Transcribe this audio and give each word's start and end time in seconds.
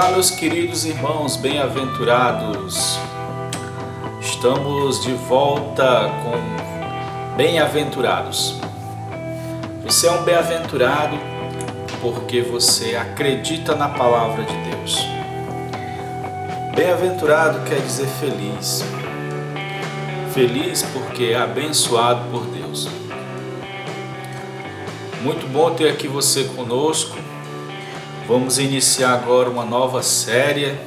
Olá, 0.00 0.12
meus 0.12 0.30
queridos 0.30 0.86
irmãos 0.86 1.36
bem-aventurados. 1.36 2.98
Estamos 4.18 5.02
de 5.04 5.12
volta 5.12 6.10
com 6.22 7.36
bem-aventurados. 7.36 8.58
Você 9.84 10.06
é 10.06 10.12
um 10.12 10.22
bem-aventurado 10.22 11.18
porque 12.00 12.40
você 12.40 12.96
acredita 12.96 13.74
na 13.74 13.90
palavra 13.90 14.42
de 14.42 14.56
Deus. 14.70 14.96
Bem-aventurado 16.74 17.68
quer 17.68 17.82
dizer 17.82 18.08
feliz. 18.08 18.82
Feliz 20.32 20.82
porque 20.94 21.24
é 21.24 21.36
abençoado 21.36 22.24
por 22.30 22.46
Deus. 22.46 22.88
Muito 25.20 25.46
bom 25.52 25.74
ter 25.74 25.90
aqui 25.90 26.08
você 26.08 26.44
conosco 26.44 27.18
Vamos 28.30 28.60
iniciar 28.60 29.14
agora 29.14 29.50
uma 29.50 29.64
nova 29.64 30.04
série 30.04 30.78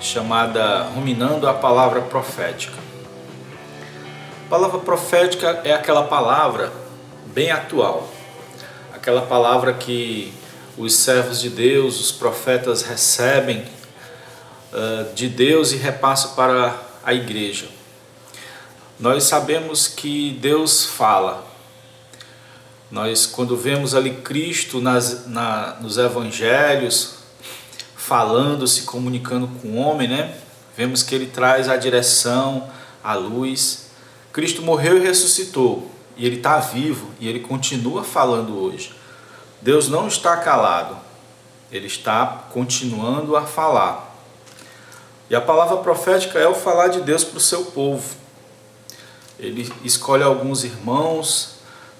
chamada 0.00 0.84
Ruminando 0.84 1.48
a 1.48 1.52
Palavra 1.52 2.00
Profética. 2.00 2.78
A 4.46 4.48
palavra 4.48 4.78
profética 4.78 5.62
é 5.64 5.72
aquela 5.72 6.04
palavra 6.04 6.72
bem 7.26 7.50
atual, 7.50 8.08
aquela 8.94 9.22
palavra 9.22 9.74
que 9.74 10.32
os 10.78 10.94
servos 10.94 11.40
de 11.40 11.50
Deus, 11.50 11.98
os 11.98 12.12
profetas 12.12 12.82
recebem 12.82 13.64
uh, 14.72 15.12
de 15.12 15.28
Deus 15.28 15.72
e 15.72 15.76
repassam 15.76 16.36
para 16.36 16.80
a 17.04 17.12
igreja. 17.12 17.66
Nós 19.00 19.24
sabemos 19.24 19.88
que 19.88 20.38
Deus 20.40 20.86
fala, 20.86 21.44
nós, 22.90 23.26
quando 23.26 23.56
vemos 23.56 23.94
ali 23.94 24.10
Cristo 24.16 24.80
nas, 24.80 25.26
na, 25.26 25.76
nos 25.80 25.98
evangelhos, 25.98 27.14
falando, 27.96 28.66
se 28.66 28.82
comunicando 28.82 29.48
com 29.48 29.68
o 29.68 29.76
homem, 29.76 30.06
né? 30.06 30.36
Vemos 30.76 31.02
que 31.02 31.14
ele 31.14 31.26
traz 31.26 31.68
a 31.68 31.76
direção, 31.76 32.68
a 33.02 33.14
luz. 33.14 33.86
Cristo 34.32 34.62
morreu 34.62 34.98
e 34.98 35.00
ressuscitou, 35.00 35.90
e 36.16 36.26
ele 36.26 36.36
está 36.36 36.58
vivo 36.58 37.10
e 37.18 37.28
ele 37.28 37.40
continua 37.40 38.04
falando 38.04 38.58
hoje. 38.58 38.92
Deus 39.62 39.88
não 39.88 40.06
está 40.06 40.36
calado, 40.36 40.96
ele 41.72 41.86
está 41.86 42.44
continuando 42.52 43.36
a 43.36 43.42
falar. 43.42 44.14
E 45.30 45.34
a 45.34 45.40
palavra 45.40 45.78
profética 45.78 46.38
é 46.38 46.46
o 46.46 46.54
falar 46.54 46.88
de 46.88 47.00
Deus 47.00 47.24
para 47.24 47.38
o 47.38 47.40
seu 47.40 47.64
povo. 47.66 48.16
Ele 49.38 49.72
escolhe 49.82 50.22
alguns 50.22 50.64
irmãos, 50.64 51.53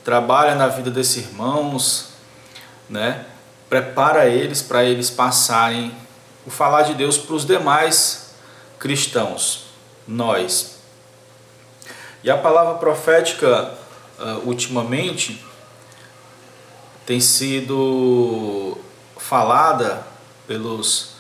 trabalha 0.05 0.55
na 0.55 0.69
vida 0.69 0.91
desses 0.91 1.29
irmãos, 1.29 2.11
né? 2.89 3.25
Prepara 3.69 4.27
eles 4.27 4.61
para 4.61 4.85
eles 4.85 5.09
passarem 5.11 5.93
o 6.47 6.51
falar 6.51 6.83
de 6.83 6.95
Deus 6.95 7.17
para 7.17 7.35
os 7.35 7.47
demais 7.47 8.35
cristãos, 8.79 9.65
nós. 10.07 10.77
E 12.23 12.31
a 12.31 12.37
palavra 12.37 12.75
profética 12.75 13.75
uh, 14.19 14.47
ultimamente 14.47 15.43
tem 17.07 17.19
sido 17.19 18.77
falada 19.17 20.07
pelos 20.47 21.15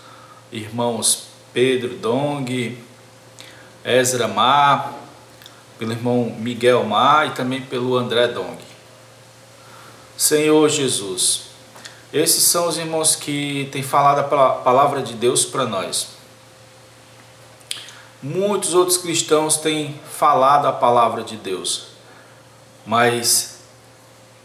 irmãos 0.52 1.28
Pedro 1.52 1.96
Dong, 1.96 2.78
Ezra 3.84 4.28
Mar, 4.28 4.92
pelo 5.78 5.92
irmão 5.92 6.34
Miguel 6.38 6.84
Mar 6.84 7.28
e 7.28 7.30
também 7.30 7.62
pelo 7.62 7.96
André 7.96 8.28
Dong. 8.28 8.73
Senhor 10.16 10.68
Jesus. 10.68 11.42
Esses 12.12 12.44
são 12.44 12.68
os 12.68 12.78
irmãos 12.78 13.16
que 13.16 13.68
têm 13.72 13.82
falado 13.82 14.20
a 14.20 14.50
palavra 14.54 15.02
de 15.02 15.14
Deus 15.14 15.44
para 15.44 15.64
nós. 15.64 16.08
Muitos 18.22 18.72
outros 18.72 18.96
cristãos 18.96 19.56
têm 19.56 20.00
falado 20.10 20.66
a 20.66 20.72
palavra 20.72 21.22
de 21.22 21.36
Deus, 21.36 21.88
mas 22.86 23.58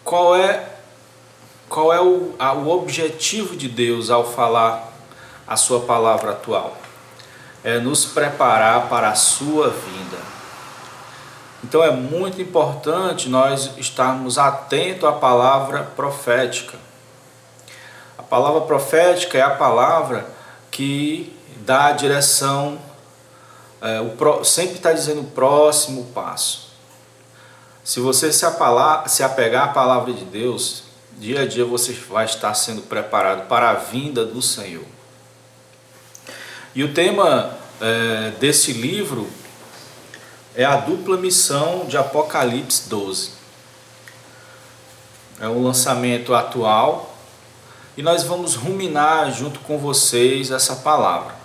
qual 0.04 0.36
é 0.36 0.68
qual 1.70 1.94
é 1.94 2.02
o, 2.02 2.34
a, 2.40 2.52
o 2.52 2.68
objetivo 2.70 3.56
de 3.56 3.70
Deus 3.70 4.10
ao 4.10 4.30
falar 4.30 4.92
a 5.48 5.56
sua 5.56 5.82
palavra 5.82 6.32
atual? 6.32 6.76
É 7.64 7.80
nos 7.80 8.06
preparar 8.06 8.90
para 8.90 9.10
a 9.10 9.16
sua 9.16 9.70
vinda. 9.70 10.18
Então 11.70 11.84
é 11.84 11.92
muito 11.92 12.42
importante 12.42 13.30
nós 13.30 13.70
estarmos 13.78 14.40
atentos 14.40 15.08
à 15.08 15.12
palavra 15.12 15.84
profética. 15.96 16.76
A 18.18 18.24
palavra 18.24 18.62
profética 18.62 19.38
é 19.38 19.42
a 19.44 19.52
palavra 19.52 20.26
que 20.72 21.32
dá 21.58 21.86
a 21.86 21.92
direção, 21.92 22.80
é, 23.84 24.02
o, 24.02 24.44
sempre 24.44 24.78
está 24.78 24.92
dizendo 24.92 25.22
o 25.22 25.26
próximo 25.26 26.06
passo. 26.06 26.72
Se 27.84 28.00
você 28.00 28.34
se, 28.34 28.48
apalar, 28.48 29.08
se 29.08 29.22
apegar 29.22 29.66
à 29.66 29.68
palavra 29.68 30.12
de 30.12 30.26
Deus, 30.26 30.86
dia 31.20 31.42
a 31.42 31.48
dia 31.48 31.66
você 31.66 31.94
vai 31.94 32.26
estar 32.26 32.56
sendo 32.56 32.82
preparado 32.82 33.48
para 33.48 33.70
a 33.70 33.74
vinda 33.76 34.26
do 34.26 34.42
Senhor. 34.42 34.86
E 36.74 36.84
o 36.84 36.96
tema 36.96 37.52
é, 37.80 38.32
desse 38.40 38.74
livro 38.74 39.30
é 40.56 40.66
a 40.66 40.78
dupla 40.78 41.18
missão 41.18 41.86
de 41.86 41.98
Apocalipse 41.98 42.90
12. 42.90 43.32
É 45.40 45.48
um 45.48 45.64
lançamento 45.64 46.34
atual 46.34 47.16
e 47.96 48.02
nós 48.02 48.24
vamos 48.24 48.56
ruminar 48.56 49.32
junto 49.32 49.60
com 49.60 49.78
vocês 49.78 50.52
essa 50.52 50.78
palavra. 50.78 51.36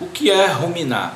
O 0.00 0.06
que 0.06 0.30
é 0.30 0.46
ruminar? 0.46 1.14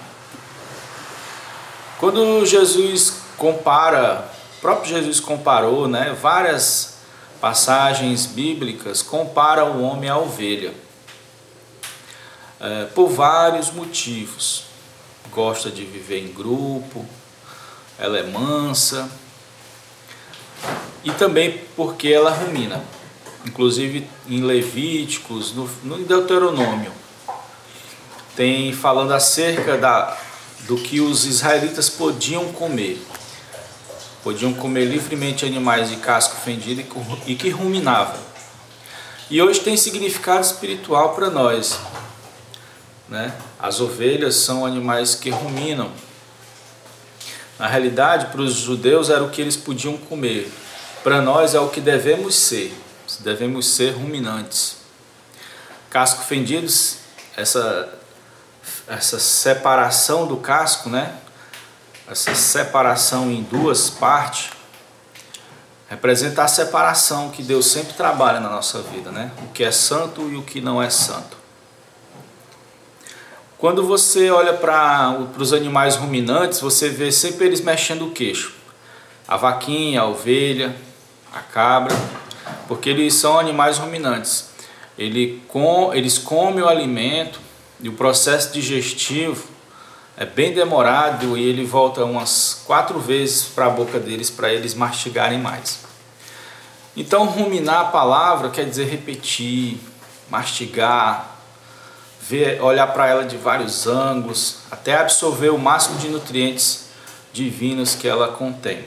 Quando 1.98 2.44
Jesus 2.44 3.18
compara, 3.38 4.30
o 4.58 4.60
próprio 4.60 4.88
Jesus 4.88 5.20
comparou, 5.20 5.88
né, 5.88 6.16
várias 6.20 6.98
passagens 7.40 8.26
bíblicas 8.26 9.02
compara 9.02 9.64
o 9.64 9.82
homem 9.82 10.08
à 10.08 10.18
ovelha. 10.18 10.74
É, 12.60 12.84
por 12.86 13.08
vários 13.08 13.70
motivos 13.70 14.73
gosta 15.30 15.70
de 15.70 15.84
viver 15.84 16.18
em 16.18 16.32
grupo, 16.32 17.04
ela 17.98 18.18
é 18.18 18.22
mansa 18.22 19.08
e 21.02 21.10
também 21.12 21.60
porque 21.76 22.08
ela 22.08 22.30
rumina. 22.30 22.82
Inclusive 23.46 24.08
em 24.28 24.42
Levíticos, 24.42 25.54
no, 25.54 25.68
no 25.82 25.98
Deuteronômio, 25.98 26.90
tem 28.34 28.72
falando 28.72 29.12
acerca 29.12 29.76
da, 29.76 30.16
do 30.60 30.76
que 30.76 31.00
os 31.00 31.26
israelitas 31.26 31.90
podiam 31.90 32.52
comer. 32.52 33.00
Podiam 34.22 34.54
comer 34.54 34.86
livremente 34.86 35.44
animais 35.44 35.90
de 35.90 35.96
casco 35.96 36.36
fendido 36.36 36.82
e 37.26 37.34
que 37.34 37.50
ruminavam. 37.50 38.18
E 39.30 39.40
hoje 39.40 39.60
tem 39.60 39.76
significado 39.76 40.40
espiritual 40.40 41.14
para 41.14 41.28
nós. 41.28 41.78
Né? 43.08 43.32
As 43.58 43.80
ovelhas 43.80 44.36
são 44.36 44.64
animais 44.64 45.14
que 45.14 45.30
ruminam. 45.30 45.90
Na 47.58 47.66
realidade, 47.66 48.26
para 48.26 48.40
os 48.40 48.54
judeus 48.54 49.10
era 49.10 49.22
o 49.22 49.30
que 49.30 49.40
eles 49.40 49.56
podiam 49.56 49.96
comer. 49.96 50.52
Para 51.02 51.20
nós 51.20 51.54
é 51.54 51.60
o 51.60 51.68
que 51.68 51.80
devemos 51.80 52.34
ser. 52.34 52.76
Devemos 53.20 53.66
ser 53.66 53.90
ruminantes. 53.90 54.78
Casco 55.90 56.24
fendidos, 56.24 56.98
essa, 57.36 57.92
essa 58.88 59.18
separação 59.20 60.26
do 60.26 60.38
casco, 60.38 60.88
né? 60.88 61.14
essa 62.08 62.34
separação 62.34 63.30
em 63.30 63.42
duas 63.42 63.88
partes, 63.88 64.50
representa 65.88 66.42
a 66.44 66.48
separação 66.48 67.30
que 67.30 67.42
Deus 67.42 67.66
sempre 67.66 67.94
trabalha 67.94 68.40
na 68.40 68.50
nossa 68.50 68.82
vida, 68.82 69.10
né? 69.10 69.30
O 69.42 69.52
que 69.52 69.64
é 69.64 69.70
santo 69.70 70.28
e 70.28 70.36
o 70.36 70.42
que 70.42 70.60
não 70.60 70.82
é 70.82 70.90
santo. 70.90 71.36
Quando 73.64 73.82
você 73.82 74.28
olha 74.28 74.52
para 74.52 75.26
os 75.38 75.54
animais 75.54 75.96
ruminantes, 75.96 76.60
você 76.60 76.90
vê 76.90 77.10
sempre 77.10 77.46
eles 77.46 77.62
mexendo 77.62 78.08
o 78.08 78.10
queixo. 78.10 78.52
A 79.26 79.38
vaquinha, 79.38 80.02
a 80.02 80.06
ovelha, 80.06 80.76
a 81.32 81.40
cabra, 81.40 81.96
porque 82.68 82.90
eles 82.90 83.14
são 83.14 83.38
animais 83.38 83.78
ruminantes. 83.78 84.50
Ele 84.98 85.42
com, 85.48 85.94
eles 85.94 86.18
comem 86.18 86.62
o 86.62 86.68
alimento 86.68 87.40
e 87.80 87.88
o 87.88 87.94
processo 87.94 88.52
digestivo 88.52 89.46
é 90.14 90.26
bem 90.26 90.52
demorado 90.52 91.34
e 91.34 91.48
ele 91.48 91.64
volta 91.64 92.04
umas 92.04 92.62
quatro 92.66 93.00
vezes 93.00 93.44
para 93.44 93.64
a 93.64 93.70
boca 93.70 93.98
deles 93.98 94.28
para 94.28 94.52
eles 94.52 94.74
mastigarem 94.74 95.38
mais. 95.38 95.80
Então, 96.94 97.24
ruminar 97.24 97.80
a 97.80 97.84
palavra 97.84 98.50
quer 98.50 98.66
dizer 98.66 98.84
repetir, 98.90 99.78
mastigar, 100.28 101.33
ver, 102.28 102.62
olhar 102.62 102.86
para 102.88 103.08
ela 103.08 103.24
de 103.24 103.36
vários 103.36 103.86
ângulos, 103.86 104.58
até 104.70 104.96
absorver 104.96 105.50
o 105.50 105.58
máximo 105.58 105.98
de 105.98 106.08
nutrientes 106.08 106.86
divinos 107.32 107.94
que 107.94 108.08
ela 108.08 108.28
contém. 108.28 108.84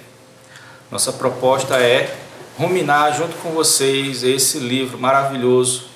Nossa 0.89 1.13
proposta 1.13 1.75
é 1.75 2.17
ruminar 2.57 3.15
junto 3.15 3.35
com 3.37 3.51
vocês 3.51 4.23
esse 4.23 4.57
livro 4.57 4.97
maravilhoso 4.97 5.87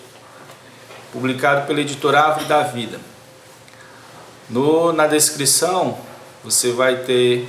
publicado 1.11 1.65
pela 1.65 1.81
editora 1.81 2.21
Árvore 2.21 2.45
da 2.45 2.63
Vida. 2.63 2.99
No, 4.49 4.93
na 4.93 5.07
descrição 5.07 5.97
você 6.43 6.71
vai 6.71 6.97
ter 6.97 7.47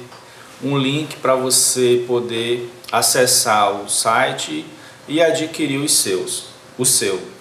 um 0.63 0.79
link 0.79 1.17
para 1.17 1.35
você 1.35 2.05
poder 2.07 2.71
acessar 2.91 3.73
o 3.73 3.89
site 3.89 4.65
e 5.09 5.21
adquirir 5.21 5.79
os 5.79 5.93
seus, 5.93 6.45
o 6.79 6.85
seu. 6.85 7.32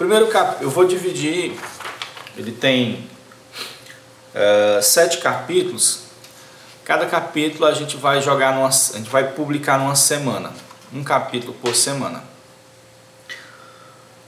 Primeiro 0.00 0.28
capítulo, 0.28 0.64
eu 0.64 0.70
vou 0.70 0.86
dividir, 0.86 1.60
ele 2.34 2.52
tem 2.52 3.06
uh, 4.34 4.82
sete 4.82 5.18
capítulos. 5.18 6.04
Cada 6.86 7.04
capítulo 7.04 7.66
a 7.66 7.74
gente 7.74 7.98
vai 7.98 8.22
jogar 8.22 8.54
numa, 8.54 8.68
a 8.68 8.70
gente 8.70 9.10
vai 9.10 9.32
publicar 9.32 9.78
numa 9.78 9.94
semana, 9.94 10.54
um 10.90 11.04
capítulo 11.04 11.52
por 11.52 11.74
semana. 11.74 12.24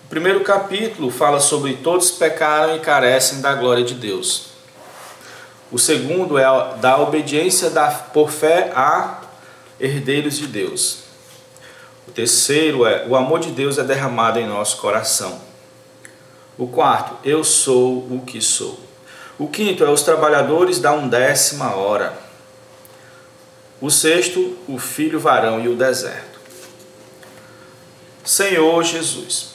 O 0.04 0.08
primeiro 0.10 0.40
capítulo 0.40 1.10
fala 1.10 1.40
sobre 1.40 1.76
todos 1.76 2.10
pecaram 2.10 2.76
e 2.76 2.80
carecem 2.80 3.40
da 3.40 3.54
glória 3.54 3.82
de 3.82 3.94
Deus. 3.94 4.48
O 5.70 5.78
segundo 5.78 6.36
é 6.36 6.44
da 6.82 6.98
obediência 6.98 7.70
da, 7.70 7.86
por 7.90 8.30
fé 8.30 8.70
a 8.76 9.22
herdeiros 9.80 10.36
de 10.36 10.48
Deus. 10.48 11.04
O 12.06 12.10
terceiro 12.10 12.84
é 12.84 13.06
o 13.08 13.16
amor 13.16 13.40
de 13.40 13.48
Deus 13.48 13.78
é 13.78 13.82
derramado 13.82 14.38
em 14.38 14.46
nosso 14.46 14.76
coração. 14.76 15.50
O 16.58 16.66
quarto, 16.66 17.16
eu 17.24 17.42
sou 17.42 17.98
o 18.10 18.22
que 18.26 18.40
sou. 18.40 18.78
O 19.38 19.48
quinto 19.48 19.84
é 19.84 19.90
os 19.90 20.02
trabalhadores 20.02 20.78
da 20.78 20.92
undécima 20.92 21.74
hora. 21.74 22.16
O 23.80 23.90
sexto, 23.90 24.56
o 24.68 24.78
filho 24.78 25.18
varão 25.18 25.60
e 25.60 25.68
o 25.68 25.74
deserto. 25.74 26.40
Senhor 28.24 28.82
Jesus. 28.84 29.54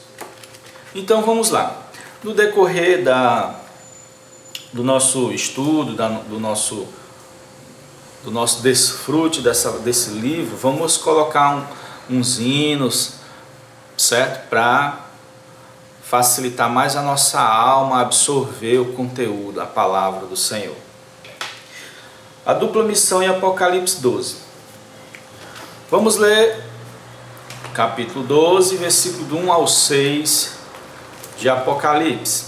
Então 0.94 1.22
vamos 1.22 1.50
lá. 1.50 1.84
No 2.24 2.34
decorrer 2.34 3.04
da, 3.04 3.56
do 4.74 4.84
nosso 4.84 5.32
estudo, 5.32 5.94
da, 5.94 6.10
do 6.10 6.40
nosso 6.40 6.88
do 8.24 8.32
nosso 8.32 8.62
desfrute 8.62 9.40
dessa, 9.40 9.80
desse 9.80 10.10
livro, 10.10 10.58
vamos 10.58 10.98
colocar 10.98 11.56
um, 12.10 12.18
uns 12.18 12.40
hinos, 12.40 13.14
certo? 13.96 14.50
Para 14.50 15.07
facilitar 16.10 16.70
mais 16.70 16.96
a 16.96 17.02
nossa 17.02 17.42
alma 17.42 18.00
absorver 18.00 18.78
o 18.78 18.94
conteúdo, 18.94 19.60
a 19.60 19.66
palavra 19.66 20.26
do 20.26 20.38
Senhor. 20.38 20.76
A 22.46 22.54
dupla 22.54 22.84
missão 22.84 23.22
em 23.22 23.28
Apocalipse 23.28 24.00
12. 24.02 24.38
Vamos 25.92 26.16
ler 26.16 26.64
capítulo 27.74 28.26
12, 28.26 28.78
versículo 28.78 29.26
do 29.26 29.38
1 29.38 29.52
ao 29.52 29.68
6 29.68 30.58
de 31.38 31.50
Apocalipse. 31.50 32.46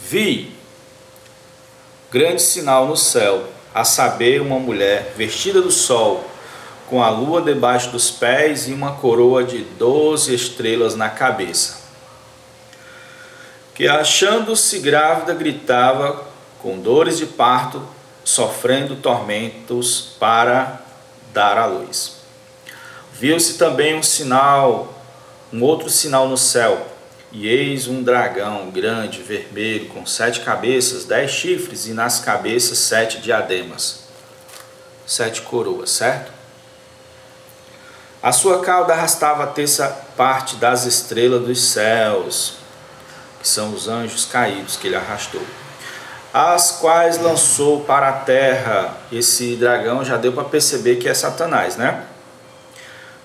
Vi 0.00 0.52
grande 2.10 2.42
sinal 2.42 2.86
no 2.86 2.96
céu, 2.96 3.44
a 3.72 3.84
saber, 3.84 4.42
uma 4.42 4.58
mulher 4.58 5.14
vestida 5.16 5.62
do 5.62 5.70
sol, 5.70 6.29
com 6.90 7.00
a 7.00 7.08
lua 7.08 7.40
debaixo 7.40 7.90
dos 7.90 8.10
pés 8.10 8.68
e 8.68 8.72
uma 8.72 8.96
coroa 8.96 9.44
de 9.44 9.58
doze 9.58 10.34
estrelas 10.34 10.96
na 10.96 11.08
cabeça. 11.08 11.78
Que 13.72 13.86
achando-se 13.86 14.80
grávida 14.80 15.32
gritava 15.32 16.24
com 16.60 16.80
dores 16.80 17.16
de 17.16 17.26
parto, 17.26 17.80
sofrendo 18.24 18.96
tormentos 18.96 20.16
para 20.18 20.80
dar 21.32 21.56
à 21.56 21.64
luz. 21.64 22.16
Viu-se 23.14 23.56
também 23.56 23.94
um 23.94 24.02
sinal, 24.02 24.92
um 25.52 25.62
outro 25.62 25.88
sinal 25.88 26.28
no 26.28 26.36
céu 26.36 26.88
e 27.30 27.46
eis 27.46 27.86
um 27.86 28.02
dragão 28.02 28.68
grande, 28.70 29.22
vermelho, 29.22 29.88
com 29.90 30.04
sete 30.04 30.40
cabeças, 30.40 31.04
dez 31.04 31.30
chifres, 31.30 31.86
e 31.86 31.92
nas 31.92 32.18
cabeças 32.18 32.78
sete 32.78 33.18
diademas, 33.18 34.00
sete 35.06 35.42
coroas, 35.42 35.90
certo? 35.90 36.39
A 38.22 38.32
sua 38.32 38.60
cauda 38.60 38.92
arrastava 38.92 39.44
a 39.44 39.46
terça 39.46 39.88
parte 40.14 40.56
das 40.56 40.84
estrelas 40.84 41.42
dos 41.42 41.70
céus, 41.70 42.56
que 43.40 43.48
são 43.48 43.72
os 43.72 43.88
anjos 43.88 44.26
caídos 44.26 44.76
que 44.76 44.88
ele 44.88 44.96
arrastou, 44.96 45.40
as 46.30 46.72
quais 46.72 47.18
lançou 47.18 47.80
para 47.80 48.10
a 48.10 48.12
terra. 48.12 48.94
Esse 49.10 49.56
dragão 49.56 50.04
já 50.04 50.18
deu 50.18 50.32
para 50.32 50.44
perceber 50.44 50.96
que 50.96 51.08
é 51.08 51.14
Satanás, 51.14 51.76
né? 51.76 52.04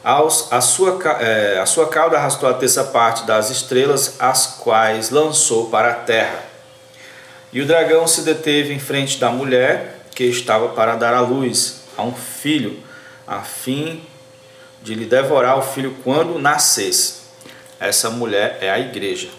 Aos, 0.02 0.54
a, 0.54 0.62
sua, 0.62 0.98
é, 1.20 1.60
a 1.60 1.66
sua 1.66 1.90
cauda 1.90 2.16
arrastou 2.16 2.48
a 2.48 2.54
terça 2.54 2.86
parte 2.86 3.26
das 3.26 3.50
estrelas, 3.50 4.16
as 4.18 4.46
quais 4.62 5.10
lançou 5.10 5.70
para 5.70 5.92
a 5.92 5.96
terra. 5.96 6.42
E 7.52 7.60
o 7.60 7.66
dragão 7.66 8.08
se 8.08 8.22
deteve 8.22 8.74
em 8.74 8.80
frente 8.80 9.20
da 9.20 9.30
mulher, 9.30 10.06
que 10.16 10.24
estava 10.24 10.70
para 10.70 10.96
dar 10.96 11.14
à 11.14 11.20
luz 11.20 11.82
a 11.98 12.04
um 12.04 12.14
filho, 12.14 12.82
a 13.28 13.42
fim 13.42 14.02
de 14.86 14.94
lhe 14.94 15.06
devorar 15.06 15.58
o 15.58 15.64
filho 15.64 15.96
quando 16.04 16.38
nascesse. 16.38 17.26
Essa 17.80 18.12
mulher 18.12 18.60
é 18.62 18.70
a 18.70 18.78
igreja. 18.78 19.30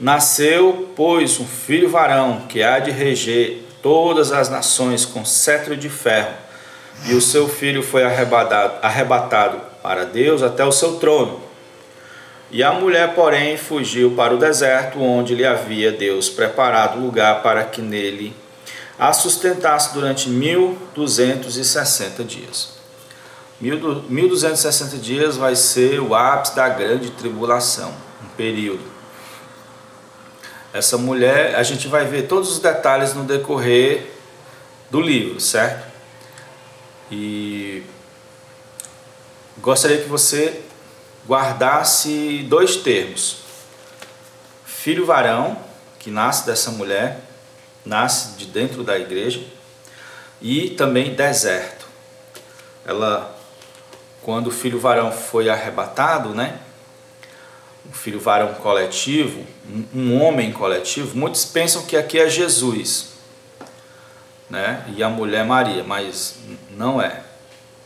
Nasceu, 0.00 0.92
pois, 0.96 1.38
um 1.38 1.46
filho 1.46 1.88
varão, 1.88 2.40
que 2.48 2.60
há 2.60 2.80
de 2.80 2.90
reger 2.90 3.62
todas 3.80 4.32
as 4.32 4.48
nações 4.48 5.04
com 5.04 5.24
cetro 5.24 5.76
de 5.76 5.88
ferro 5.88 6.34
e 7.06 7.14
o 7.14 7.20
seu 7.20 7.48
filho 7.48 7.84
foi 7.84 8.02
arrebatado, 8.02 8.74
arrebatado 8.82 9.60
para 9.80 10.04
Deus 10.04 10.42
até 10.42 10.64
o 10.64 10.72
seu 10.72 10.96
trono. 10.96 11.40
E 12.50 12.64
a 12.64 12.72
mulher, 12.72 13.14
porém, 13.14 13.56
fugiu 13.56 14.10
para 14.16 14.34
o 14.34 14.38
deserto, 14.38 15.00
onde 15.00 15.36
lhe 15.36 15.46
havia 15.46 15.92
Deus 15.92 16.28
preparado 16.28 16.98
lugar 16.98 17.42
para 17.42 17.62
que 17.62 17.80
nele 17.80 18.34
a 18.98 19.12
sustentasse 19.12 19.94
durante 19.94 20.28
1260 20.28 22.24
dias. 22.24 22.81
1260 23.62 24.96
dias 24.98 25.36
vai 25.36 25.54
ser 25.54 26.00
o 26.00 26.16
ápice 26.16 26.56
da 26.56 26.68
grande 26.68 27.10
tribulação, 27.12 27.94
um 28.22 28.28
período. 28.36 28.82
Essa 30.72 30.98
mulher, 30.98 31.54
a 31.54 31.62
gente 31.62 31.86
vai 31.86 32.06
ver 32.06 32.26
todos 32.26 32.50
os 32.50 32.58
detalhes 32.58 33.14
no 33.14 33.22
decorrer 33.22 34.10
do 34.90 35.00
livro, 35.00 35.38
certo? 35.38 35.86
E 37.10 37.84
gostaria 39.58 40.02
que 40.02 40.08
você 40.08 40.62
guardasse 41.24 42.44
dois 42.48 42.76
termos: 42.76 43.42
filho 44.64 45.06
varão, 45.06 45.56
que 46.00 46.10
nasce 46.10 46.44
dessa 46.46 46.72
mulher, 46.72 47.20
nasce 47.84 48.36
de 48.36 48.46
dentro 48.46 48.82
da 48.82 48.98
igreja, 48.98 49.40
e 50.40 50.70
também 50.70 51.14
deserto. 51.14 51.86
Ela, 52.84 53.31
quando 54.22 54.46
o 54.48 54.50
filho 54.50 54.78
varão 54.78 55.12
foi 55.12 55.48
arrebatado, 55.48 56.30
né? 56.30 56.58
O 57.84 57.92
filho 57.92 58.20
varão 58.20 58.54
coletivo, 58.54 59.44
um 59.94 60.22
homem 60.22 60.52
coletivo, 60.52 61.16
muitos 61.18 61.44
pensam 61.44 61.82
que 61.82 61.96
aqui 61.96 62.18
é 62.18 62.28
Jesus 62.28 63.12
né? 64.52 64.84
e 64.94 65.02
a 65.02 65.08
mulher 65.08 65.46
Maria, 65.46 65.82
mas 65.82 66.36
não 66.70 67.00
é, 67.00 67.22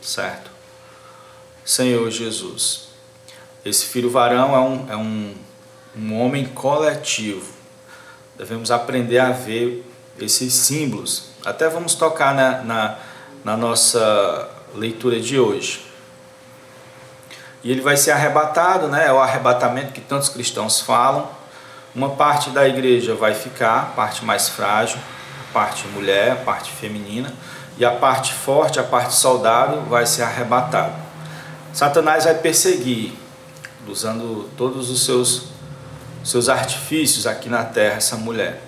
certo? 0.01 0.51
Senhor 1.63 2.11
Jesus, 2.11 2.89
esse 3.63 3.85
filho 3.85 4.09
varão 4.09 4.53
é 4.53 4.59
um, 4.59 4.91
é 4.91 4.97
um, 4.97 5.33
um 5.95 6.19
homem 6.19 6.45
coletivo, 6.45 7.53
devemos 8.37 8.69
aprender 8.69 9.17
a 9.17 9.31
ver 9.31 9.83
esses 10.19 10.53
símbolos, 10.53 11.29
até 11.45 11.69
vamos 11.69 11.95
tocar 11.95 12.35
na, 12.35 12.61
na, 12.63 12.99
na 13.45 13.55
nossa 13.55 14.49
leitura 14.75 15.21
de 15.21 15.39
hoje. 15.39 15.86
E 17.67 17.71
ele 17.71 17.81
vai 17.81 17.97
ser 17.97 18.11
arrebatado, 18.11 18.87
né? 18.87 19.07
é 19.07 19.11
o 19.11 19.19
arrebatamento 19.19 19.91
que 19.91 19.99
tantos 19.99 20.29
cristãos 20.29 20.79
falam. 20.79 21.27
Uma 21.93 22.11
parte 22.11 22.49
da 22.49 22.65
igreja 22.65 23.13
vai 23.13 23.33
ficar, 23.33 23.93
parte 23.93 24.23
mais 24.23 24.47
frágil, 24.47 24.97
parte 25.51 25.85
mulher, 25.89 26.45
parte 26.45 26.71
feminina, 26.71 27.33
e 27.77 27.83
a 27.83 27.91
parte 27.91 28.33
forte, 28.33 28.79
a 28.79 28.83
parte 28.83 29.13
soldado, 29.13 29.81
vai 29.81 30.05
ser 30.05 30.23
arrebatado. 30.23 30.93
Satanás 31.73 32.23
vai 32.23 32.35
perseguir, 32.35 33.11
usando 33.85 34.49
todos 34.55 34.89
os 34.89 35.03
seus, 35.03 35.47
seus 36.23 36.47
artifícios 36.47 37.27
aqui 37.27 37.49
na 37.49 37.65
terra, 37.65 37.97
essa 37.97 38.15
mulher. 38.15 38.61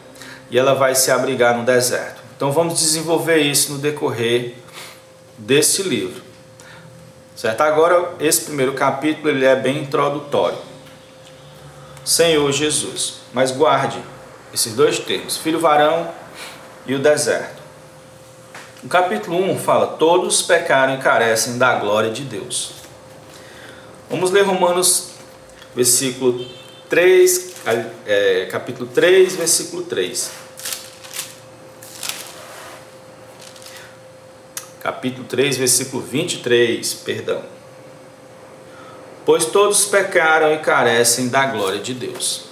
E 0.52 0.60
ela 0.60 0.76
vai 0.76 0.94
se 0.94 1.10
abrigar 1.10 1.56
no 1.56 1.64
deserto. 1.64 2.22
Então 2.36 2.52
vamos 2.52 2.78
desenvolver 2.78 3.38
isso 3.38 3.72
no 3.72 3.78
decorrer 3.78 4.58
desse 5.38 5.84
livro. 5.84 6.29
Certo? 7.40 7.62
Agora, 7.62 8.16
esse 8.20 8.42
primeiro 8.42 8.74
capítulo 8.74 9.30
ele 9.30 9.46
é 9.46 9.56
bem 9.56 9.84
introdutório. 9.84 10.58
Senhor 12.04 12.52
Jesus. 12.52 13.22
Mas 13.32 13.50
guarde 13.50 13.98
esses 14.54 14.74
dois 14.74 15.00
termos: 15.00 15.38
filho 15.38 15.58
varão 15.58 16.12
e 16.86 16.94
o 16.94 17.00
deserto. 17.00 17.62
No 18.84 18.90
capítulo 18.90 19.38
1 19.52 19.58
fala: 19.58 19.88
Todos 19.88 20.42
pecaram 20.42 20.96
e 20.96 20.98
carecem 20.98 21.58
da 21.58 21.76
glória 21.76 22.12
de 22.12 22.24
Deus. 22.24 22.74
Vamos 24.10 24.32
ler 24.32 24.42
Romanos, 24.42 25.12
versículo 25.74 26.46
3, 26.90 27.54
é, 28.06 28.50
capítulo 28.52 28.90
3, 28.94 29.38
versículo 29.38 29.84
3. 29.84 30.30
Capítulo 34.82 35.28
3, 35.28 35.58
versículo 35.58 36.02
23, 36.02 36.94
perdão. 36.94 37.44
Pois 39.26 39.46
todos 39.46 39.86
pecaram 39.86 40.54
e 40.54 40.60
carecem 40.60 41.28
da 41.28 41.46
glória 41.46 41.80
de 41.80 41.94
Deus. 41.94 42.46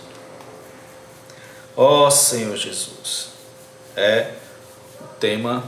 Ó 1.76 2.08
oh, 2.08 2.12
Senhor 2.12 2.58
Jesus, 2.58 3.30
é 3.96 4.34
o 5.00 5.08
tema 5.20 5.64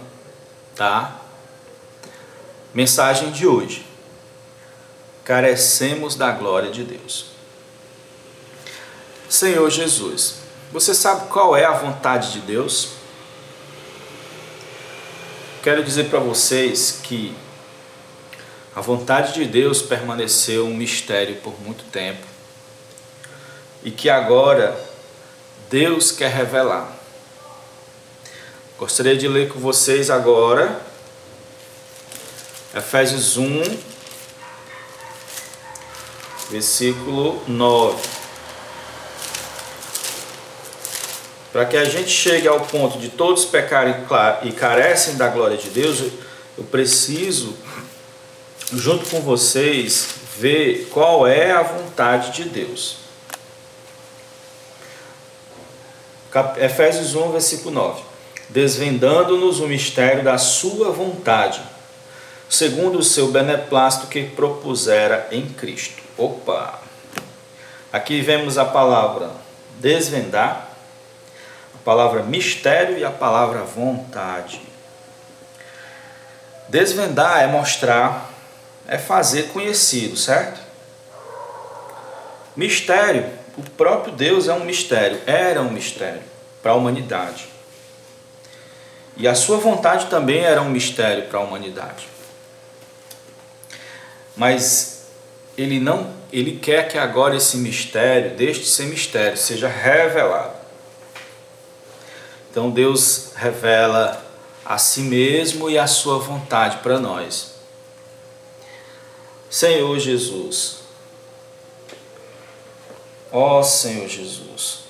da 0.75 1.15
mensagem 2.73 3.31
de 3.31 3.47
hoje. 3.47 3.85
Carecemos 5.23 6.15
da 6.15 6.31
glória 6.31 6.71
de 6.71 6.83
Deus. 6.83 7.27
Senhor 9.29 9.69
Jesus, 9.69 10.39
você 10.73 10.93
sabe 10.93 11.29
qual 11.29 11.55
é 11.55 11.63
a 11.63 11.71
vontade 11.71 12.33
de 12.33 12.39
Deus? 12.41 12.98
Quero 15.61 15.83
dizer 15.83 16.05
para 16.05 16.19
vocês 16.19 17.01
que 17.03 17.35
a 18.73 18.79
vontade 18.79 19.33
de 19.33 19.43
Deus 19.43 19.81
permaneceu 19.81 20.65
um 20.65 20.73
mistério 20.73 21.35
por 21.37 21.59
muito 21.59 21.83
tempo 21.91 22.25
e 23.83 23.91
que 23.91 24.09
agora 24.09 24.79
Deus 25.69 26.11
quer 26.11 26.31
revelar. 26.31 26.97
Gostaria 28.77 29.17
de 29.17 29.27
ler 29.27 29.49
com 29.49 29.59
vocês 29.59 30.09
agora 30.09 30.79
Efésios 32.73 33.35
1, 33.35 33.61
versículo 36.51 37.43
9. 37.47 38.18
Para 41.51 41.65
que 41.65 41.77
a 41.77 41.85
gente 41.85 42.09
chegue 42.09 42.47
ao 42.47 42.61
ponto 42.61 42.99
de 42.99 43.09
todos 43.09 43.45
pecarem 43.45 43.95
e 44.43 44.51
carecem 44.51 45.15
da 45.15 45.27
glória 45.27 45.57
de 45.57 45.69
Deus, 45.69 45.99
eu 46.57 46.63
preciso, 46.65 47.55
junto 48.71 49.09
com 49.09 49.21
vocês, 49.21 50.07
ver 50.37 50.89
qual 50.91 51.25
é 51.25 51.51
a 51.51 51.63
vontade 51.63 52.31
de 52.31 52.49
Deus. 52.49 52.97
Efésios 56.57 57.15
1, 57.15 57.31
versículo 57.31 57.71
9 57.71 58.09
desvendando-nos 58.49 59.59
o 59.59 59.67
mistério 59.67 60.23
da 60.23 60.37
sua 60.37 60.91
vontade, 60.91 61.61
segundo 62.49 62.97
o 62.97 63.03
seu 63.03 63.31
beneplácito 63.31 64.07
que 64.07 64.23
propusera 64.23 65.27
em 65.31 65.47
Cristo. 65.47 66.01
Opa! 66.17 66.79
Aqui 67.93 68.21
vemos 68.21 68.57
a 68.57 68.65
palavra 68.65 69.29
desvendar, 69.79 70.68
palavra 71.89 72.21
mistério 72.21 72.99
e 72.99 73.03
a 73.03 73.09
palavra 73.09 73.63
vontade. 73.63 74.61
Desvendar 76.67 77.41
é 77.41 77.47
mostrar, 77.47 78.29
é 78.87 78.99
fazer 78.99 79.47
conhecido, 79.47 80.15
certo? 80.15 80.59
Mistério, 82.55 83.25
o 83.57 83.63
próprio 83.71 84.13
Deus 84.13 84.47
é 84.47 84.53
um 84.53 84.65
mistério, 84.65 85.19
era 85.25 85.63
um 85.63 85.71
mistério 85.71 86.21
para 86.61 86.73
a 86.73 86.75
humanidade. 86.75 87.49
E 89.17 89.27
a 89.27 89.33
sua 89.33 89.57
vontade 89.57 90.05
também 90.11 90.41
era 90.41 90.61
um 90.61 90.69
mistério 90.69 91.23
para 91.23 91.39
a 91.39 91.41
humanidade. 91.41 92.07
Mas 94.37 95.07
ele 95.57 95.79
não, 95.79 96.13
ele 96.31 96.59
quer 96.59 96.87
que 96.87 96.99
agora 96.99 97.35
esse 97.35 97.57
mistério, 97.57 98.35
deixe 98.35 98.59
de 98.59 98.67
ser 98.67 98.85
mistério, 98.85 99.35
seja 99.35 99.67
revelado. 99.67 100.58
Então 102.49 102.69
Deus 102.69 103.33
revela 103.35 104.25
a 104.65 104.77
si 104.77 105.01
mesmo 105.01 105.69
e 105.69 105.77
a 105.77 105.87
sua 105.87 106.19
vontade 106.19 106.77
para 106.77 106.99
nós. 106.99 107.55
Senhor 109.49 109.97
Jesus, 109.97 110.79
ó 113.31 113.63
Senhor 113.63 114.07
Jesus, 114.07 114.81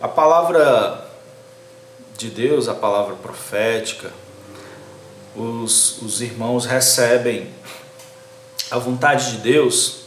a 0.00 0.08
palavra 0.08 1.06
de 2.16 2.30
Deus, 2.30 2.68
a 2.68 2.74
palavra 2.74 3.14
profética, 3.16 4.12
os, 5.34 6.00
os 6.00 6.20
irmãos 6.20 6.64
recebem 6.64 7.52
a 8.70 8.78
vontade 8.78 9.32
de 9.32 9.38
Deus 9.38 10.04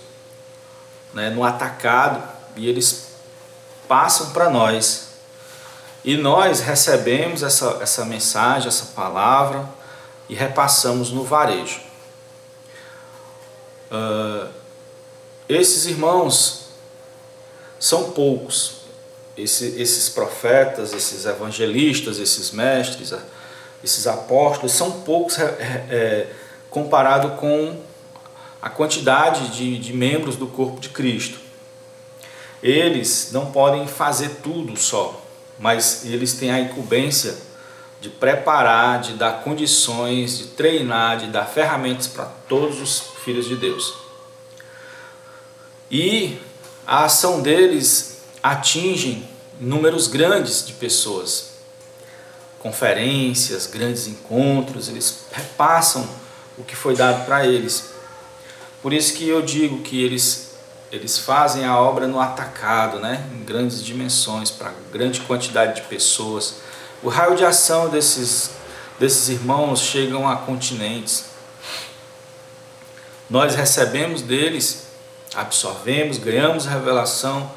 né, 1.14 1.30
no 1.30 1.44
atacado 1.44 2.28
e 2.56 2.68
eles 2.68 3.08
passam 3.88 4.32
para 4.32 4.50
nós. 4.50 5.07
E 6.08 6.16
nós 6.16 6.62
recebemos 6.62 7.44
essa, 7.44 7.80
essa 7.82 8.06
mensagem, 8.06 8.70
essa 8.70 8.94
palavra 8.96 9.68
e 10.30 10.34
repassamos 10.34 11.12
no 11.12 11.26
varejo. 11.26 11.82
Uh, 13.92 14.48
esses 15.50 15.86
irmãos 15.86 16.70
são 17.78 18.12
poucos, 18.12 18.84
esse, 19.36 19.82
esses 19.82 20.08
profetas, 20.08 20.94
esses 20.94 21.26
evangelistas, 21.26 22.20
esses 22.20 22.52
mestres, 22.52 23.14
esses 23.84 24.08
apóstolos, 24.08 24.72
são 24.72 25.02
poucos 25.02 25.38
é, 25.38 25.44
é, 25.90 26.34
comparado 26.70 27.32
com 27.32 27.82
a 28.62 28.70
quantidade 28.70 29.50
de, 29.50 29.78
de 29.78 29.92
membros 29.92 30.38
do 30.38 30.48
corpo 30.48 30.80
de 30.80 30.88
Cristo. 30.88 31.38
Eles 32.64 33.32
não 33.34 33.48
podem 33.48 33.86
fazer 33.90 34.38
tudo 34.42 34.80
só, 34.80 35.27
mas 35.60 36.06
eles 36.06 36.34
têm 36.34 36.52
a 36.52 36.60
incumbência 36.60 37.38
de 38.00 38.10
preparar, 38.10 39.02
de 39.02 39.14
dar 39.14 39.44
condições, 39.44 40.38
de 40.38 40.46
treinar, 40.48 41.18
de 41.18 41.28
dar 41.28 41.46
ferramentas 41.46 42.08
para 42.08 42.26
todos 42.26 42.80
os 42.80 43.00
filhos 43.24 43.48
de 43.48 43.56
Deus. 43.56 43.94
E 45.90 46.38
a 46.86 47.06
ação 47.06 47.42
deles 47.42 48.18
atingem 48.42 49.28
números 49.60 50.08
grandes 50.08 50.66
de 50.66 50.74
pessoas. 50.74 51.58
Conferências, 52.60 53.68
grandes 53.68 54.08
encontros, 54.08 54.90
eles 54.90 55.26
repassam 55.32 56.08
o 56.58 56.64
que 56.64 56.76
foi 56.76 56.96
dado 56.96 57.26
para 57.26 57.46
eles. 57.46 57.92
Por 58.82 58.94
isso 58.94 59.14
que 59.14 59.28
eu 59.28 59.42
digo 59.42 59.82
que 59.82 60.04
eles, 60.04 60.57
eles 60.91 61.17
fazem 61.17 61.65
a 61.65 61.77
obra 61.77 62.08
no 62.08 62.20
atacado, 62.20 63.00
né? 63.00 63.27
em 63.34 63.44
grandes 63.44 63.84
dimensões, 63.84 64.50
para 64.50 64.72
grande 64.91 65.22
quantidade 65.22 65.82
de 65.82 65.88
pessoas. 65.88 66.62
O 67.03 67.10
raio 67.10 67.36
de 67.36 67.44
ação 67.44 67.89
desses, 67.89 68.51
desses 69.00 69.29
irmãos 69.29 69.82
chegam 69.82 70.27
a 70.27 70.38
continentes. 70.38 71.25
Nós 73.29 73.56
recebemos 73.56 74.22
deles, 74.22 74.88
absorvemos, 75.36 76.17
ganhamos 76.17 76.65
revelação 76.65 77.51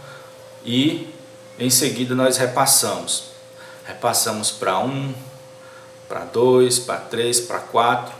e 0.64 1.14
em 1.58 1.70
seguida 1.70 2.14
nós 2.14 2.37
repassamos. 2.37 3.30
Repassamos 3.84 4.50
para 4.50 4.78
um, 4.80 5.14
para 6.08 6.25
dois, 6.25 6.78
para 6.78 6.96
três, 6.96 7.38
para 7.38 7.60
quatro, 7.60 8.14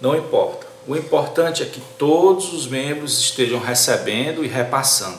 não 0.00 0.16
importa. 0.16 0.67
O 0.88 0.96
importante 0.96 1.62
é 1.62 1.66
que 1.66 1.82
todos 1.98 2.54
os 2.54 2.66
membros 2.66 3.18
estejam 3.18 3.60
recebendo 3.60 4.42
e 4.42 4.48
repassando. 4.48 5.18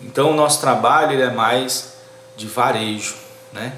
Então 0.00 0.30
o 0.30 0.34
nosso 0.34 0.62
trabalho 0.62 1.22
é 1.22 1.30
mais 1.30 1.92
de 2.34 2.46
varejo, 2.46 3.14
né? 3.52 3.74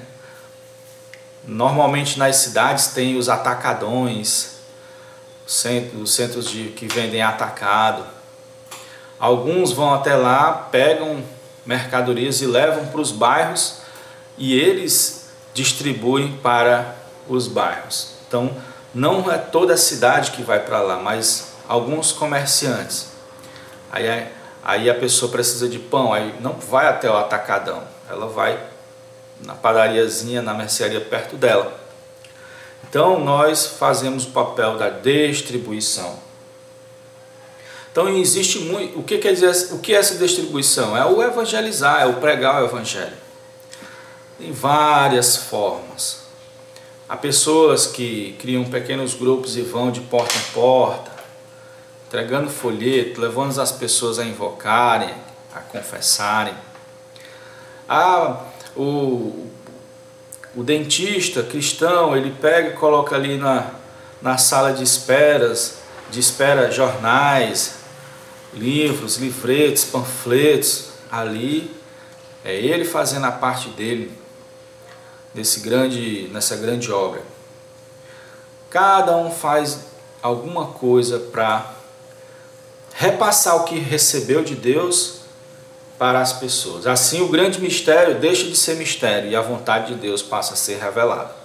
Normalmente 1.43 2.17
nas 2.17 2.37
cidades 2.37 2.87
tem 2.87 3.17
os 3.17 3.27
atacadões, 3.27 4.55
os 5.45 6.13
centros 6.13 6.49
de, 6.49 6.69
que 6.69 6.87
vendem 6.87 7.21
atacado. 7.21 8.05
Alguns 9.19 9.73
vão 9.73 9.93
até 9.93 10.15
lá, 10.15 10.53
pegam 10.71 11.21
mercadorias 11.65 12.41
e 12.41 12.45
levam 12.45 12.85
para 12.85 13.01
os 13.01 13.11
bairros 13.11 13.81
e 14.37 14.57
eles 14.57 15.29
distribuem 15.53 16.37
para 16.37 16.95
os 17.27 17.49
bairros. 17.49 18.11
Então, 18.27 18.55
não 18.95 19.29
é 19.29 19.37
toda 19.37 19.73
a 19.73 19.77
cidade 19.77 20.31
que 20.31 20.41
vai 20.41 20.61
para 20.61 20.81
lá, 20.81 20.97
mas 20.97 21.53
alguns 21.67 22.13
comerciantes. 22.13 23.09
Aí, 23.91 24.27
aí 24.63 24.89
a 24.89 24.95
pessoa 24.95 25.29
precisa 25.29 25.67
de 25.67 25.77
pão, 25.77 26.13
aí 26.13 26.33
não 26.39 26.53
vai 26.53 26.87
até 26.87 27.11
o 27.11 27.17
atacadão, 27.17 27.83
ela 28.09 28.27
vai 28.27 28.57
na 29.43 29.53
padariazinha, 29.53 30.41
na 30.41 30.53
mercearia 30.53 31.01
perto 31.01 31.35
dela. 31.35 31.77
Então, 32.89 33.19
nós 33.19 33.65
fazemos 33.65 34.23
o 34.23 34.29
papel 34.29 34.77
da 34.77 34.89
distribuição. 34.89 36.23
Então 37.95 38.09
existe 38.09 38.59
muito. 38.59 38.99
O 38.99 39.03
que 39.03 39.17
quer 39.19 39.31
dizer? 39.31 39.73
O 39.73 39.79
que 39.79 39.95
é 39.95 39.97
essa 39.97 40.15
distribuição? 40.15 40.97
É 40.97 41.05
o 41.05 41.23
evangelizar, 41.23 42.01
é 42.01 42.05
o 42.05 42.15
pregar 42.15 42.61
o 42.61 42.65
evangelho. 42.65 43.15
Tem 44.37 44.51
várias 44.51 45.37
formas. 45.37 46.24
Há 47.07 47.15
pessoas 47.15 47.85
que 47.85 48.35
criam 48.39 48.65
pequenos 48.65 49.13
grupos 49.13 49.55
e 49.55 49.61
vão 49.61 49.91
de 49.91 50.01
porta 50.01 50.33
em 50.35 50.53
porta, 50.53 51.11
entregando 52.07 52.49
folheto, 52.49 53.21
levando 53.21 53.61
as 53.61 53.71
pessoas 53.71 54.17
a 54.17 54.25
invocarem, 54.25 55.13
a 55.53 55.59
confessarem. 55.59 56.55
Há 57.87 58.41
o, 58.75 59.47
o 60.55 60.63
dentista 60.63 61.43
cristão, 61.43 62.17
ele 62.17 62.31
pega 62.31 62.69
e 62.69 62.73
coloca 62.73 63.15
ali 63.15 63.37
na, 63.37 63.69
na 64.19 64.39
sala 64.39 64.73
de 64.73 64.81
esperas, 64.81 65.77
de 66.09 66.19
espera 66.19 66.71
jornais, 66.71 67.75
livros, 68.51 69.17
livretes, 69.17 69.85
panfletos, 69.85 70.89
ali 71.11 71.71
é 72.43 72.55
ele 72.55 72.83
fazendo 72.83 73.25
a 73.25 73.31
parte 73.31 73.69
dele 73.69 74.24
nesse 75.35 75.59
grande, 75.59 76.29
nessa 76.31 76.55
grande 76.55 76.91
obra. 76.91 77.21
Cada 78.69 79.15
um 79.17 79.29
faz 79.29 79.81
alguma 80.21 80.67
coisa 80.67 81.19
para 81.19 81.73
repassar 82.93 83.57
o 83.57 83.65
que 83.65 83.77
recebeu 83.77 84.43
de 84.43 84.55
Deus 84.55 85.19
para 85.99 86.21
as 86.21 86.33
pessoas. 86.33 86.87
Assim, 86.87 87.21
o 87.21 87.27
grande 87.27 87.59
mistério 87.61 88.19
deixa 88.19 88.45
de 88.45 88.55
ser 88.55 88.75
mistério 88.77 89.29
e 89.29 89.35
a 89.35 89.41
vontade 89.41 89.93
de 89.93 89.99
Deus 89.99 90.21
passa 90.21 90.53
a 90.53 90.57
ser 90.57 90.79
revelada. 90.79 91.35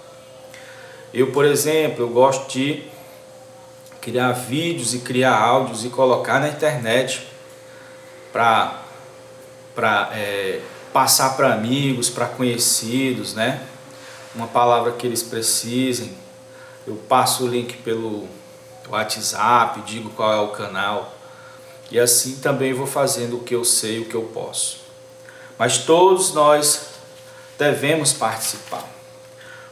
Eu, 1.13 1.31
por 1.31 1.45
exemplo, 1.45 2.05
eu 2.05 2.09
gosto 2.09 2.49
de 2.49 2.83
criar 3.99 4.31
vídeos 4.31 4.93
e 4.93 4.99
criar 4.99 5.37
áudios 5.37 5.83
e 5.83 5.89
colocar 5.89 6.39
na 6.39 6.47
internet 6.47 7.27
para 8.31 8.81
é, 10.13 10.61
passar 10.93 11.35
para 11.35 11.53
amigos, 11.53 12.09
para 12.09 12.25
conhecidos, 12.25 13.33
né? 13.33 13.61
Uma 14.33 14.47
palavra 14.47 14.91
que 14.93 15.05
eles 15.05 15.23
precisem, 15.23 16.13
eu 16.87 16.95
passo 17.07 17.43
o 17.43 17.47
link 17.47 17.77
pelo 17.77 18.27
WhatsApp, 18.89 19.81
digo 19.81 20.09
qual 20.11 20.33
é 20.33 20.39
o 20.39 20.49
canal. 20.49 21.13
E 21.89 21.99
assim 21.99 22.37
também 22.37 22.73
vou 22.73 22.87
fazendo 22.87 23.37
o 23.37 23.43
que 23.43 23.53
eu 23.53 23.65
sei, 23.65 23.99
o 23.99 24.05
que 24.05 24.15
eu 24.15 24.23
posso. 24.23 24.79
Mas 25.57 25.79
todos 25.79 26.33
nós 26.33 26.87
devemos 27.57 28.13
participar. 28.13 28.87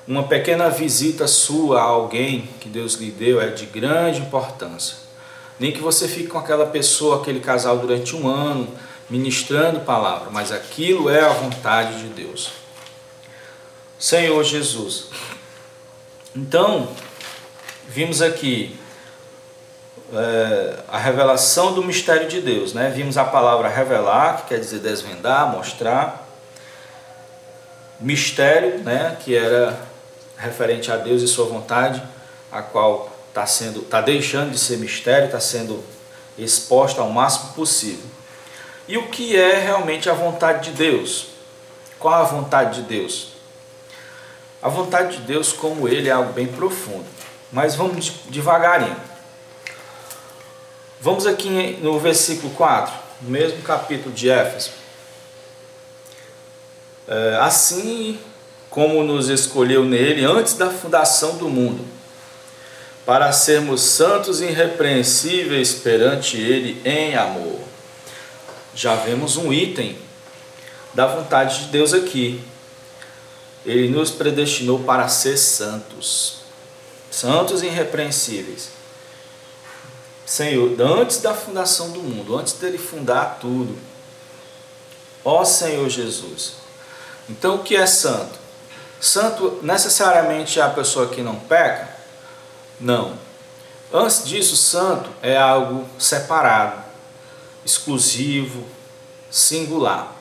Uma 0.07 0.23
pequena 0.23 0.69
visita 0.69 1.27
sua 1.27 1.79
a 1.79 1.83
alguém 1.83 2.49
que 2.59 2.67
Deus 2.67 2.95
lhe 2.95 3.11
deu 3.11 3.39
é 3.39 3.47
de 3.47 3.65
grande 3.65 4.21
importância. 4.21 4.97
Nem 5.59 5.71
que 5.71 5.79
você 5.79 6.07
fique 6.07 6.27
com 6.27 6.37
aquela 6.37 6.65
pessoa, 6.65 7.21
aquele 7.21 7.39
casal 7.39 7.77
durante 7.77 8.15
um 8.15 8.27
ano, 8.27 8.67
ministrando 9.09 9.81
palavra, 9.81 10.29
mas 10.31 10.51
aquilo 10.51 11.09
é 11.09 11.21
a 11.21 11.33
vontade 11.33 11.99
de 11.99 12.07
Deus. 12.09 12.58
Senhor 13.99 14.41
Jesus. 14.45 15.07
Então, 16.33 16.87
vimos 17.89 18.21
aqui 18.21 18.79
é, 20.13 20.79
a 20.87 20.97
revelação 20.97 21.73
do 21.73 21.83
mistério 21.83 22.29
de 22.29 22.39
Deus, 22.39 22.73
né? 22.73 22.89
Vimos 22.95 23.17
a 23.17 23.25
palavra 23.25 23.67
revelar, 23.67 24.37
que 24.37 24.49
quer 24.49 24.59
dizer 24.59 24.79
desvendar, 24.79 25.51
mostrar. 25.51 26.27
Mistério, 27.99 28.79
né? 28.79 29.17
Que 29.19 29.35
era 29.35 29.77
referente 30.37 30.89
a 30.89 30.95
Deus 30.95 31.21
e 31.21 31.27
sua 31.27 31.45
vontade, 31.45 32.01
a 32.49 32.61
qual 32.61 33.11
está 33.27 33.45
sendo, 33.45 33.81
está 33.81 33.99
deixando 33.99 34.51
de 34.51 34.57
ser 34.57 34.77
mistério, 34.77 35.25
está 35.25 35.41
sendo 35.41 35.83
exposta 36.37 37.01
ao 37.01 37.09
máximo 37.09 37.51
possível. 37.51 38.05
E 38.87 38.97
o 38.97 39.09
que 39.09 39.37
é 39.37 39.59
realmente 39.59 40.09
a 40.09 40.13
vontade 40.13 40.71
de 40.71 40.77
Deus? 40.77 41.27
Qual 41.99 42.13
a 42.13 42.23
vontade 42.23 42.81
de 42.81 42.87
Deus? 42.87 43.28
A 44.61 44.69
vontade 44.69 45.17
de 45.17 45.23
Deus, 45.23 45.53
como 45.53 45.87
Ele, 45.87 46.09
é 46.09 46.11
algo 46.11 46.33
bem 46.33 46.47
profundo. 46.47 47.05
Mas 47.51 47.75
vamos 47.75 48.11
devagarinho. 48.29 48.95
Vamos 51.01 51.25
aqui 51.25 51.79
no 51.81 51.97
versículo 51.97 52.53
4, 52.55 52.93
no 53.21 53.29
mesmo 53.29 53.61
capítulo 53.61 54.13
de 54.13 54.29
Éfeso. 54.29 54.71
É, 57.07 57.37
assim 57.41 58.19
como 58.69 59.03
nos 59.03 59.29
escolheu 59.29 59.83
nele 59.83 60.25
antes 60.25 60.53
da 60.53 60.69
fundação 60.69 61.37
do 61.37 61.49
mundo, 61.49 61.83
para 63.05 63.31
sermos 63.31 63.81
santos 63.81 64.41
e 64.41 64.45
irrepreensíveis 64.45 65.73
perante 65.73 66.37
Ele 66.37 66.81
em 66.85 67.15
amor. 67.15 67.59
Já 68.75 68.95
vemos 68.95 69.37
um 69.37 69.51
item 69.51 69.97
da 70.93 71.07
vontade 71.07 71.59
de 71.59 71.65
Deus 71.67 71.93
aqui. 71.93 72.43
Ele 73.65 73.89
nos 73.89 74.09
predestinou 74.11 74.79
para 74.79 75.07
ser 75.07 75.37
santos, 75.37 76.37
santos 77.11 77.61
e 77.61 77.67
irrepreensíveis. 77.67 78.69
Senhor, 80.25 80.79
antes 80.79 81.21
da 81.21 81.33
fundação 81.33 81.91
do 81.91 82.01
mundo, 82.01 82.37
antes 82.37 82.53
dele 82.53 82.77
fundar 82.77 83.39
tudo, 83.41 83.77
ó 85.25 85.43
Senhor 85.43 85.89
Jesus. 85.89 86.53
Então, 87.27 87.55
o 87.55 87.63
que 87.63 87.75
é 87.75 87.85
santo? 87.85 88.39
Santo 88.99 89.59
necessariamente 89.61 90.59
é 90.59 90.63
a 90.63 90.69
pessoa 90.69 91.07
que 91.07 91.21
não 91.21 91.35
peca? 91.35 91.95
Não. 92.79 93.17
Antes 93.91 94.23
disso, 94.23 94.55
santo 94.55 95.09
é 95.21 95.35
algo 95.37 95.87
separado, 95.97 96.83
exclusivo, 97.65 98.63
singular. 99.31 100.15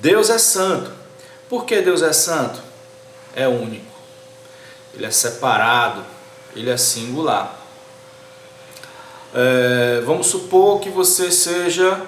Deus 0.00 0.30
é 0.30 0.38
santo. 0.38 0.90
Por 1.48 1.64
que 1.64 1.80
Deus 1.80 2.02
é 2.02 2.12
santo? 2.12 2.60
É 3.34 3.46
único. 3.46 3.84
Ele 4.94 5.06
é 5.06 5.10
separado, 5.10 6.04
ele 6.54 6.70
é 6.70 6.76
singular. 6.76 7.54
É, 9.34 10.00
vamos 10.04 10.26
supor 10.26 10.80
que 10.80 10.88
você 10.88 11.30
seja 11.30 12.00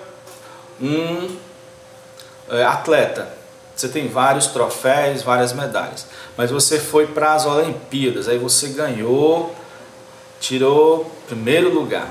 um 0.80 1.36
é, 2.48 2.64
atleta. 2.64 3.36
Você 3.76 3.88
tem 3.88 4.08
vários 4.08 4.48
troféus, 4.48 5.22
várias 5.22 5.52
medalhas. 5.52 6.06
Mas 6.36 6.50
você 6.50 6.80
foi 6.80 7.06
para 7.06 7.34
as 7.34 7.46
Olimpíadas, 7.46 8.26
aí 8.26 8.38
você 8.38 8.68
ganhou, 8.68 9.54
tirou 10.40 11.12
primeiro 11.26 11.72
lugar. 11.72 12.08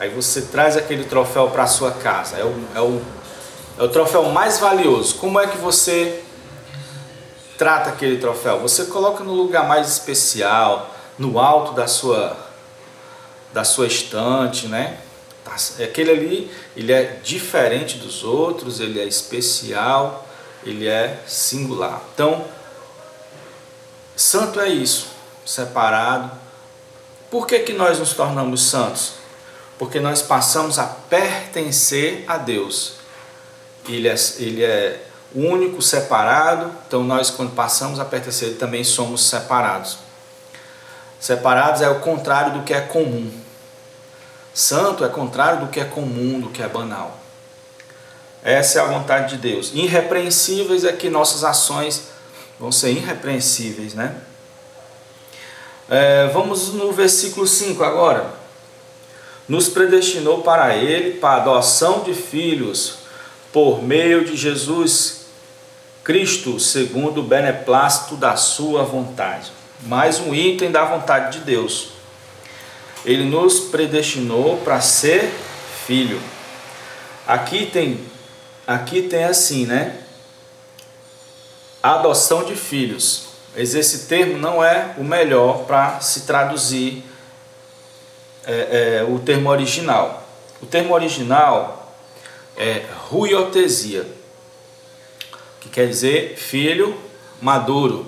Aí 0.00 0.08
você 0.08 0.42
traz 0.42 0.76
aquele 0.76 1.04
troféu 1.04 1.50
para 1.50 1.66
sua 1.66 1.92
casa. 1.92 2.36
É 2.36 2.44
o, 2.44 2.54
é, 2.74 2.80
o, 2.80 3.00
é 3.78 3.82
o 3.84 3.88
troféu 3.88 4.24
mais 4.30 4.58
valioso. 4.58 5.14
Como 5.16 5.38
é 5.38 5.46
que 5.46 5.58
você 5.58 6.24
trata 7.62 7.90
aquele 7.90 8.18
troféu? 8.18 8.58
Você 8.58 8.86
coloca 8.86 9.22
no 9.22 9.32
lugar 9.32 9.68
mais 9.68 9.88
especial, 9.88 10.92
no 11.16 11.38
alto 11.38 11.72
da 11.74 11.86
sua 11.86 12.36
da 13.52 13.62
sua 13.62 13.86
estante, 13.86 14.66
né? 14.66 14.98
Tá, 15.44 15.54
aquele 15.84 16.10
ali, 16.10 16.50
ele 16.76 16.92
é 16.92 17.20
diferente 17.22 17.98
dos 17.98 18.24
outros, 18.24 18.80
ele 18.80 18.98
é 18.98 19.04
especial, 19.04 20.26
ele 20.64 20.88
é 20.88 21.22
singular. 21.24 22.02
Então, 22.12 22.44
santo 24.16 24.58
é 24.58 24.68
isso, 24.68 25.10
separado. 25.46 26.32
Por 27.30 27.46
que, 27.46 27.60
que 27.60 27.74
nós 27.74 28.00
nos 28.00 28.12
tornamos 28.12 28.60
santos? 28.62 29.12
Porque 29.78 30.00
nós 30.00 30.20
passamos 30.20 30.80
a 30.80 30.86
pertencer 30.86 32.24
a 32.26 32.38
Deus. 32.38 32.94
Ele 33.88 34.08
é, 34.08 34.14
ele 34.40 34.64
é 34.64 35.11
único, 35.34 35.80
separado. 35.82 36.70
Então 36.86 37.02
nós 37.02 37.30
quando 37.30 37.54
passamos 37.54 37.98
a 37.98 38.04
pertencer 38.04 38.56
também 38.56 38.84
somos 38.84 39.28
separados. 39.28 39.98
Separados 41.20 41.82
é 41.82 41.88
o 41.88 42.00
contrário 42.00 42.54
do 42.54 42.62
que 42.62 42.74
é 42.74 42.80
comum. 42.80 43.30
Santo 44.52 45.04
é 45.04 45.08
contrário 45.08 45.60
do 45.60 45.68
que 45.68 45.80
é 45.80 45.84
comum, 45.84 46.40
do 46.40 46.50
que 46.50 46.62
é 46.62 46.68
banal. 46.68 47.18
Essa 48.42 48.80
é 48.80 48.82
a 48.82 48.86
vontade 48.86 49.36
de 49.36 49.42
Deus. 49.42 49.70
Irrepreensíveis 49.72 50.84
é 50.84 50.92
que 50.92 51.08
nossas 51.08 51.44
ações 51.44 52.08
vão 52.58 52.72
ser 52.72 52.90
irrepreensíveis, 52.90 53.94
né? 53.94 54.16
É, 55.88 56.26
vamos 56.28 56.72
no 56.72 56.92
versículo 56.92 57.46
5 57.46 57.82
agora. 57.84 58.34
Nos 59.48 59.68
predestinou 59.68 60.42
para 60.42 60.74
Ele, 60.74 61.18
para 61.18 61.34
a 61.34 61.36
adoção 61.42 62.00
de 62.00 62.14
filhos, 62.14 62.98
por 63.52 63.82
meio 63.82 64.24
de 64.24 64.36
Jesus 64.36 65.21
Cristo 66.04 66.58
segundo 66.58 67.20
o 67.20 67.22
beneplácito 67.22 68.16
da 68.16 68.34
sua 68.34 68.82
vontade. 68.82 69.52
Mais 69.82 70.18
um 70.18 70.34
item 70.34 70.72
da 70.72 70.84
vontade 70.84 71.38
de 71.38 71.44
Deus. 71.44 71.90
Ele 73.04 73.24
nos 73.24 73.60
predestinou 73.60 74.56
para 74.58 74.80
ser 74.80 75.32
filho. 75.86 76.20
Aqui 77.24 77.66
tem 77.66 78.00
aqui 78.66 79.02
tem 79.02 79.24
assim, 79.24 79.64
né? 79.64 80.00
Adoção 81.80 82.44
de 82.44 82.56
filhos. 82.56 83.26
Mas 83.54 83.74
esse 83.74 84.06
termo 84.08 84.38
não 84.38 84.64
é 84.64 84.94
o 84.98 85.04
melhor 85.04 85.66
para 85.66 86.00
se 86.00 86.22
traduzir 86.22 87.04
é, 88.44 88.98
é, 89.00 89.04
o 89.04 89.20
termo 89.20 89.50
original. 89.50 90.26
O 90.60 90.66
termo 90.66 90.94
original 90.94 91.94
é 92.56 92.86
ruiotesia 93.08 94.21
que 95.62 95.68
quer 95.68 95.86
dizer 95.86 96.36
filho 96.36 96.98
maduro. 97.40 98.06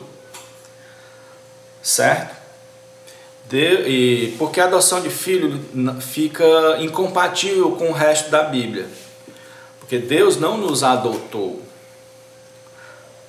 certo? 1.80 2.34
De, 3.48 3.58
e 3.86 4.36
porque 4.38 4.60
a 4.60 4.64
adoção 4.64 5.00
de 5.00 5.10
filho 5.10 5.60
fica 6.00 6.44
incompatível 6.80 7.72
com 7.72 7.90
o 7.90 7.92
resto 7.92 8.30
da 8.30 8.42
Bíblia. 8.42 8.88
Porque 9.78 9.98
Deus 9.98 10.36
não 10.36 10.56
nos 10.56 10.82
adotou. 10.82 11.62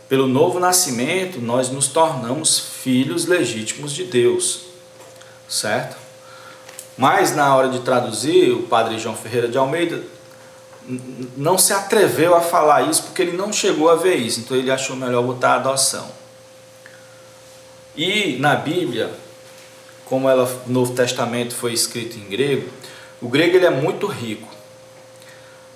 Pelo 0.07 0.25
novo 0.25 0.59
nascimento, 0.59 1.39
nós 1.41 1.69
nos 1.69 1.88
tornamos 1.88 2.59
filhos 2.59 3.25
legítimos 3.25 3.91
de 3.91 4.05
Deus, 4.05 4.61
certo? 5.49 5.97
Mas 6.97 7.35
na 7.35 7.53
hora 7.53 7.69
de 7.69 7.79
traduzir, 7.79 8.51
o 8.51 8.63
padre 8.63 8.97
João 8.97 9.15
Ferreira 9.15 9.47
de 9.47 9.57
Almeida 9.57 10.01
não 11.36 11.58
se 11.58 11.74
atreveu 11.74 12.36
a 12.36 12.41
falar 12.41 12.84
isso 12.84 13.04
porque 13.04 13.21
ele 13.21 13.36
não 13.36 13.52
chegou 13.52 13.89
a 13.89 13.95
ver 13.95 14.15
isso, 14.15 14.39
então 14.39 14.56
ele 14.56 14.71
achou 14.71 14.95
melhor 14.95 15.24
botar 15.24 15.54
a 15.54 15.56
adoção. 15.56 16.08
E 17.95 18.38
na 18.39 18.56
Bíblia, 18.56 19.12
como 20.06 20.30
ela, 20.30 20.43
o 20.67 20.71
Novo 20.71 20.93
Testamento 20.93 21.56
foi 21.56 21.74
escrito 21.74 22.17
em 22.17 22.26
grego, 22.26 22.69
o 23.21 23.28
grego 23.28 23.56
ele 23.56 23.65
é 23.65 23.71
muito 23.71 24.06
rico, 24.06 24.48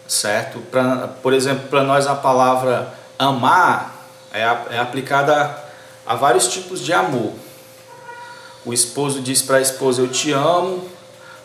certo? 0.07 0.59
Pra, 0.69 1.07
por 1.07 1.33
exemplo, 1.33 1.67
para 1.69 1.83
nós 1.83 2.05
a 2.05 2.15
palavra 2.15 2.93
amar 3.17 4.07
é, 4.31 4.41
é 4.41 4.79
aplicada 4.79 5.63
a, 6.05 6.13
a 6.13 6.15
vários 6.15 6.47
tipos 6.47 6.81
de 6.81 6.93
amor. 6.93 7.33
O 8.65 8.73
esposo 8.73 9.21
diz 9.21 9.41
para 9.41 9.57
a 9.57 9.61
esposa: 9.61 10.01
Eu 10.01 10.09
te 10.09 10.31
amo. 10.31 10.87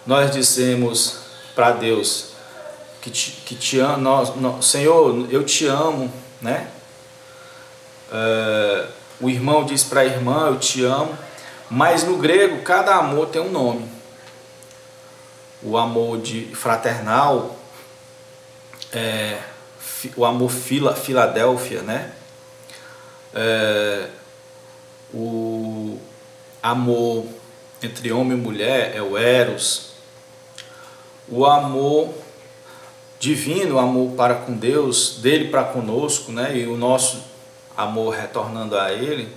Nós 0.06 0.30
dizemos 0.30 1.20
para 1.54 1.70
Deus 1.70 2.33
que 3.04 3.10
te, 3.10 3.32
que 3.44 3.54
te 3.54 3.76
nós, 3.76 4.34
nós, 4.36 4.64
Senhor, 4.64 5.28
eu 5.30 5.44
te 5.44 5.66
amo, 5.66 6.10
né? 6.40 6.70
É, 8.10 8.86
o 9.20 9.28
irmão 9.28 9.62
diz 9.62 9.84
para 9.84 10.00
a 10.00 10.04
irmã: 10.06 10.46
Eu 10.46 10.58
te 10.58 10.82
amo. 10.86 11.14
Mas 11.68 12.02
no 12.02 12.16
grego, 12.16 12.62
cada 12.62 12.94
amor 12.94 13.28
tem 13.28 13.42
um 13.42 13.50
nome. 13.50 13.86
O 15.62 15.76
amor 15.76 16.18
de 16.22 16.46
fraternal, 16.54 17.56
é, 18.90 19.38
o 20.16 20.24
amor 20.24 20.50
fila, 20.50 20.96
Filadélfia, 20.96 21.82
né? 21.82 22.10
É, 23.34 24.08
o 25.12 25.98
amor 26.62 27.26
entre 27.82 28.10
homem 28.12 28.38
e 28.38 28.40
mulher 28.40 28.96
é 28.96 29.02
o 29.02 29.18
Eros. 29.18 29.92
O 31.28 31.44
amor 31.44 32.23
divino, 33.24 33.76
o 33.76 33.78
amor 33.78 34.12
para 34.12 34.34
com 34.34 34.52
Deus, 34.52 35.18
dele 35.22 35.48
para 35.48 35.64
conosco, 35.64 36.30
né? 36.30 36.58
E 36.58 36.66
o 36.66 36.76
nosso 36.76 37.24
amor 37.74 38.14
retornando 38.14 38.76
a 38.76 38.92
ele 38.92 39.32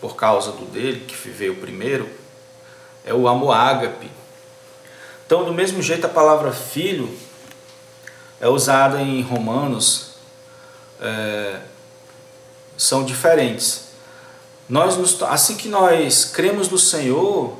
por 0.00 0.14
causa 0.14 0.52
do 0.52 0.64
dele, 0.64 1.04
que 1.06 1.28
veio 1.28 1.56
primeiro, 1.56 2.08
é 3.04 3.12
o 3.12 3.26
amor 3.26 3.52
ágape. 3.52 4.08
Então, 5.26 5.44
do 5.44 5.52
mesmo 5.52 5.82
jeito, 5.82 6.06
a 6.06 6.08
palavra 6.08 6.52
filho 6.52 7.12
é 8.40 8.48
usada 8.48 9.02
em 9.02 9.20
Romanos, 9.22 10.12
é, 11.00 11.60
são 12.76 13.04
diferentes. 13.04 13.88
Nós 14.68 14.96
nos, 14.96 15.20
assim 15.24 15.56
que 15.56 15.68
nós 15.68 16.24
cremos 16.26 16.68
no 16.68 16.78
Senhor, 16.78 17.58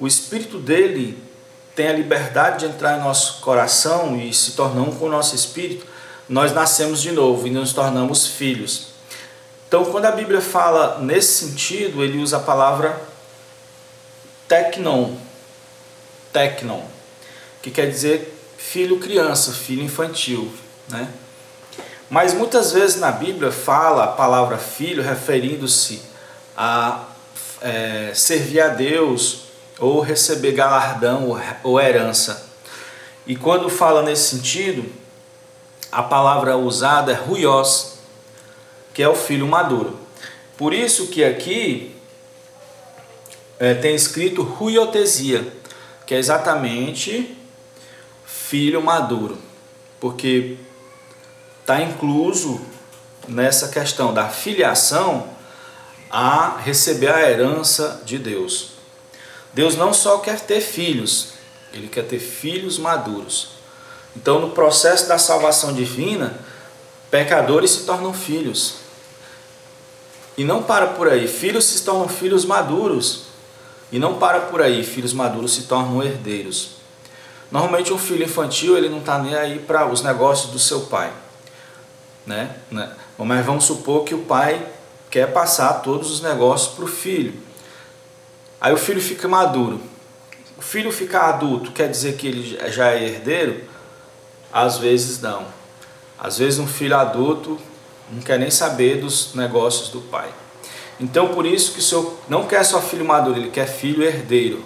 o 0.00 0.06
Espírito 0.06 0.58
dele 0.58 1.22
tem 1.74 1.88
a 1.88 1.92
liberdade 1.92 2.60
de 2.60 2.72
entrar 2.72 2.98
em 2.98 3.02
nosso 3.02 3.40
coração 3.40 4.16
e 4.16 4.32
se 4.32 4.52
tornar 4.52 4.82
um 4.82 4.94
com 4.94 5.06
o 5.06 5.10
nosso 5.10 5.34
espírito, 5.34 5.86
nós 6.28 6.52
nascemos 6.52 7.02
de 7.02 7.12
novo 7.12 7.46
e 7.46 7.50
nos 7.50 7.72
tornamos 7.72 8.26
filhos. 8.26 8.88
Então, 9.68 9.84
quando 9.86 10.04
a 10.04 10.12
Bíblia 10.12 10.40
fala 10.40 11.00
nesse 11.00 11.46
sentido, 11.46 12.02
ele 12.02 12.18
usa 12.18 12.36
a 12.36 12.40
palavra 12.40 12.98
technon, 14.46 15.14
technon, 16.32 16.82
que 17.60 17.70
quer 17.70 17.90
dizer 17.90 18.32
filho 18.56 18.98
criança, 18.98 19.52
filho 19.52 19.82
infantil, 19.82 20.52
né? 20.88 21.08
Mas 22.08 22.34
muitas 22.34 22.70
vezes 22.72 23.00
na 23.00 23.10
Bíblia 23.10 23.50
fala 23.50 24.04
a 24.04 24.08
palavra 24.08 24.58
filho 24.58 25.02
referindo-se 25.02 26.02
a 26.56 27.06
é, 27.60 28.12
servir 28.14 28.60
a 28.60 28.68
Deus 28.68 29.44
ou 29.78 30.00
receber 30.00 30.52
galardão 30.52 31.40
ou 31.62 31.80
herança. 31.80 32.48
E 33.26 33.34
quando 33.34 33.68
fala 33.68 34.02
nesse 34.02 34.36
sentido, 34.36 34.84
a 35.90 36.02
palavra 36.02 36.56
usada 36.56 37.12
é 37.12 37.14
ruios, 37.14 37.94
que 38.92 39.02
é 39.02 39.08
o 39.08 39.14
filho 39.14 39.46
maduro. 39.46 39.98
Por 40.56 40.72
isso 40.72 41.08
que 41.08 41.24
aqui 41.24 41.96
é, 43.58 43.74
tem 43.74 43.94
escrito 43.94 44.42
ruiotesia, 44.42 45.52
que 46.06 46.14
é 46.14 46.18
exatamente 46.18 47.36
filho 48.24 48.82
maduro, 48.82 49.38
porque 49.98 50.56
está 51.60 51.80
incluso 51.80 52.60
nessa 53.26 53.68
questão 53.68 54.12
da 54.12 54.28
filiação 54.28 55.28
a 56.10 56.58
receber 56.58 57.08
a 57.08 57.28
herança 57.28 58.02
de 58.04 58.18
Deus. 58.18 58.73
Deus 59.54 59.76
não 59.76 59.94
só 59.94 60.18
quer 60.18 60.40
ter 60.40 60.60
filhos, 60.60 61.34
ele 61.72 61.88
quer 61.88 62.02
ter 62.02 62.18
filhos 62.18 62.78
maduros. 62.78 63.50
Então, 64.16 64.40
no 64.40 64.50
processo 64.50 65.08
da 65.08 65.18
salvação 65.18 65.72
divina, 65.72 66.38
pecadores 67.10 67.70
se 67.70 67.84
tornam 67.84 68.12
filhos. 68.12 68.76
E 70.36 70.44
não 70.44 70.62
para 70.62 70.88
por 70.88 71.08
aí. 71.08 71.28
Filhos 71.28 71.64
se 71.64 71.84
tornam 71.84 72.08
filhos 72.08 72.44
maduros. 72.44 73.24
E 73.90 73.98
não 73.98 74.18
para 74.18 74.40
por 74.40 74.60
aí. 74.60 74.84
Filhos 74.84 75.12
maduros 75.12 75.54
se 75.54 75.62
tornam 75.62 76.02
herdeiros. 76.02 76.70
Normalmente 77.50 77.92
um 77.92 77.98
filho 77.98 78.24
infantil 78.24 78.76
ele 78.76 78.88
não 78.88 78.98
está 78.98 79.18
nem 79.18 79.34
aí 79.34 79.60
para 79.60 79.86
os 79.86 80.02
negócios 80.02 80.50
do 80.50 80.58
seu 80.58 80.82
pai. 80.82 81.12
Né? 82.26 82.56
né? 82.70 82.92
Mas 83.18 83.46
vamos 83.46 83.64
supor 83.64 84.04
que 84.04 84.14
o 84.14 84.22
pai 84.22 84.66
quer 85.10 85.32
passar 85.32 85.74
todos 85.74 86.10
os 86.10 86.20
negócios 86.20 86.74
para 86.74 86.84
o 86.84 86.88
filho. 86.88 87.43
Aí 88.64 88.72
o 88.72 88.78
filho 88.78 88.98
fica 89.02 89.28
maduro. 89.28 89.78
O 90.56 90.62
filho 90.62 90.90
ficar 90.90 91.28
adulto 91.28 91.70
quer 91.70 91.86
dizer 91.86 92.16
que 92.16 92.26
ele 92.26 92.58
já 92.72 92.92
é 92.92 93.04
herdeiro? 93.04 93.62
Às 94.50 94.78
vezes 94.78 95.20
não. 95.20 95.44
Às 96.18 96.38
vezes 96.38 96.58
um 96.58 96.66
filho 96.66 96.96
adulto 96.96 97.60
não 98.10 98.22
quer 98.22 98.38
nem 98.38 98.50
saber 98.50 99.02
dos 99.02 99.34
negócios 99.34 99.90
do 99.90 100.00
pai. 100.00 100.30
Então 100.98 101.34
por 101.34 101.44
isso 101.44 101.72
que 101.72 101.80
o 101.80 101.82
senhor 101.82 102.18
não 102.26 102.46
quer 102.46 102.64
só 102.64 102.80
filho 102.80 103.04
maduro, 103.04 103.38
ele 103.38 103.50
quer 103.50 103.66
filho 103.66 104.02
herdeiro, 104.02 104.64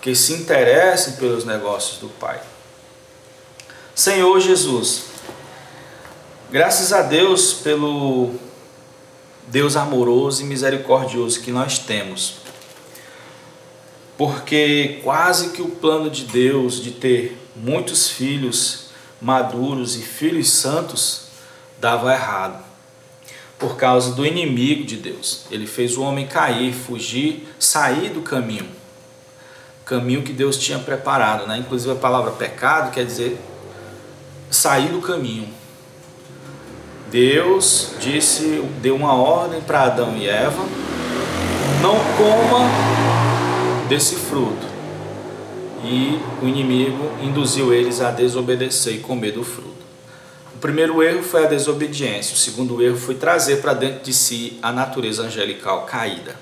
que 0.00 0.14
se 0.14 0.32
interesse 0.32 1.14
pelos 1.14 1.44
negócios 1.44 1.98
do 1.98 2.08
pai. 2.08 2.40
Senhor 3.92 4.38
Jesus, 4.38 5.06
graças 6.48 6.92
a 6.92 7.02
Deus 7.02 7.54
pelo 7.54 8.36
Deus 9.48 9.74
amoroso 9.74 10.42
e 10.42 10.44
misericordioso 10.44 11.40
que 11.40 11.50
nós 11.50 11.80
temos. 11.80 12.45
Porque 14.16 15.00
quase 15.04 15.50
que 15.50 15.60
o 15.60 15.68
plano 15.68 16.08
de 16.08 16.24
Deus 16.24 16.82
de 16.82 16.92
ter 16.92 17.36
muitos 17.54 18.08
filhos 18.08 18.86
maduros 19.20 19.96
e 19.96 20.02
filhos 20.02 20.50
santos 20.50 21.26
dava 21.80 22.12
errado 22.12 22.64
por 23.58 23.76
causa 23.76 24.14
do 24.14 24.26
inimigo 24.26 24.84
de 24.84 24.96
Deus. 24.96 25.46
Ele 25.50 25.66
fez 25.66 25.96
o 25.96 26.02
homem 26.02 26.26
cair, 26.26 26.72
fugir, 26.72 27.48
sair 27.58 28.10
do 28.10 28.20
caminho. 28.20 28.68
Caminho 29.84 30.22
que 30.22 30.32
Deus 30.32 30.58
tinha 30.58 30.78
preparado, 30.78 31.46
né? 31.46 31.58
Inclusive 31.58 31.92
a 31.92 31.96
palavra 31.96 32.32
pecado 32.32 32.92
quer 32.92 33.04
dizer 33.04 33.38
sair 34.50 34.88
do 34.88 35.00
caminho. 35.00 35.48
Deus 37.10 37.92
disse, 38.00 38.62
deu 38.82 38.96
uma 38.96 39.14
ordem 39.14 39.60
para 39.60 39.84
Adão 39.84 40.16
e 40.16 40.28
Eva: 40.28 40.62
não 41.80 41.94
coma 42.16 43.15
desse 43.88 44.16
fruto. 44.16 44.66
E 45.84 46.20
o 46.42 46.48
inimigo 46.48 47.12
induziu 47.22 47.72
eles 47.72 48.00
a 48.00 48.10
desobedecer 48.10 48.94
e 48.94 49.00
comer 49.00 49.32
do 49.32 49.44
fruto. 49.44 49.76
O 50.54 50.58
primeiro 50.58 51.02
erro 51.02 51.22
foi 51.22 51.44
a 51.44 51.48
desobediência, 51.48 52.34
o 52.34 52.38
segundo 52.38 52.82
erro 52.82 52.96
foi 52.96 53.14
trazer 53.14 53.60
para 53.60 53.74
dentro 53.74 54.02
de 54.02 54.12
si 54.12 54.58
a 54.62 54.72
natureza 54.72 55.22
angelical 55.22 55.84
caída, 55.84 56.34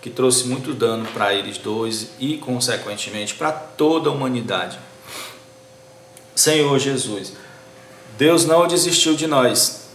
que 0.00 0.08
trouxe 0.08 0.46
muito 0.46 0.72
dano 0.72 1.06
para 1.12 1.34
eles 1.34 1.58
dois 1.58 2.10
e, 2.20 2.38
consequentemente, 2.38 3.34
para 3.34 3.50
toda 3.50 4.08
a 4.08 4.12
humanidade. 4.12 4.78
Senhor 6.36 6.78
Jesus, 6.78 7.32
Deus 8.16 8.44
não 8.44 8.68
desistiu 8.68 9.14
de 9.14 9.26
nós. 9.26 9.88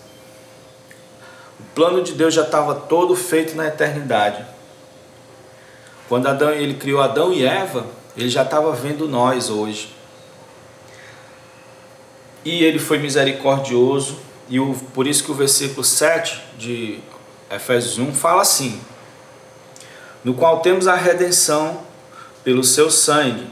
O 1.58 1.64
plano 1.74 2.04
de 2.04 2.12
Deus 2.12 2.34
já 2.34 2.44
estava 2.44 2.76
todo 2.76 3.16
feito 3.16 3.56
na 3.56 3.68
eternidade. 3.68 4.46
Quando 6.14 6.28
Adão, 6.28 6.52
ele 6.52 6.76
criou 6.76 7.02
Adão 7.02 7.34
e 7.34 7.44
Eva, 7.44 7.88
ele 8.16 8.30
já 8.30 8.44
estava 8.44 8.72
vendo 8.72 9.08
nós 9.08 9.50
hoje 9.50 9.96
e 12.46 12.64
ele 12.64 12.78
foi 12.78 13.00
misericordioso, 13.00 14.20
e 14.48 14.60
o, 14.60 14.76
por 14.94 15.08
isso 15.08 15.24
que 15.24 15.32
o 15.32 15.34
versículo 15.34 15.84
7 15.84 16.40
de 16.56 17.00
Efésios 17.50 17.98
1 17.98 18.14
fala 18.14 18.44
assim: 18.44 18.80
no 20.24 20.36
qual 20.36 20.60
temos 20.60 20.88
a 20.88 20.94
redenção 20.94 21.82
pelo 22.44 22.64
seu 22.64 22.92
sangue, 22.92 23.48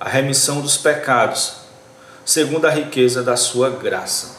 a 0.00 0.08
remissão 0.08 0.62
dos 0.62 0.78
pecados, 0.78 1.56
segundo 2.24 2.64
a 2.64 2.70
riqueza 2.70 3.22
da 3.22 3.36
sua 3.36 3.68
graça. 3.68 4.38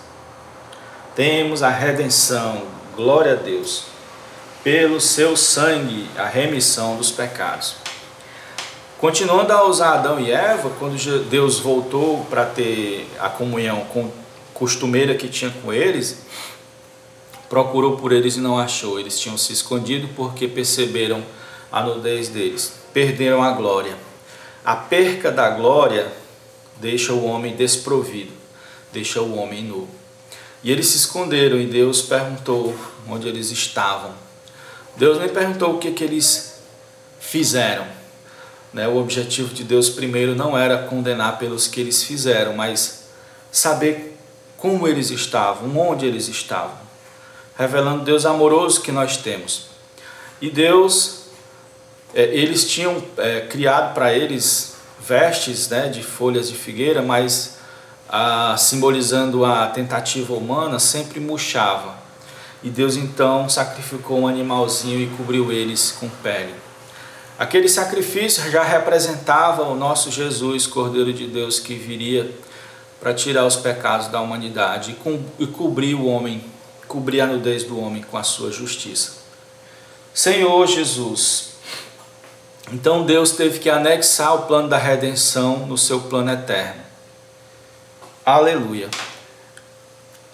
Temos 1.15 1.61
a 1.61 1.69
redenção, 1.69 2.63
glória 2.95 3.33
a 3.33 3.35
Deus, 3.35 3.98
pelo 4.63 4.99
seu 4.99 5.37
sangue, 5.37 6.07
a 6.17 6.25
remissão 6.25 6.97
dos 6.97 7.11
pecados. 7.11 7.75
Continuando 8.99 9.53
a 9.53 9.65
usar 9.65 9.93
Adão 9.93 10.19
e 10.19 10.29
Eva, 10.29 10.69
quando 10.77 10.97
Deus 11.29 11.59
voltou 11.59 12.25
para 12.25 12.45
ter 12.45 13.07
a 13.17 13.29
comunhão 13.29 13.87
costumeira 14.53 15.15
que 15.15 15.29
tinha 15.29 15.51
com 15.63 15.71
eles, 15.71 16.23
procurou 17.47 17.95
por 17.95 18.11
eles 18.11 18.35
e 18.35 18.41
não 18.41 18.59
achou. 18.59 18.99
Eles 18.99 19.17
tinham 19.17 19.37
se 19.37 19.53
escondido 19.53 20.09
porque 20.15 20.49
perceberam 20.49 21.23
a 21.71 21.81
nudez 21.81 22.27
deles, 22.27 22.73
perderam 22.93 23.41
a 23.41 23.51
glória. 23.51 23.95
A 24.65 24.75
perca 24.75 25.31
da 25.31 25.49
glória 25.49 26.11
deixa 26.75 27.13
o 27.13 27.25
homem 27.25 27.55
desprovido, 27.55 28.33
deixa 28.91 29.21
o 29.21 29.37
homem 29.37 29.63
nu. 29.63 29.87
E 30.61 30.69
eles 30.69 30.87
se 30.87 30.97
esconderam 30.97 31.57
e 31.57 31.65
Deus 31.65 32.01
perguntou 32.01 32.75
onde 33.07 33.29
eles 33.29 33.49
estavam. 33.49 34.28
Deus 34.99 35.17
nem 35.17 35.29
perguntou 35.29 35.73
o 35.73 35.77
que, 35.79 35.91
que 35.91 36.03
eles 36.03 36.59
fizeram. 37.19 37.87
Né? 38.71 38.87
O 38.87 38.97
objetivo 38.97 39.51
de 39.51 39.63
Deus 39.63 39.89
primeiro 39.89 40.35
não 40.35 40.55
era 40.55 40.77
condenar 40.83 41.39
pelos 41.39 41.65
que 41.65 41.79
eles 41.81 42.03
fizeram, 42.03 42.53
mas 42.53 43.05
saber 43.51 44.15
como 44.57 44.87
eles 44.87 45.09
estavam, 45.09 45.75
onde 45.75 46.05
eles 46.05 46.27
estavam 46.27 46.89
revelando 47.59 48.05
Deus 48.05 48.25
amoroso 48.25 48.79
que 48.81 48.89
nós 48.89 49.17
temos. 49.17 49.65
E 50.39 50.49
Deus, 50.49 51.23
é, 52.15 52.23
eles 52.23 52.65
tinham 52.65 53.03
é, 53.17 53.41
criado 53.41 53.93
para 53.93 54.13
eles 54.13 54.77
vestes 54.97 55.67
né, 55.67 55.89
de 55.89 56.01
folhas 56.01 56.47
de 56.47 56.55
figueira, 56.55 57.01
mas 57.01 57.57
ah, 58.07 58.55
simbolizando 58.57 59.43
a 59.43 59.67
tentativa 59.67 60.33
humana, 60.33 60.79
sempre 60.79 61.19
murchava. 61.19 61.98
E 62.61 62.69
Deus 62.69 62.95
então 62.95 63.47
sacrificou 63.47 64.19
um 64.19 64.27
animalzinho 64.27 64.99
e 64.99 65.07
cobriu 65.15 65.51
eles 65.51 65.95
com 65.99 66.09
pele. 66.09 66.53
Aquele 67.37 67.69
sacrifício 67.69 68.51
já 68.51 68.63
representava 68.63 69.63
o 69.63 69.75
nosso 69.75 70.11
Jesus, 70.11 70.67
Cordeiro 70.67 71.13
de 71.13 71.25
Deus, 71.25 71.59
que 71.59 71.73
viria 71.73 72.29
para 72.99 73.13
tirar 73.13 73.45
os 73.45 73.55
pecados 73.55 74.07
da 74.07 74.19
humanidade 74.19 74.97
e, 75.39 75.47
cobrir 75.47 75.95
o 75.95 76.05
homem 76.05 76.43
cobrir 76.89 77.21
a 77.21 77.27
nudez 77.27 77.63
do 77.63 77.79
homem 77.79 78.01
com 78.01 78.17
a 78.17 78.23
sua 78.23 78.51
justiça. 78.51 79.19
Senhor 80.11 80.65
Jesus, 80.67 81.51
então 82.73 83.05
Deus 83.05 83.31
teve 83.31 83.59
que 83.59 83.69
anexar 83.69 84.33
o 84.33 84.41
plano 84.47 84.67
da 84.67 84.77
redenção 84.77 85.67
no 85.67 85.77
seu 85.77 86.01
plano 86.01 86.31
eterno. 86.31 86.81
Aleluia. 88.25 88.89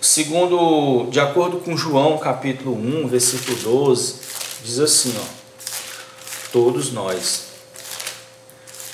Segundo, 0.06 1.10
de 1.10 1.20
acordo 1.20 1.58
com 1.58 1.76
João, 1.76 2.20
capítulo 2.20 2.76
1, 2.76 3.08
versículo 3.08 3.58
12, 3.58 4.16
diz 4.64 4.80
assim, 4.80 5.16
ó: 5.18 5.24
Todos 6.52 6.92
nós 6.92 7.46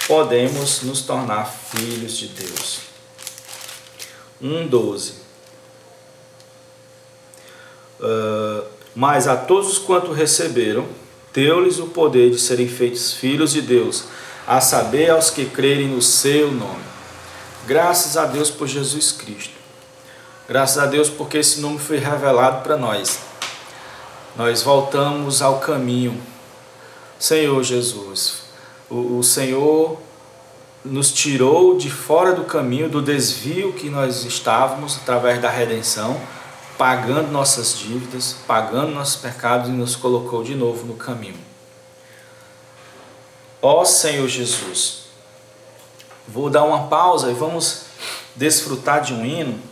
podemos 0.07 0.83
nos 0.83 1.01
tornar 1.01 1.53
filhos 1.53 2.17
de 2.17 2.29
Deus. 2.29 2.79
1:12 4.41 5.11
Uh, 7.99 8.65
mas 8.95 9.27
a 9.27 9.35
todos 9.35 9.77
quanto 9.77 10.11
receberam, 10.11 10.87
deu-lhes 11.31 11.77
o 11.77 11.87
poder 11.87 12.31
de 12.31 12.39
serem 12.39 12.67
feitos 12.67 13.13
filhos 13.13 13.51
de 13.51 13.61
Deus, 13.61 14.05
a 14.47 14.59
saber, 14.59 15.11
aos 15.11 15.29
que 15.29 15.45
crerem 15.45 15.89
no 15.89 16.01
seu 16.01 16.51
nome. 16.51 16.83
Graças 17.67 18.17
a 18.17 18.25
Deus 18.25 18.49
por 18.49 18.67
Jesus 18.67 19.11
Cristo. 19.11 19.60
Graças 20.51 20.79
a 20.79 20.85
Deus 20.85 21.09
porque 21.09 21.37
esse 21.37 21.61
nome 21.61 21.79
foi 21.79 21.97
revelado 21.97 22.61
para 22.61 22.75
nós. 22.75 23.21
Nós 24.35 24.61
voltamos 24.61 25.41
ao 25.41 25.59
caminho. 25.59 26.21
Senhor 27.17 27.63
Jesus, 27.63 28.41
o, 28.89 29.19
o 29.19 29.23
Senhor 29.23 29.97
nos 30.83 31.09
tirou 31.09 31.77
de 31.77 31.89
fora 31.89 32.33
do 32.33 32.43
caminho, 32.43 32.89
do 32.89 33.01
desvio 33.01 33.71
que 33.71 33.89
nós 33.89 34.25
estávamos 34.25 34.97
através 34.97 35.41
da 35.41 35.49
redenção 35.49 36.19
pagando 36.77 37.31
nossas 37.31 37.79
dívidas, 37.79 38.35
pagando 38.45 38.91
nossos 38.91 39.15
pecados 39.15 39.69
e 39.69 39.71
nos 39.71 39.95
colocou 39.95 40.43
de 40.43 40.53
novo 40.53 40.85
no 40.85 40.95
caminho. 40.95 41.39
Ó 43.61 43.85
Senhor 43.85 44.27
Jesus, 44.27 45.03
vou 46.27 46.49
dar 46.49 46.65
uma 46.65 46.87
pausa 46.89 47.31
e 47.31 47.33
vamos 47.33 47.83
desfrutar 48.35 49.01
de 49.01 49.13
um 49.13 49.25
hino. 49.25 49.70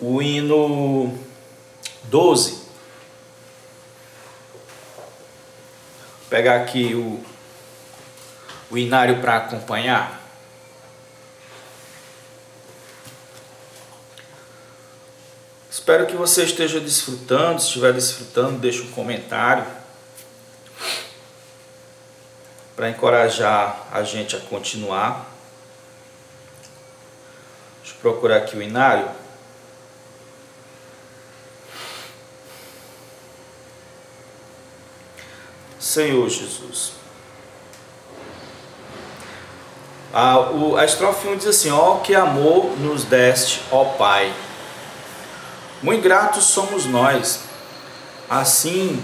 O 0.00 0.20
hino 0.20 1.16
12. 2.04 2.52
Vou 2.52 2.66
pegar 6.28 6.56
aqui 6.56 6.94
o, 6.94 7.24
o 8.70 8.76
inário 8.76 9.20
para 9.20 9.36
acompanhar. 9.36 10.20
Espero 15.70 16.06
que 16.06 16.16
você 16.16 16.42
esteja 16.42 16.80
desfrutando. 16.80 17.60
Se 17.60 17.68
estiver 17.68 17.92
desfrutando, 17.92 18.58
deixe 18.58 18.82
um 18.82 18.90
comentário 18.90 19.64
para 22.74 22.90
encorajar 22.90 23.86
a 23.90 24.02
gente 24.02 24.36
a 24.36 24.40
continuar. 24.40 25.32
Deixa 27.82 27.96
eu 27.96 28.00
procurar 28.00 28.38
aqui 28.38 28.56
o 28.56 28.62
inário. 28.62 29.08
Senhor 35.86 36.28
Jesus. 36.28 36.92
A, 40.12 40.38
o, 40.38 40.76
a 40.76 40.84
estrofe 40.84 41.28
1 41.28 41.36
diz 41.36 41.46
assim: 41.46 41.70
Ó, 41.70 41.96
que 41.96 42.14
amor 42.14 42.76
nos 42.78 43.04
deste, 43.04 43.62
ó 43.70 43.84
Pai 43.84 44.32
muito 45.82 46.02
gratos 46.02 46.44
somos 46.44 46.86
nós, 46.86 47.40
assim, 48.30 49.00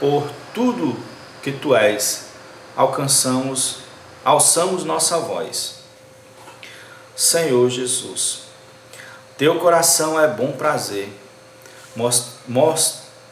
por 0.00 0.28
tudo 0.52 0.96
que 1.42 1.52
tu 1.52 1.74
és, 1.74 2.26
alcançamos, 2.76 3.78
alçamos 4.24 4.84
nossa 4.84 5.18
voz. 5.20 5.76
Senhor 7.14 7.70
Jesus, 7.70 8.40
teu 9.36 9.58
coração 9.60 10.20
é 10.20 10.26
bom 10.26 10.52
prazer, 10.52 11.08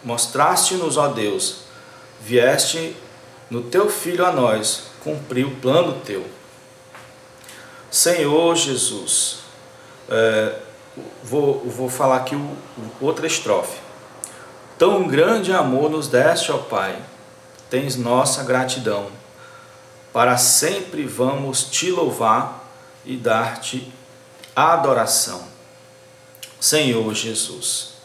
mostraste-nos, 0.03 0.97
ó 0.97 1.09
Deus, 1.09 1.66
vieste 2.27 2.97
no 3.49 3.63
teu 3.63 3.89
Filho 3.89 4.27
a 4.27 4.33
nós, 4.33 4.89
cumprir 5.01 5.47
o 5.47 5.55
plano 5.57 6.01
teu. 6.05 6.27
Senhor 7.89 8.57
Jesus, 8.57 9.39
é, 10.09 10.59
vou, 11.23 11.61
vou 11.65 11.89
falar 11.89 12.17
aqui 12.17 12.37
outra 13.01 13.29
estrofe. 13.29 13.79
Tão 14.77 15.07
grande 15.07 15.53
amor 15.53 15.89
nos 15.89 16.09
deste, 16.09 16.51
ó 16.51 16.59
Pai, 16.59 17.01
tens 17.71 17.95
nossa 17.97 18.43
gratidão. 18.43 19.07
Para 20.13 20.37
sempre 20.37 21.07
vamos 21.07 21.65
te 21.65 21.91
louvar 21.91 22.69
e 23.05 23.17
dar-te 23.17 23.93
adoração. 24.55 25.47
Senhor 26.59 27.15
Jesus. 27.15 27.96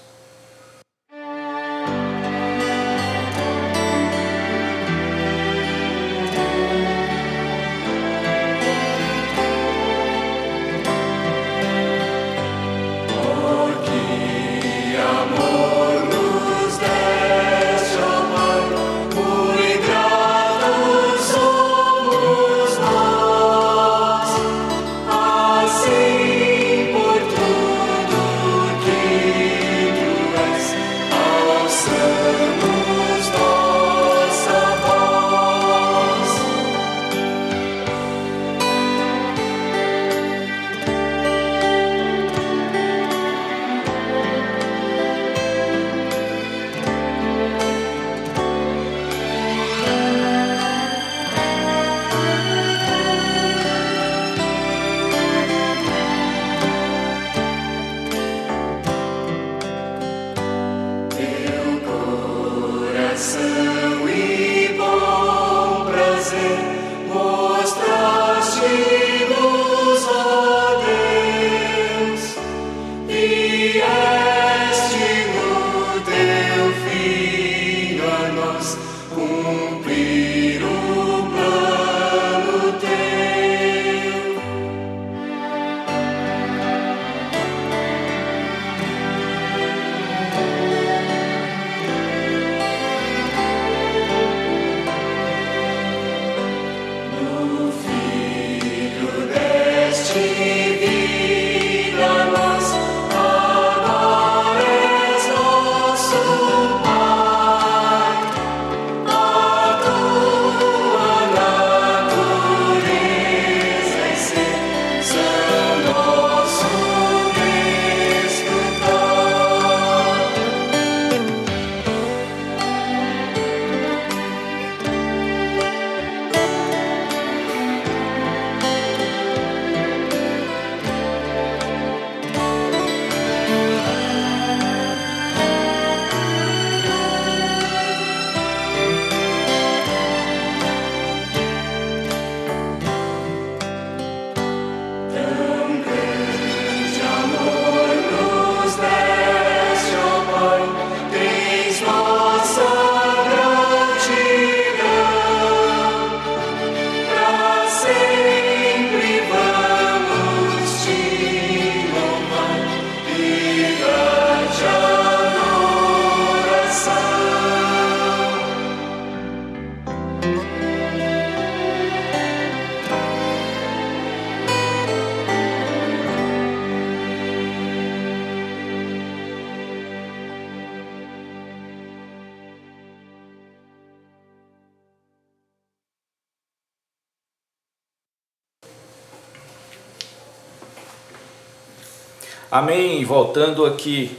Amém. 192.62 193.04
Voltando 193.04 193.66
aqui 193.66 194.16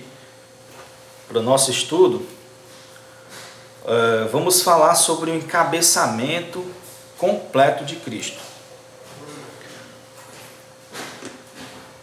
para 1.28 1.38
o 1.38 1.42
nosso 1.44 1.70
estudo, 1.70 2.26
uh, 3.84 4.28
vamos 4.32 4.62
falar 4.62 4.96
sobre 4.96 5.30
o 5.30 5.34
encabeçamento 5.36 6.66
completo 7.16 7.84
de 7.84 7.94
Cristo. 7.94 8.40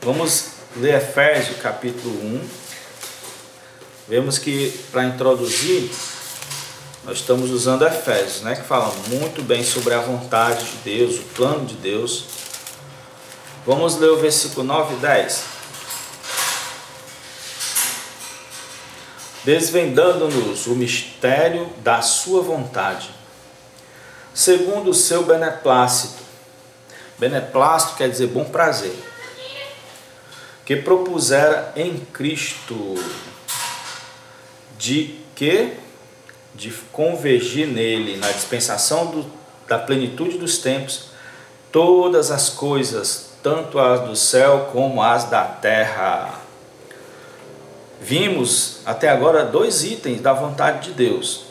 Vamos 0.01 0.51
ler 0.77 0.95
Efésios 0.95 1.57
capítulo 1.61 2.15
1. 2.23 2.49
Vemos 4.07 4.37
que 4.37 4.69
para 4.93 5.03
introduzir, 5.03 5.91
nós 7.03 7.17
estamos 7.17 7.51
usando 7.51 7.85
Efésios, 7.85 8.43
né, 8.43 8.55
que 8.55 8.63
fala 8.63 8.93
muito 9.09 9.43
bem 9.43 9.61
sobre 9.61 9.93
a 9.93 9.99
vontade 9.99 10.63
de 10.63 10.77
Deus, 10.85 11.17
o 11.17 11.23
plano 11.35 11.65
de 11.65 11.75
Deus. 11.75 12.23
Vamos 13.67 13.97
ler 13.97 14.11
o 14.11 14.17
versículo 14.17 14.65
9 14.65 14.93
e 14.93 14.99
10. 14.99 15.58
Desvendando-nos 19.43 20.67
o 20.67 20.75
mistério 20.75 21.69
da 21.83 22.01
sua 22.01 22.41
vontade, 22.41 23.09
segundo 24.33 24.91
o 24.91 24.93
seu 24.93 25.23
beneplácito. 25.23 26.23
Beneplácito 27.17 27.95
quer 27.95 28.09
dizer 28.09 28.27
bom 28.27 28.45
prazer. 28.45 28.95
Que 30.65 30.75
propusera 30.75 31.73
em 31.75 31.97
Cristo 32.13 32.95
de 34.77 35.19
que 35.35 35.73
de 36.53 36.71
convergir 36.91 37.67
nele 37.67 38.17
na 38.17 38.31
dispensação 38.31 39.07
do, 39.07 39.31
da 39.67 39.79
plenitude 39.79 40.37
dos 40.37 40.57
tempos 40.57 41.09
todas 41.71 42.31
as 42.31 42.49
coisas, 42.49 43.31
tanto 43.41 43.79
as 43.79 44.01
do 44.01 44.15
céu 44.15 44.69
como 44.71 45.01
as 45.01 45.25
da 45.25 45.43
terra 45.43 46.38
Vimos 48.01 48.79
até 48.85 49.09
agora 49.09 49.43
dois 49.43 49.83
itens 49.83 50.21
da 50.21 50.31
vontade 50.31 50.89
de 50.89 50.93
Deus. 50.93 51.43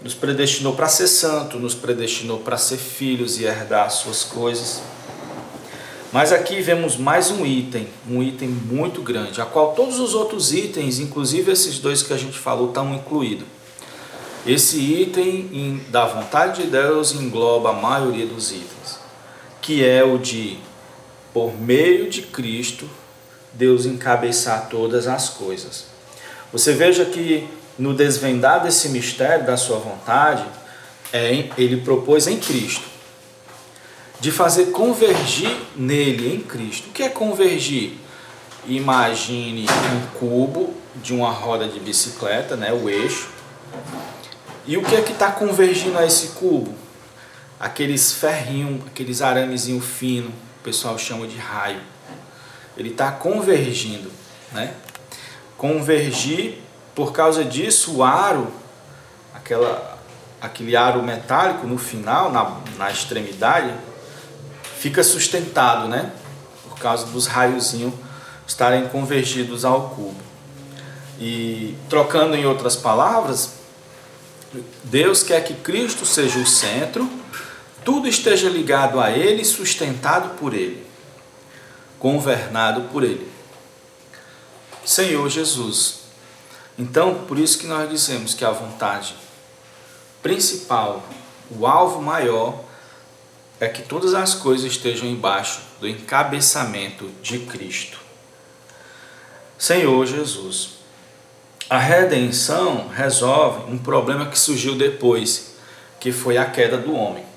Nos 0.00 0.14
predestinou 0.14 0.74
para 0.74 0.88
ser 0.88 1.08
santo, 1.08 1.58
nos 1.58 1.74
predestinou 1.74 2.38
para 2.38 2.56
ser 2.56 2.78
filhos 2.78 3.38
e 3.38 3.44
herdar 3.44 3.86
as 3.86 3.94
suas 3.94 4.22
coisas. 4.22 4.80
Mas 6.12 6.32
aqui 6.32 6.60
vemos 6.60 6.96
mais 6.96 7.30
um 7.30 7.44
item, 7.44 7.88
um 8.08 8.22
item 8.22 8.48
muito 8.48 9.02
grande, 9.02 9.40
a 9.40 9.44
qual 9.44 9.74
todos 9.74 9.98
os 9.98 10.14
outros 10.14 10.52
itens, 10.52 10.98
inclusive 10.98 11.52
esses 11.52 11.78
dois 11.78 12.02
que 12.02 12.12
a 12.12 12.16
gente 12.16 12.38
falou, 12.38 12.68
estão 12.68 12.94
incluídos. 12.94 13.46
Esse 14.46 14.80
item 14.80 15.80
da 15.88 16.06
vontade 16.06 16.62
de 16.62 16.70
Deus 16.70 17.12
engloba 17.12 17.70
a 17.70 17.74
maioria 17.74 18.26
dos 18.26 18.50
itens, 18.50 18.98
que 19.60 19.84
é 19.84 20.02
o 20.02 20.16
de, 20.16 20.58
por 21.32 21.56
meio 21.60 22.08
de 22.08 22.22
Cristo, 22.22 22.88
Deus 23.52 23.86
encabeçar 23.86 24.68
todas 24.68 25.06
as 25.06 25.28
coisas. 25.28 25.86
Você 26.52 26.72
veja 26.72 27.04
que 27.04 27.48
no 27.78 27.94
desvendar 27.94 28.62
desse 28.62 28.88
mistério 28.90 29.46
da 29.46 29.56
sua 29.56 29.78
vontade, 29.78 30.44
é, 31.12 31.48
ele 31.56 31.78
propôs 31.78 32.26
em 32.26 32.38
Cristo 32.38 32.90
de 34.20 34.30
fazer 34.30 34.66
convergir 34.66 35.56
nele, 35.74 36.34
em 36.34 36.40
Cristo. 36.40 36.90
O 36.90 36.92
que 36.92 37.02
é 37.02 37.08
convergir? 37.08 37.94
Imagine 38.66 39.64
um 39.64 40.18
cubo 40.18 40.74
de 40.96 41.14
uma 41.14 41.30
roda 41.30 41.66
de 41.66 41.80
bicicleta, 41.80 42.54
né, 42.54 42.70
o 42.70 42.90
eixo. 42.90 43.30
E 44.66 44.76
o 44.76 44.84
que 44.84 44.94
é 44.94 45.00
que 45.00 45.12
está 45.12 45.32
convergindo 45.32 45.98
a 45.98 46.04
esse 46.04 46.28
cubo? 46.28 46.74
Aqueles 47.58 48.12
ferrinhos, 48.12 48.86
aqueles 48.86 49.22
aramezinhos 49.22 49.84
finos, 49.84 50.32
o 50.60 50.62
pessoal 50.62 50.98
chama 50.98 51.26
de 51.26 51.38
raio 51.38 51.80
ele 52.76 52.90
está 52.90 53.10
convergindo, 53.10 54.10
né? 54.52 54.74
Convergir, 55.56 56.58
por 56.94 57.12
causa 57.12 57.44
disso, 57.44 57.96
o 57.96 58.04
aro, 58.04 58.48
aquela, 59.34 59.98
aquele 60.40 60.76
aro 60.76 61.02
metálico 61.02 61.66
no 61.66 61.76
final, 61.76 62.30
na, 62.32 62.56
na 62.78 62.90
extremidade, 62.90 63.72
fica 64.78 65.02
sustentado, 65.02 65.88
né? 65.88 66.12
Por 66.68 66.78
causa 66.78 67.06
dos 67.06 67.26
raiozinhos 67.26 67.94
estarem 68.46 68.88
convergidos 68.88 69.64
ao 69.64 69.90
cubo. 69.90 70.20
E 71.18 71.76
trocando 71.88 72.34
em 72.34 72.46
outras 72.46 72.76
palavras, 72.76 73.54
Deus 74.84 75.22
quer 75.22 75.44
que 75.44 75.54
Cristo 75.54 76.06
seja 76.06 76.38
o 76.38 76.46
centro, 76.46 77.08
tudo 77.84 78.08
esteja 78.08 78.48
ligado 78.48 78.98
a 78.98 79.10
Ele, 79.10 79.44
sustentado 79.44 80.36
por 80.36 80.54
Ele 80.54 80.89
governado 82.00 82.88
por 82.92 83.04
Ele. 83.04 83.30
Senhor 84.84 85.28
Jesus. 85.28 86.00
Então, 86.78 87.26
por 87.26 87.38
isso 87.38 87.58
que 87.58 87.66
nós 87.66 87.88
dizemos 87.90 88.32
que 88.32 88.44
a 88.44 88.50
vontade 88.50 89.14
principal, 90.22 91.04
o 91.50 91.66
alvo 91.66 92.00
maior, 92.00 92.64
é 93.60 93.68
que 93.68 93.82
todas 93.82 94.14
as 94.14 94.34
coisas 94.34 94.72
estejam 94.72 95.06
embaixo 95.06 95.60
do 95.78 95.86
encabeçamento 95.86 97.10
de 97.22 97.40
Cristo. 97.40 97.98
Senhor 99.58 100.06
Jesus. 100.06 100.80
A 101.68 101.78
redenção 101.78 102.88
resolve 102.88 103.70
um 103.70 103.78
problema 103.78 104.26
que 104.26 104.38
surgiu 104.38 104.74
depois, 104.74 105.54
que 106.00 106.10
foi 106.10 106.36
a 106.36 106.46
queda 106.46 106.78
do 106.78 106.94
homem. 106.94 107.29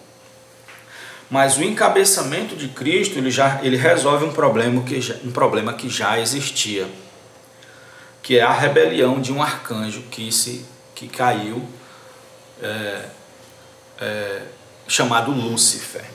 Mas 1.30 1.58
o 1.58 1.64
encabeçamento 1.64 2.56
de 2.56 2.68
Cristo 2.68 3.18
ele 3.18 3.32
já 3.32 3.60
ele 3.64 3.78
resolve 3.78 4.26
um 4.26 4.32
problema 4.32 4.84
que 4.84 5.02
já, 5.02 5.16
um 5.24 5.32
problema 5.32 5.74
que 5.74 5.90
já 5.90 6.20
existia, 6.20 6.88
que 8.22 8.38
é 8.38 8.42
a 8.42 8.54
rebelião 8.54 9.20
de 9.20 9.32
um 9.32 9.42
arcanjo 9.42 10.02
que 10.12 10.32
se 10.32 10.66
que 10.96 11.08
caiu 11.08 11.68
é, 12.62 13.06
é, 14.00 14.42
chamado 14.88 15.32
Lúcifer, 15.32 16.06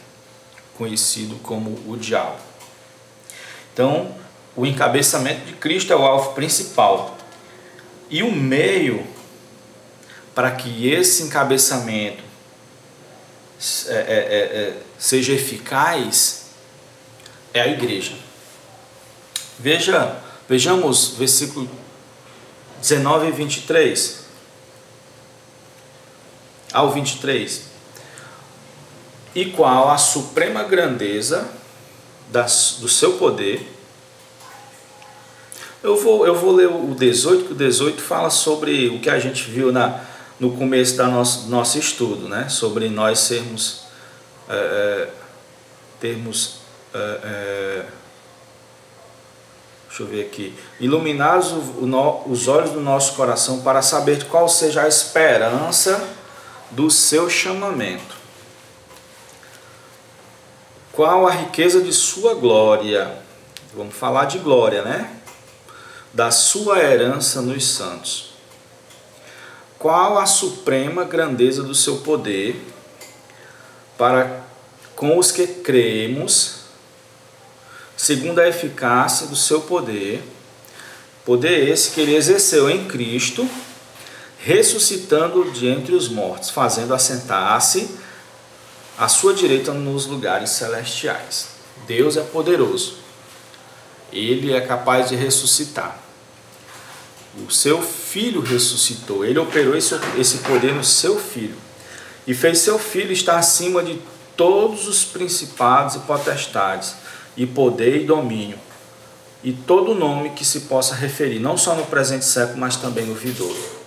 conhecido 0.77 1.37
como 1.43 1.71
o 1.87 1.97
diabo. 1.97 2.39
Então, 3.73 4.15
o 4.57 4.67
encabeçamento 4.67 5.47
de 5.47 5.53
Cristo 5.53 5.93
é 5.93 5.97
o 5.97 6.05
alvo 6.05 6.33
principal. 6.33 7.17
E 8.11 8.23
o 8.23 8.33
meio 8.33 9.07
para 10.35 10.51
que 10.53 10.89
esse 10.89 11.23
encabeçamento 11.23 12.23
é, 13.89 13.93
é, 13.93 13.97
é, 13.97 13.99
é, 13.99 14.83
seja 14.99 15.33
eficaz 15.33 16.47
é 17.53 17.61
a 17.61 17.67
igreja. 17.67 18.15
Veja, 19.59 20.17
vejamos 20.49 21.15
versículo 21.19 21.69
19 22.81 23.29
e 23.29 23.33
23. 23.33 24.27
Ao 26.73 26.93
23. 26.93 27.65
E 29.35 29.47
qual 29.47 29.91
a 29.91 29.99
suprema 29.99 30.63
grandeza 30.63 31.59
das, 32.31 32.77
do 32.81 32.89
seu 32.89 33.15
poder. 33.15 33.75
Eu 35.83 35.97
vou, 35.97 36.27
eu 36.27 36.35
vou 36.35 36.53
ler 36.53 36.69
o 36.69 36.95
18, 36.95 37.45
que 37.47 37.53
o 37.53 37.57
18 37.57 38.03
fala 38.03 38.31
sobre 38.31 38.89
o 38.89 39.01
que 39.01 39.09
a 39.09 39.19
gente 39.19 39.49
viu 39.49 39.73
na, 39.73 40.01
no 40.39 40.57
começo 40.57 40.97
do 40.97 41.07
nosso, 41.07 41.49
nosso 41.49 41.79
estudo, 41.79 42.29
né? 42.29 42.49
sobre 42.49 42.89
nós 42.89 43.19
sermos, 43.19 43.83
é, 44.49 44.55
é, 44.55 45.09
termos, 46.01 46.61
é, 46.95 46.99
é, 47.25 47.87
deixa 49.89 50.03
eu 50.03 50.07
ver 50.07 50.27
aqui, 50.27 50.57
iluminados 50.79 51.53
os 52.27 52.47
olhos 52.47 52.71
do 52.71 52.81
nosso 52.81 53.15
coração 53.15 53.63
para 53.63 53.83
saber 53.83 54.25
qual 54.27 54.49
seja 54.49 54.83
a 54.83 54.89
esperança 54.89 56.09
do 56.71 56.91
seu 56.91 57.29
chamamento. 57.29 58.17
Qual 60.93 61.27
a 61.27 61.31
riqueza 61.31 61.81
de 61.81 61.93
sua 61.93 62.35
glória? 62.35 63.23
Vamos 63.75 63.95
falar 63.95 64.25
de 64.25 64.39
glória, 64.39 64.83
né? 64.83 65.17
Da 66.13 66.31
sua 66.31 66.81
herança 66.81 67.41
nos 67.41 67.69
santos 67.69 68.28
qual 69.79 70.19
a 70.19 70.27
suprema 70.27 71.05
grandeza 71.05 71.63
do 71.63 71.75
seu 71.75 71.99
poder 71.99 72.61
para 73.97 74.45
com 74.97 75.17
os 75.17 75.31
que 75.31 75.47
cremos, 75.47 76.63
segundo 77.97 78.41
a 78.41 78.49
eficácia 78.49 79.29
do 79.29 79.37
seu 79.37 79.61
poder, 79.61 80.23
poder 81.25 81.69
esse 81.69 81.93
que 81.93 82.01
ele 82.01 82.17
exerceu 82.17 82.69
em 82.69 82.87
Cristo, 82.89 83.49
ressuscitando 84.41 85.53
de 85.53 85.69
entre 85.69 85.95
os 85.95 86.09
mortos, 86.09 86.51
fazendo 86.51 86.95
assentar-se 86.95 87.97
à 88.97 89.07
sua 89.07 89.33
direita 89.33 89.73
nos 89.73 90.07
lugares 90.07 90.51
celestiais. 90.51 91.51
Deus 91.87 92.17
é 92.17 92.23
poderoso. 92.23 92.97
Ele 94.13 94.53
é 94.53 94.61
capaz 94.61 95.09
de 95.09 95.15
ressuscitar. 95.15 96.08
O 97.47 97.51
seu 97.51 97.83
filho 97.83 98.41
ressuscitou. 98.41 99.25
Ele 99.25 99.39
operou 99.39 99.77
esse, 99.77 99.95
esse 100.17 100.39
poder 100.39 100.75
no 100.75 100.85
seu 100.85 101.19
filho. 101.19 101.57
E 102.27 102.35
fez 102.35 102.59
seu 102.59 102.79
filho 102.79 103.13
estar 103.13 103.39
acima 103.39 103.83
de 103.83 103.99
todos 104.37 104.87
os 104.87 105.05
principados 105.05 105.97
e 105.97 106.01
potestades, 106.01 106.95
e 107.37 107.47
poder 107.47 108.03
e 108.03 108.05
domínio, 108.05 108.59
e 109.43 109.53
todo 109.53 109.95
nome 109.95 110.31
que 110.31 110.45
se 110.45 110.61
possa 110.61 110.95
referir, 110.95 111.39
não 111.39 111.57
só 111.57 111.75
no 111.75 111.87
presente 111.87 112.25
século, 112.25 112.59
mas 112.59 112.77
também 112.77 113.07
no 113.07 113.15
vindouro 113.15 113.79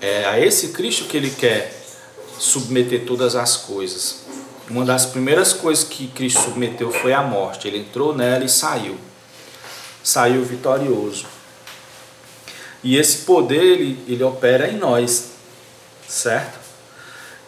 é 0.00 0.24
a 0.26 0.38
esse 0.38 0.68
Cristo 0.68 1.04
que 1.04 1.16
ele 1.16 1.30
quer 1.30 1.74
submeter 2.38 3.04
todas 3.04 3.34
as 3.34 3.56
coisas. 3.56 4.20
Uma 4.70 4.84
das 4.84 5.06
primeiras 5.06 5.52
coisas 5.52 5.84
que 5.84 6.08
Cristo 6.08 6.42
submeteu 6.42 6.90
foi 6.90 7.12
a 7.12 7.22
morte. 7.22 7.66
Ele 7.66 7.78
entrou 7.78 8.14
nela 8.14 8.44
e 8.44 8.48
saiu. 8.48 8.96
Saiu 10.02 10.44
vitorioso. 10.44 11.26
E 12.82 12.96
esse 12.96 13.18
poder 13.18 13.62
ele, 13.62 13.98
ele 14.06 14.22
opera 14.22 14.68
em 14.68 14.76
nós, 14.76 15.30
certo? 16.06 16.58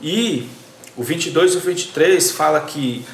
E 0.01 0.49
o 0.97 1.03
22 1.03 1.55
e 1.55 1.57
o 1.57 1.61
23 1.61 2.33
fala 2.33 2.61
que 2.61 3.05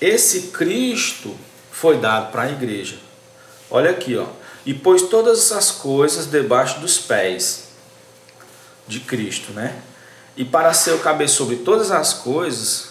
esse 0.00 0.48
Cristo 0.48 1.36
foi 1.70 1.98
dado 1.98 2.32
para 2.32 2.42
a 2.42 2.50
igreja. 2.50 2.98
Olha 3.70 3.90
aqui, 3.90 4.16
ó. 4.16 4.26
E 4.66 4.74
pôs 4.74 5.02
todas 5.02 5.38
essas 5.38 5.70
coisas 5.70 6.26
debaixo 6.26 6.80
dos 6.80 6.98
pés 6.98 7.68
de 8.86 9.00
Cristo, 9.00 9.52
né? 9.52 9.80
E 10.36 10.44
para 10.44 10.72
ser 10.72 10.92
o 10.92 10.98
cabeça 10.98 11.34
sobre 11.34 11.56
todas 11.56 11.90
as 11.90 12.12
coisas, 12.12 12.90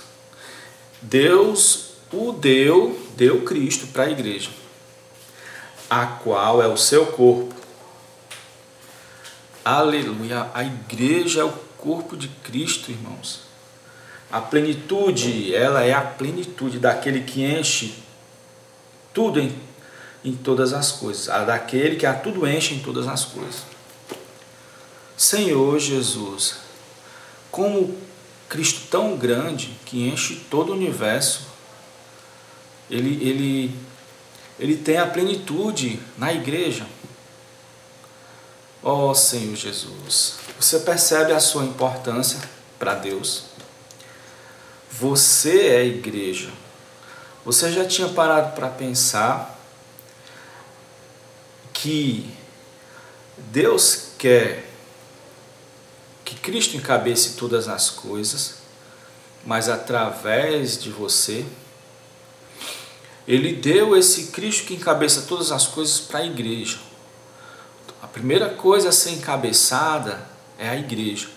Deus 1.01 1.89
o 2.11 2.31
deu, 2.31 2.99
deu 3.15 3.41
Cristo 3.41 3.87
para 3.87 4.03
a 4.03 4.09
igreja, 4.09 4.49
a 5.89 6.05
qual 6.05 6.61
é 6.61 6.67
o 6.67 6.77
seu 6.77 7.07
corpo. 7.07 7.58
Aleluia! 9.69 10.49
A 10.51 10.63
igreja 10.63 11.41
é 11.41 11.43
o 11.43 11.51
corpo 11.77 12.17
de 12.17 12.27
Cristo, 12.27 12.89
irmãos. 12.89 13.41
A 14.31 14.41
plenitude, 14.41 15.53
ela 15.53 15.83
é 15.83 15.93
a 15.93 16.01
plenitude 16.01 16.79
daquele 16.79 17.21
que 17.21 17.43
enche 17.43 17.93
tudo 19.13 19.39
em, 19.39 19.55
em 20.25 20.33
todas 20.33 20.73
as 20.73 20.91
coisas, 20.93 21.29
a 21.29 21.43
daquele 21.43 21.97
que 21.97 22.07
a 22.07 22.15
tudo 22.15 22.47
enche 22.47 22.73
em 22.73 22.79
todas 22.79 23.07
as 23.07 23.25
coisas. 23.25 23.61
Senhor 25.15 25.77
Jesus, 25.77 26.55
como 27.51 27.95
Cristo 28.47 28.87
tão 28.89 29.17
grande 29.17 29.77
que 29.85 30.09
enche 30.09 30.47
todo 30.49 30.71
o 30.71 30.75
universo, 30.75 31.45
ele, 32.89 33.23
ele, 33.23 33.75
ele 34.59 34.77
tem 34.77 34.97
a 34.97 35.05
plenitude 35.05 35.99
na 36.17 36.33
igreja. 36.33 36.87
Ó 38.81 39.09
oh, 39.09 39.15
Senhor 39.15 39.55
Jesus, 39.55 40.35
você 40.59 40.79
percebe 40.79 41.33
a 41.33 41.39
sua 41.39 41.65
importância 41.65 42.39
para 42.77 42.95
Deus? 42.95 43.43
Você 44.89 45.67
é 45.67 45.85
igreja. 45.85 46.49
Você 47.43 47.71
já 47.71 47.85
tinha 47.85 48.07
parado 48.09 48.55
para 48.55 48.69
pensar 48.69 49.59
que 51.73 52.29
Deus 53.37 54.09
quer 54.17 54.69
que 56.23 56.35
Cristo 56.35 56.77
encabece 56.77 57.31
todas 57.31 57.67
as 57.67 57.89
coisas, 57.89 58.55
mas 59.43 59.67
através 59.67 60.79
de 60.79 60.91
você, 60.91 61.43
ele 63.27 63.53
deu 63.53 63.97
esse 63.97 64.27
Cristo 64.27 64.67
que 64.67 64.75
encabeça 64.75 65.23
todas 65.23 65.51
as 65.51 65.65
coisas 65.65 65.99
para 65.99 66.19
a 66.19 66.25
igreja. 66.25 66.77
A 68.09 68.11
primeira 68.11 68.49
coisa 68.49 68.89
a 68.89 68.91
ser 68.91 69.11
encabeçada 69.11 70.19
é 70.57 70.67
a 70.67 70.75
igreja. 70.75 71.27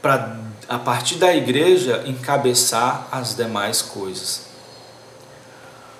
Para 0.00 0.40
a 0.66 0.78
partir 0.78 1.16
da 1.16 1.36
igreja 1.36 2.04
encabeçar 2.06 3.06
as 3.12 3.36
demais 3.36 3.82
coisas. 3.82 4.46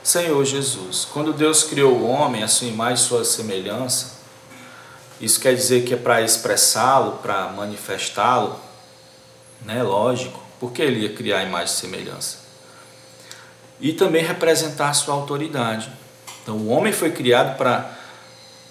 Senhor 0.03 0.43
Jesus, 0.47 1.07
quando 1.13 1.35
Deus 1.35 1.65
criou 1.65 1.93
o 1.93 2.09
homem, 2.09 2.43
a 2.43 2.49
sua 2.49 2.67
imagem 2.67 3.05
e 3.05 3.07
sua 3.07 3.25
semelhança, 3.27 4.13
isso 5.21 5.39
quer 5.39 5.55
dizer 5.55 5.85
que 5.85 5.93
é 5.93 5.99
para 5.99 6.23
expressá-lo, 6.23 7.19
para 7.19 7.49
manifestá-lo, 7.51 8.59
né? 9.67 9.83
Lógico, 9.83 10.43
porque 10.59 10.81
ele 10.81 11.01
ia 11.01 11.15
criar 11.15 11.43
imagem 11.45 11.75
e 11.75 11.79
semelhança. 11.79 12.39
E 13.79 13.93
também 13.93 14.25
representar 14.25 14.89
a 14.89 14.95
sua 14.95 15.13
autoridade. 15.13 15.93
Então, 16.43 16.57
o 16.57 16.69
homem 16.69 16.93
foi 16.93 17.11
criado 17.11 17.59
para 17.59 18.02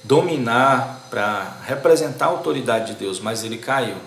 dominar, 0.04 1.08
para 1.10 1.58
representar 1.66 2.26
a 2.26 2.30
autoridade 2.30 2.94
de 2.94 3.00
Deus, 3.00 3.20
mas 3.20 3.44
ele 3.44 3.58
caiu. 3.58 3.98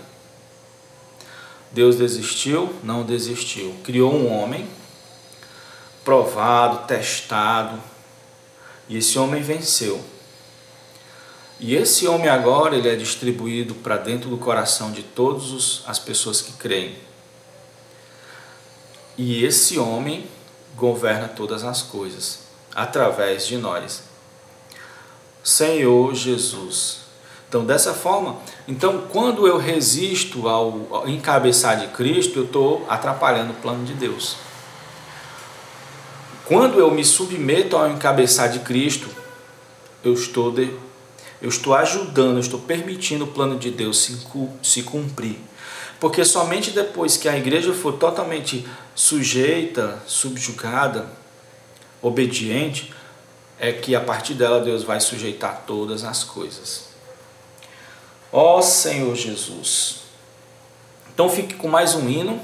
Deus 1.71 1.97
desistiu? 1.97 2.75
Não 2.83 3.05
desistiu. 3.05 3.75
Criou 3.83 4.15
um 4.15 4.33
homem 4.33 4.69
provado, 6.05 6.87
testado, 6.87 7.81
e 8.89 8.97
esse 8.99 9.19
homem 9.19 9.43
venceu. 9.43 10.03
E 11.59 11.75
esse 11.75 12.07
homem 12.07 12.29
agora 12.29 12.77
ele 12.77 12.89
é 12.89 12.97
distribuído 12.97 13.75
para 13.75 13.97
dentro 13.97 14.29
do 14.29 14.37
coração 14.37 14.93
de 14.93 15.03
todas 15.03 15.83
as 15.87 15.99
pessoas 15.99 16.41
que 16.41 16.53
creem. 16.53 16.97
E 19.17 19.45
esse 19.45 19.79
homem 19.79 20.27
governa 20.77 21.29
todas 21.29 21.65
as 21.65 21.83
coisas 21.83 22.41
através 22.75 23.47
de 23.47 23.57
nós. 23.57 24.14
Senhor 25.45 26.15
Jesus. 26.15 27.05
Então, 27.49 27.65
dessa 27.65 27.95
forma, 27.95 28.39
então 28.67 29.05
quando 29.13 29.47
eu 29.47 29.59
resisto 29.59 30.49
ao 30.49 31.05
encabeçar 31.07 31.79
de 31.79 31.87
Cristo, 31.89 32.41
eu 32.41 32.45
estou 32.47 32.85
atrapalhando 32.89 33.53
o 33.53 33.57
plano 33.57 33.85
de 33.85 33.93
Deus. 33.93 34.37
Quando 36.47 36.81
eu 36.81 36.91
me 36.91 37.05
submeto 37.05 37.77
ao 37.77 37.89
encabeçar 37.89 38.51
de 38.51 38.59
Cristo, 38.61 39.09
eu 40.03 40.15
estou 40.15 40.51
de, 40.51 40.71
eu 41.41 41.49
estou 41.49 41.75
ajudando, 41.75 42.35
eu 42.35 42.41
estou 42.41 42.59
permitindo 42.59 43.25
o 43.25 43.29
plano 43.29 43.59
de 43.59 43.71
Deus 43.71 44.03
se, 44.03 44.19
se 44.63 44.83
cumprir. 44.83 45.39
Porque 46.01 46.25
somente 46.25 46.71
depois 46.71 47.17
que 47.17 47.29
a 47.29 47.37
igreja 47.37 47.73
for 47.73 47.93
totalmente 47.93 48.67
sujeita, 48.95 50.03
subjugada, 50.07 51.09
obediente, 52.03 52.93
é 53.59 53.73
que 53.73 53.95
a 53.95 54.01
partir 54.01 54.35
dela 54.35 54.61
Deus 54.61 54.83
vai 54.83 55.01
sujeitar 55.01 55.63
todas 55.67 56.05
as 56.05 56.25
coisas. 56.25 56.89
Ó 58.33 58.61
Senhor 58.61 59.15
Jesus. 59.15 60.01
Então 61.13 61.29
fique 61.29 61.55
com 61.55 61.69
mais 61.69 61.95
um 61.95 62.09
hino, 62.09 62.41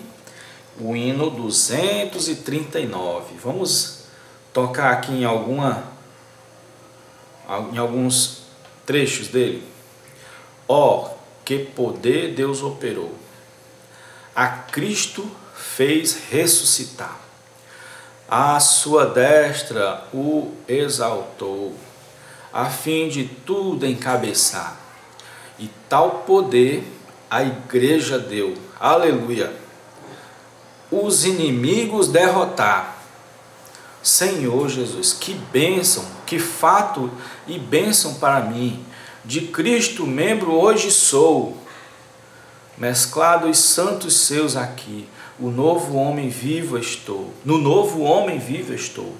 o 0.79 0.95
hino 0.95 1.31
239. 1.31 3.35
Vamos 3.43 4.05
tocar 4.53 4.93
aqui 4.93 5.13
em 5.13 5.25
alguma 5.25 5.91
em 7.73 7.79
alguns 7.79 8.43
trechos 8.87 9.29
dele. 9.29 9.67
Ó, 10.69 10.99
oh, 10.99 11.11
que 11.45 11.59
poder 11.59 12.35
Deus 12.35 12.63
operou! 12.63 13.13
A 14.35 14.47
Cristo 14.47 15.29
fez 15.55 16.17
ressuscitar. 16.31 17.19
A 18.31 18.61
sua 18.61 19.07
destra 19.07 20.05
o 20.15 20.53
exaltou, 20.69 21.75
a 22.53 22.67
fim 22.67 23.09
de 23.09 23.25
tudo 23.25 23.85
encabeçar. 23.85 24.77
E 25.59 25.69
tal 25.89 26.23
poder 26.27 26.87
a 27.29 27.43
igreja 27.43 28.19
deu. 28.19 28.55
Aleluia! 28.79 29.53
Os 30.91 31.25
inimigos 31.25 32.09
derrotar 32.09 33.01
Senhor 34.03 34.69
Jesus, 34.69 35.13
que 35.13 35.35
bênção, 35.35 36.05
que 36.25 36.39
fato 36.39 37.11
e 37.47 37.59
bênção 37.59 38.15
para 38.15 38.41
mim. 38.41 38.85
De 39.25 39.43
Cristo, 39.43 40.07
membro 40.07 40.53
hoje 40.53 40.91
sou, 40.91 41.59
mesclado 42.79 43.49
os 43.49 43.59
santos 43.59 44.21
seus 44.21 44.57
aqui. 44.57 45.07
O 45.41 45.51
novo 45.51 45.97
homem 45.97 46.29
vivo 46.29 46.77
estou. 46.79 47.33
No 47.45 47.59
novo 47.59 48.03
homem 48.03 48.39
vivo 48.39 48.75
estou. 48.75 49.15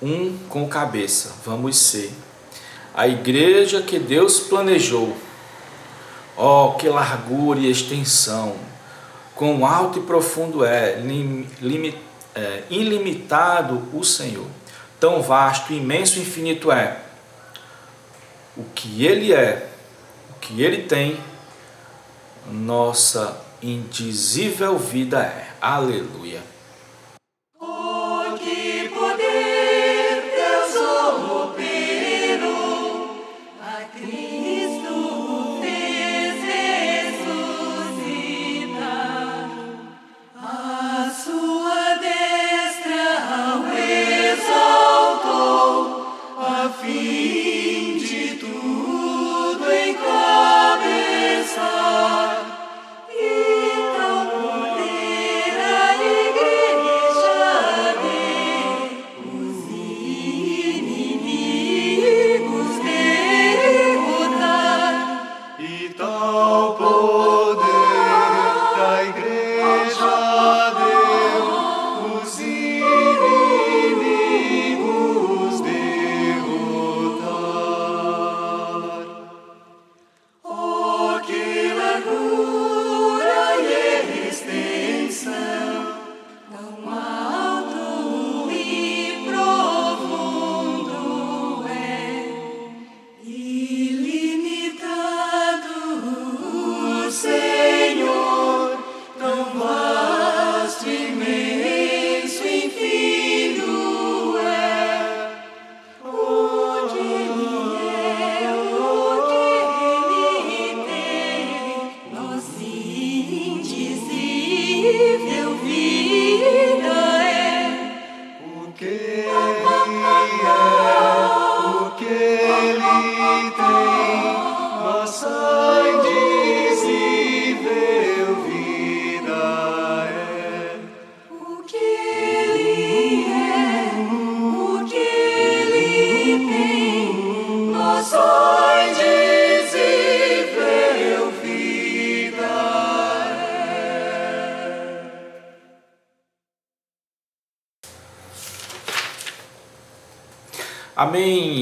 Um 0.00 0.38
com 0.48 0.68
cabeça, 0.68 1.34
vamos 1.44 1.76
ser. 1.76 2.12
A 2.94 3.08
igreja 3.08 3.82
que 3.82 3.98
Deus 3.98 4.40
planejou. 4.40 5.16
Oh, 6.36 6.74
que 6.78 6.88
largura 6.88 7.58
e 7.58 7.70
extensão! 7.70 8.56
Quão 9.34 9.66
alto 9.66 9.98
e 9.98 10.02
profundo 10.02 10.64
é, 10.64 11.00
limitado 11.60 12.08
é, 12.38 12.62
ilimitado 12.70 13.82
o 13.92 14.04
Senhor. 14.04 14.46
Tão 15.00 15.22
vasto, 15.22 15.72
imenso, 15.72 16.18
infinito 16.20 16.70
é 16.70 17.00
o 18.56 18.64
que 18.74 19.04
Ele 19.04 19.32
é, 19.32 19.68
o 20.30 20.38
que 20.38 20.62
Ele 20.62 20.82
tem, 20.82 21.18
nossa 22.50 23.47
indizível 23.62 24.78
vida 24.78 25.20
é. 25.20 25.48
Aleluia. 25.60 26.40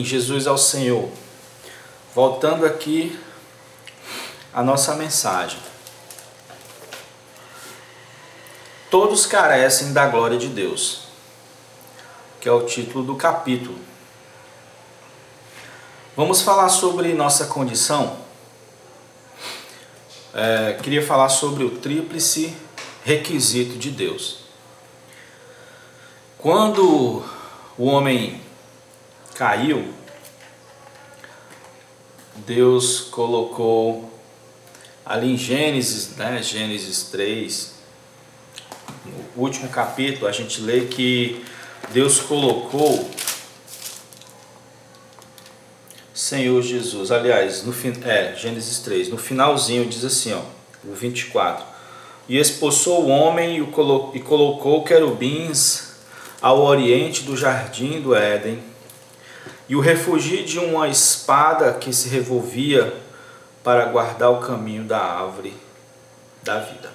Jesus 0.06 0.46
ao 0.46 0.56
Senhor. 0.56 1.10
Voltando 2.14 2.64
aqui 2.64 3.18
a 4.54 4.62
nossa 4.62 4.94
mensagem. 4.94 5.58
Todos 8.90 9.26
carecem 9.26 9.92
da 9.92 10.06
glória 10.06 10.38
de 10.38 10.48
Deus, 10.48 11.02
que 12.40 12.48
é 12.48 12.52
o 12.52 12.64
título 12.64 13.04
do 13.04 13.16
capítulo. 13.16 13.78
Vamos 16.16 16.40
falar 16.40 16.70
sobre 16.70 17.12
nossa 17.12 17.46
condição. 17.46 18.16
É, 20.32 20.78
queria 20.82 21.04
falar 21.04 21.28
sobre 21.28 21.64
o 21.64 21.78
tríplice 21.78 22.56
requisito 23.04 23.76
de 23.76 23.90
Deus. 23.90 24.38
Quando 26.38 27.22
o 27.76 27.84
homem 27.84 28.45
caiu, 29.36 29.92
Deus 32.46 33.00
colocou 33.00 34.10
ali 35.04 35.34
em 35.34 35.36
Gênesis, 35.36 36.16
né, 36.16 36.42
Gênesis 36.42 37.04
3, 37.10 37.74
no 39.04 39.42
último 39.42 39.68
capítulo, 39.68 40.26
a 40.26 40.32
gente 40.32 40.62
lê 40.62 40.86
que 40.86 41.44
Deus 41.90 42.18
colocou 42.18 43.10
Senhor 46.14 46.62
Jesus. 46.62 47.12
Aliás, 47.12 47.62
no 47.62 47.74
é, 48.08 48.34
Gênesis 48.34 48.78
3, 48.78 49.10
no 49.10 49.18
finalzinho 49.18 49.84
diz 49.86 50.02
assim, 50.02 50.32
ó, 50.32 50.40
o 50.82 50.94
24. 50.94 51.64
E 52.28 52.38
expulsou 52.38 53.04
o 53.04 53.08
homem 53.08 53.60
e 54.14 54.20
colocou 54.20 54.82
querubins 54.82 55.92
ao 56.40 56.62
oriente 56.62 57.22
do 57.22 57.36
jardim 57.36 58.00
do 58.00 58.14
Éden 58.14 58.75
e 59.68 59.74
o 59.74 59.80
refugi 59.80 60.44
de 60.44 60.58
uma 60.58 60.88
espada 60.88 61.72
que 61.74 61.92
se 61.92 62.08
revolvia 62.08 62.94
para 63.64 63.86
guardar 63.86 64.30
o 64.30 64.40
caminho 64.40 64.84
da 64.84 64.98
árvore 64.98 65.52
da 66.42 66.60
vida. 66.60 66.90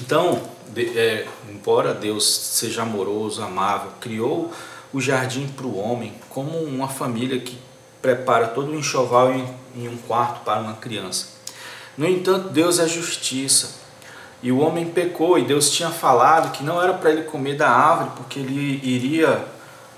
Então, 0.00 0.40
é, 0.76 1.26
embora 1.48 1.92
Deus 1.92 2.24
seja 2.24 2.82
amoroso, 2.82 3.42
amável, 3.42 3.90
criou 4.00 4.52
o 4.92 5.00
jardim 5.00 5.48
para 5.48 5.66
o 5.66 5.78
homem 5.78 6.14
como 6.28 6.58
uma 6.58 6.88
família 6.88 7.40
que 7.40 7.58
prepara 8.00 8.48
todo 8.48 8.70
o 8.70 8.74
enxoval 8.76 9.32
em, 9.32 9.48
em 9.74 9.88
um 9.88 9.96
quarto 9.96 10.44
para 10.44 10.60
uma 10.60 10.74
criança. 10.74 11.28
No 11.96 12.06
entanto, 12.06 12.50
Deus 12.50 12.78
é 12.78 12.86
justiça. 12.86 13.84
E 14.42 14.52
o 14.52 14.58
homem 14.58 14.86
pecou, 14.90 15.38
e 15.38 15.44
Deus 15.44 15.70
tinha 15.70 15.90
falado 15.90 16.52
que 16.52 16.62
não 16.62 16.80
era 16.80 16.92
para 16.92 17.10
ele 17.10 17.22
comer 17.22 17.56
da 17.56 17.68
árvore, 17.68 18.10
porque 18.16 18.38
ele 18.38 18.80
iria 18.84 19.44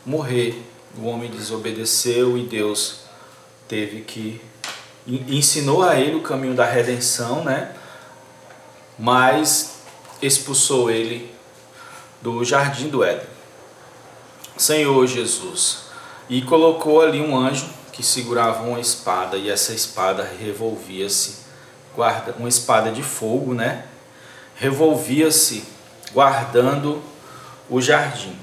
morrer 0.06 0.67
o 1.00 1.06
homem 1.06 1.30
desobedeceu 1.30 2.36
e 2.36 2.42
Deus 2.42 3.00
teve 3.68 4.00
que 4.02 4.40
ensinou 5.06 5.82
a 5.82 5.98
ele 5.98 6.16
o 6.16 6.22
caminho 6.22 6.54
da 6.54 6.64
redenção, 6.64 7.44
né? 7.44 7.74
Mas 8.98 9.78
expulsou 10.20 10.90
ele 10.90 11.32
do 12.20 12.44
jardim 12.44 12.88
do 12.88 13.04
Éden. 13.04 13.26
Senhor 14.56 15.06
Jesus, 15.06 15.84
e 16.28 16.42
colocou 16.42 17.00
ali 17.00 17.20
um 17.20 17.36
anjo 17.36 17.68
que 17.92 18.02
segurava 18.02 18.64
uma 18.64 18.80
espada 18.80 19.36
e 19.36 19.48
essa 19.48 19.72
espada 19.72 20.28
revolvia-se, 20.38 21.36
guarda 21.94 22.34
uma 22.38 22.48
espada 22.48 22.90
de 22.90 23.02
fogo, 23.02 23.54
né? 23.54 23.84
Revolvia-se 24.56 25.64
guardando 26.12 27.00
o 27.70 27.80
jardim. 27.80 28.36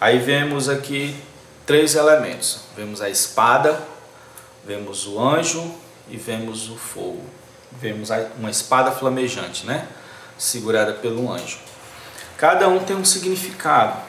Aí 0.00 0.18
vemos 0.18 0.68
aqui 0.68 1.16
três 1.66 1.96
elementos. 1.96 2.60
Vemos 2.76 3.02
a 3.02 3.10
espada, 3.10 3.82
vemos 4.64 5.06
o 5.06 5.20
anjo 5.20 5.74
e 6.08 6.16
vemos 6.16 6.70
o 6.70 6.76
fogo. 6.76 7.22
Vemos 7.72 8.08
uma 8.38 8.50
espada 8.50 8.92
flamejante, 8.92 9.66
né? 9.66 9.86
Segurada 10.38 10.94
pelo 10.94 11.30
anjo. 11.30 11.58
Cada 12.38 12.68
um 12.68 12.78
tem 12.78 12.96
um 12.96 13.04
significado. 13.04 14.00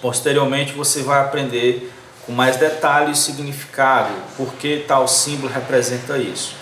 Posteriormente 0.00 0.72
você 0.74 1.02
vai 1.02 1.20
aprender 1.20 1.92
com 2.26 2.32
mais 2.32 2.56
detalhe 2.56 3.12
o 3.12 3.16
significado, 3.16 4.12
porque 4.36 4.84
tal 4.86 5.08
símbolo 5.08 5.52
representa 5.52 6.18
isso. 6.18 6.54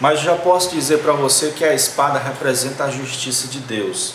Mas 0.00 0.20
já 0.20 0.36
posso 0.36 0.70
dizer 0.70 0.98
para 0.98 1.12
você 1.12 1.50
que 1.52 1.64
a 1.64 1.72
espada 1.72 2.18
representa 2.18 2.84
a 2.84 2.90
justiça 2.90 3.48
de 3.48 3.60
Deus. 3.60 4.14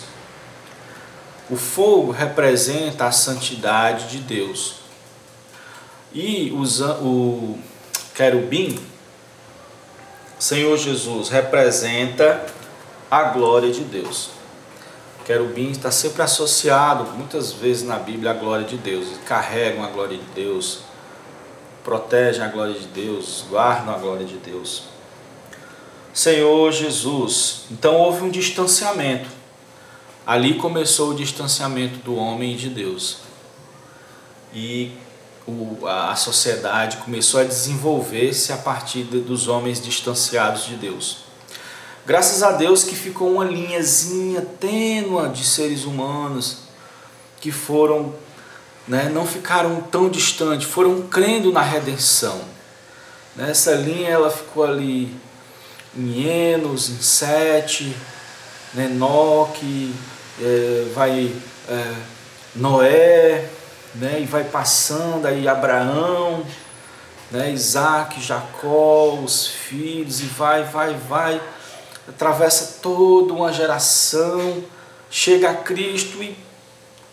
O 1.50 1.56
fogo 1.56 2.12
representa 2.12 3.06
a 3.06 3.12
santidade 3.12 4.08
de 4.10 4.20
Deus. 4.20 4.79
E 6.14 6.52
o 6.52 7.58
querubim, 8.16 8.80
Senhor 10.40 10.76
Jesus, 10.78 11.30
representa 11.30 12.46
a 13.12 13.24
glória 13.26 13.72
de 13.72 13.84
Deus. 13.84 14.32
O 15.22 15.24
querubim 15.24 15.70
está 15.70 15.92
sempre 15.92 16.24
associado, 16.24 17.04
muitas 17.16 17.52
vezes 17.54 17.84
na 17.84 18.00
Bíblia, 18.00 18.32
à 18.32 18.34
glória 18.34 18.66
de 18.66 18.78
Deus. 18.78 19.08
Carregam 19.26 19.84
a 19.84 19.88
glória 19.88 20.18
de 20.18 20.26
Deus. 20.34 20.80
protegem 21.84 22.44
a 22.44 22.48
glória 22.48 22.74
de 22.74 22.86
Deus, 22.88 23.46
guardam 23.50 23.94
a 23.94 23.98
glória 23.98 24.26
de 24.26 24.38
Deus. 24.38 24.84
Senhor 26.14 26.72
Jesus, 26.72 27.62
então 27.72 27.96
houve 27.96 28.24
um 28.24 28.30
distanciamento. 28.30 29.28
Ali 30.26 30.56
começou 30.56 31.12
o 31.12 31.16
distanciamento 31.16 31.98
do 32.00 32.16
homem 32.16 32.54
e 32.54 32.56
de 32.56 32.70
Deus. 32.70 33.18
E 34.54 34.92
o, 35.48 35.88
a 35.88 36.16
sociedade 36.16 36.98
começou 36.98 37.40
a 37.40 37.44
desenvolver-se 37.44 38.54
a 38.54 38.58
partir 38.58 39.04
dos 39.04 39.48
homens 39.48 39.82
distanciados 39.82 40.66
de 40.66 40.76
Deus. 40.76 41.30
Graças 42.06 42.42
a 42.42 42.52
Deus 42.52 42.84
que 42.84 42.96
ficou 42.96 43.34
uma 43.34 43.46
linhazinha 43.46 44.42
tênua 44.42 45.30
de 45.30 45.44
seres 45.44 45.86
humanos 45.86 46.60
que 47.40 47.52
foram, 47.52 48.14
né, 48.88 49.10
não 49.14 49.26
ficaram 49.26 49.82
tão 49.82 50.10
distantes, 50.10 50.68
foram 50.68 51.04
crendo 51.04 51.52
na 51.52 51.62
redenção. 51.62 52.42
Essa 53.38 53.74
linha 53.76 54.10
ela 54.10 54.30
ficou 54.30 54.64
ali 54.64 55.16
em 55.96 56.28
Enos, 56.28 56.90
em 56.90 57.02
Sete, 57.02 57.96
né, 58.74 58.86
Enoque, 58.86 59.94
é, 60.42 60.92
vai 60.94 61.32
é, 61.70 61.94
Noé, 62.56 63.50
né, 63.96 64.20
e 64.22 64.26
vai 64.26 64.44
passando 64.44 65.26
aí 65.26 65.48
Abraão, 65.48 66.46
né, 67.32 67.52
Isaac, 67.52 68.22
Jacó, 68.22 69.20
os 69.24 69.48
filhos, 69.48 70.22
e 70.22 70.26
vai, 70.26 70.64
vai, 70.64 70.94
vai, 70.94 71.42
atravessa 72.08 72.80
toda 72.82 73.34
uma 73.34 73.52
geração, 73.52 74.64
chega 75.10 75.52
a 75.52 75.56
Cristo 75.56 76.24
e 76.24 76.38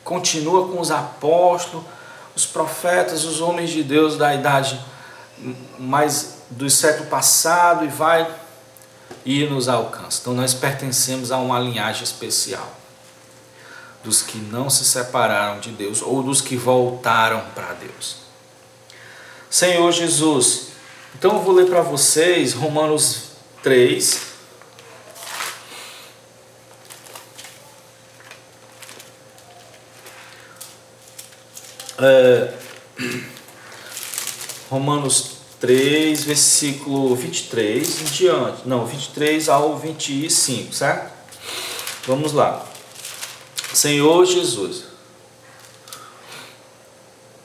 continua 0.05 0.68
com 0.68 0.81
os 0.81 0.91
apóstolos, 0.91 1.85
os 2.35 2.47
profetas, 2.47 3.24
os 3.24 3.41
homens 3.41 3.70
de 3.70 3.83
Deus 3.83 4.16
da 4.16 4.35
idade 4.35 4.79
mais 5.79 6.37
do 6.51 6.68
século 6.70 7.09
passado 7.09 7.85
e 7.85 7.89
vai 7.89 8.27
e 9.24 9.45
nos 9.47 9.68
alcança. 9.68 10.20
Então 10.20 10.35
nós 10.35 10.55
pertencemos 10.55 11.33
a 11.33 11.39
uma 11.39 11.59
linhagem 11.59 12.05
especial 12.05 12.70
dos 14.07 14.22
que 14.22 14.38
não 14.38 14.70
se 14.70 14.84
separaram 14.84 15.59
de 15.59 15.72
Deus 15.72 16.00
ou 16.00 16.22
dos 16.22 16.40
que 16.40 16.57
voltaram 16.57 17.42
para 17.54 17.74
Deus. 17.74 18.18
Senhor 19.50 19.90
Jesus, 19.90 20.68
então 21.18 21.32
eu 21.32 21.42
vou 21.42 21.52
ler 21.52 21.66
para 21.66 21.82
vocês 21.82 22.52
Romanos 22.52 23.32
3, 23.62 24.36
É, 31.98 32.52
Romanos 34.68 35.36
3, 35.59 36.24
versículo 36.24 37.16
23 37.16 38.02
em 38.02 38.04
diante. 38.04 38.68
Não, 38.68 38.84
23 38.84 39.48
ao 39.48 39.78
25, 39.78 40.74
certo? 40.74 41.11
Vamos 42.07 42.34
lá. 42.34 42.76
Senhor 43.77 44.24
Jesus, 44.24 44.85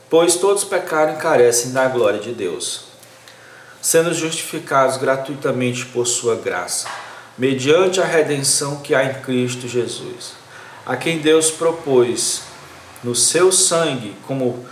pois 0.09 0.35
todos 0.35 0.63
pecaram 0.63 1.15
e 1.15 1.17
carecem 1.17 1.73
da 1.73 1.89
glória 1.89 2.21
de 2.21 2.31
Deus, 2.31 2.85
sendo 3.81 4.13
justificados 4.13 4.95
gratuitamente 4.95 5.87
por 5.87 6.07
Sua 6.07 6.35
graça, 6.35 6.87
mediante 7.37 7.99
a 7.99 8.05
redenção 8.05 8.77
que 8.77 8.95
há 8.95 9.03
em 9.03 9.21
Cristo 9.21 9.67
Jesus, 9.67 10.31
a 10.85 10.95
quem 10.95 11.19
Deus 11.19 11.51
propôs 11.51 12.43
no 13.03 13.13
seu 13.13 13.51
sangue 13.51 14.15
como 14.25 14.65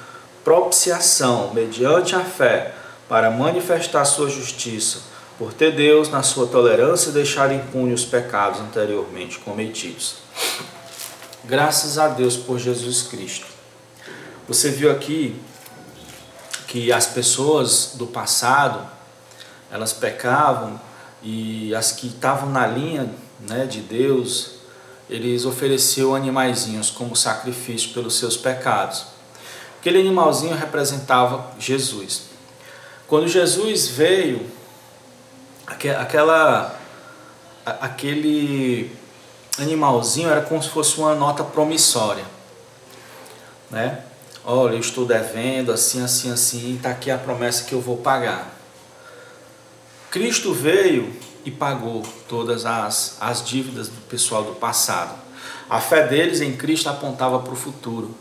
propiciação 0.45 1.53
mediante 1.53 2.15
a 2.15 2.21
fé 2.21 2.73
para 3.09 3.29
manifestar 3.29 4.05
sua 4.05 4.29
justiça, 4.29 4.99
por 5.37 5.53
ter 5.53 5.75
Deus, 5.75 6.07
na 6.07 6.23
sua 6.23 6.47
tolerância, 6.47 7.11
deixar 7.11 7.51
impune 7.51 7.93
os 7.93 8.05
pecados 8.05 8.61
anteriormente 8.61 9.39
cometidos. 9.39 10.19
Graças 11.45 11.97
a 11.97 12.09
Deus 12.09 12.35
por 12.35 12.59
Jesus 12.59 13.03
Cristo. 13.03 13.47
Você 14.45 14.69
viu 14.71 14.91
aqui 14.91 15.39
que 16.67 16.91
as 16.91 17.07
pessoas 17.07 17.93
do 17.95 18.05
passado, 18.05 18.85
elas 19.71 19.93
pecavam 19.93 20.79
e 21.23 21.73
as 21.73 21.93
que 21.93 22.07
estavam 22.07 22.49
na 22.49 22.67
linha 22.67 23.09
né, 23.39 23.65
de 23.65 23.79
Deus, 23.79 24.55
eles 25.09 25.45
ofereciam 25.45 26.13
animaizinhos 26.13 26.89
como 26.89 27.15
sacrifício 27.15 27.91
pelos 27.93 28.19
seus 28.19 28.35
pecados. 28.35 29.05
Aquele 29.79 30.01
animalzinho 30.01 30.55
representava 30.57 31.51
Jesus. 31.57 32.23
Quando 33.07 33.29
Jesus 33.29 33.87
veio, 33.87 34.45
aquela, 35.65 36.77
aquele 37.65 38.98
animalzinho 39.61 40.29
era 40.29 40.41
como 40.41 40.61
se 40.61 40.69
fosse 40.69 40.97
uma 40.97 41.15
nota 41.15 41.43
promissória, 41.43 42.25
né? 43.69 44.03
Olha, 44.43 44.73
eu 44.73 44.79
estou 44.79 45.05
devendo 45.05 45.71
assim, 45.71 46.01
assim, 46.01 46.31
assim, 46.31 46.75
está 46.75 46.91
aqui 46.91 47.11
a 47.11 47.17
promessa 47.17 47.65
que 47.65 47.73
eu 47.73 47.81
vou 47.81 47.97
pagar. 47.97 48.55
Cristo 50.09 50.53
veio 50.53 51.13
e 51.45 51.51
pagou 51.51 52.03
todas 52.27 52.65
as, 52.65 53.17
as 53.19 53.45
dívidas 53.45 53.89
do 53.89 54.01
pessoal 54.09 54.43
do 54.43 54.55
passado. 54.55 55.15
A 55.69 55.79
fé 55.79 56.07
deles 56.07 56.41
em 56.41 56.55
Cristo 56.55 56.89
apontava 56.89 57.39
para 57.39 57.53
o 57.53 57.55
futuro. 57.55 58.15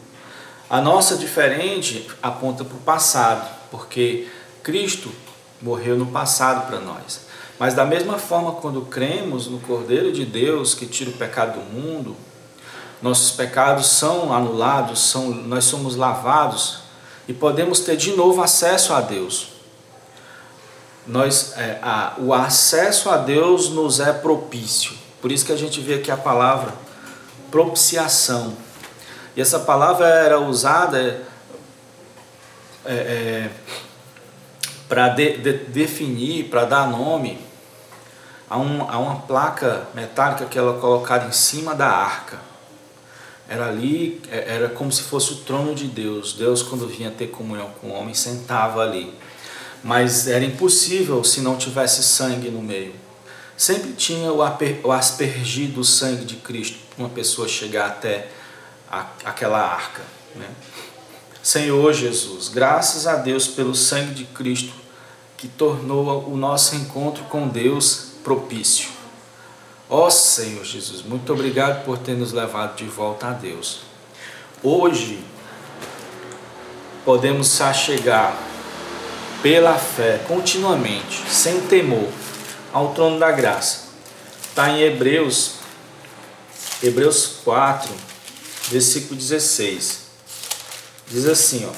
A 0.68 0.80
nossa 0.80 1.16
diferente 1.16 2.06
aponta 2.22 2.62
para 2.62 2.76
o 2.76 2.80
passado, 2.80 3.48
porque 3.70 4.28
Cristo 4.62 5.10
morreu 5.62 5.96
no 5.96 6.06
passado 6.06 6.66
para 6.66 6.78
nós. 6.78 7.27
Mas 7.58 7.74
da 7.74 7.84
mesma 7.84 8.18
forma, 8.18 8.52
quando 8.52 8.82
cremos 8.82 9.46
no 9.46 9.58
Cordeiro 9.60 10.12
de 10.12 10.24
Deus 10.24 10.74
que 10.74 10.86
tira 10.86 11.10
o 11.10 11.14
pecado 11.14 11.58
do 11.58 11.64
mundo, 11.64 12.16
nossos 13.02 13.32
pecados 13.32 13.86
são 13.86 14.32
anulados, 14.32 15.00
são, 15.00 15.30
nós 15.30 15.64
somos 15.64 15.96
lavados 15.96 16.80
e 17.26 17.32
podemos 17.32 17.80
ter 17.80 17.96
de 17.96 18.12
novo 18.12 18.42
acesso 18.42 18.92
a 18.92 19.00
Deus 19.00 19.58
nós, 21.08 21.54
é, 21.56 21.78
a, 21.82 22.14
o 22.18 22.34
acesso 22.34 23.08
a 23.08 23.16
Deus 23.16 23.70
nos 23.70 23.98
é 23.98 24.12
propício. 24.12 24.92
Por 25.22 25.32
isso 25.32 25.44
que 25.44 25.52
a 25.52 25.56
gente 25.56 25.80
vê 25.80 25.94
aqui 25.94 26.10
a 26.10 26.16
palavra 26.16 26.74
propiciação. 27.50 28.54
E 29.34 29.40
essa 29.40 29.58
palavra 29.60 30.06
era 30.06 30.38
usada 30.38 31.22
é, 32.84 32.92
é, 32.92 33.50
para 34.86 35.08
de, 35.08 35.38
de, 35.38 35.52
definir, 35.52 36.50
para 36.50 36.66
dar 36.66 36.90
nome 36.90 37.38
a, 38.48 38.58
um, 38.58 38.88
a 38.88 38.98
uma 38.98 39.16
placa 39.20 39.88
metálica 39.94 40.46
que 40.46 40.58
ela 40.58 40.78
colocada 40.80 41.26
em 41.26 41.32
cima 41.32 41.74
da 41.74 41.88
arca. 41.88 42.38
Era 43.48 43.68
ali, 43.68 44.20
é, 44.30 44.54
era 44.56 44.68
como 44.68 44.92
se 44.92 45.02
fosse 45.02 45.32
o 45.32 45.36
trono 45.36 45.74
de 45.74 45.86
Deus. 45.86 46.34
Deus, 46.34 46.62
quando 46.62 46.86
vinha 46.86 47.10
ter 47.10 47.28
comunhão 47.28 47.70
com 47.80 47.88
o 47.88 47.92
homem, 47.92 48.14
sentava 48.14 48.82
ali 48.82 49.16
mas 49.82 50.26
era 50.26 50.44
impossível 50.44 51.22
se 51.22 51.40
não 51.40 51.56
tivesse 51.56 52.02
sangue 52.02 52.50
no 52.50 52.60
meio. 52.60 52.94
Sempre 53.56 53.92
tinha 53.92 54.32
o, 54.32 54.42
aspergir 54.92 55.70
do 55.70 55.84
sangue 55.84 56.24
de 56.24 56.36
Cristo, 56.36 56.78
uma 56.96 57.08
pessoa 57.08 57.48
chegar 57.48 57.86
até 57.86 58.28
a, 58.90 59.06
aquela 59.24 59.60
arca. 59.60 60.02
Né? 60.34 60.48
Senhor 61.42 61.92
Jesus, 61.92 62.48
graças 62.48 63.06
a 63.06 63.16
Deus 63.16 63.48
pelo 63.48 63.74
sangue 63.74 64.14
de 64.14 64.24
Cristo 64.24 64.72
que 65.36 65.48
tornou 65.48 66.28
o 66.28 66.36
nosso 66.36 66.74
encontro 66.76 67.24
com 67.24 67.48
Deus 67.48 68.07
propício. 68.28 68.90
Ó 69.88 70.06
oh, 70.06 70.10
Senhor 70.10 70.62
Jesus, 70.62 71.02
muito 71.02 71.32
obrigado 71.32 71.82
por 71.86 71.96
ter 71.96 72.14
nos 72.14 72.30
levado 72.30 72.76
de 72.76 72.84
volta 72.84 73.28
a 73.28 73.32
Deus. 73.32 73.80
Hoje 74.62 75.24
podemos 77.06 77.48
se 77.48 77.62
achegar 77.62 78.36
pela 79.42 79.78
fé, 79.78 80.22
continuamente, 80.28 81.22
sem 81.30 81.62
temor, 81.62 82.06
ao 82.70 82.92
trono 82.92 83.18
da 83.18 83.32
graça. 83.32 83.88
Está 84.46 84.68
em 84.68 84.82
Hebreus, 84.82 85.54
Hebreus 86.82 87.38
4, 87.42 87.90
versículo 88.68 89.16
16. 89.16 90.00
Diz 91.06 91.24
assim, 91.24 91.66
ó. 91.66 91.72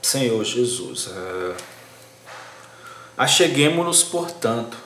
Senhor 0.00 0.42
Jesus, 0.42 1.08
uh, 1.08 1.71
acheguemos-nos, 3.16 4.02
portanto, 4.02 4.76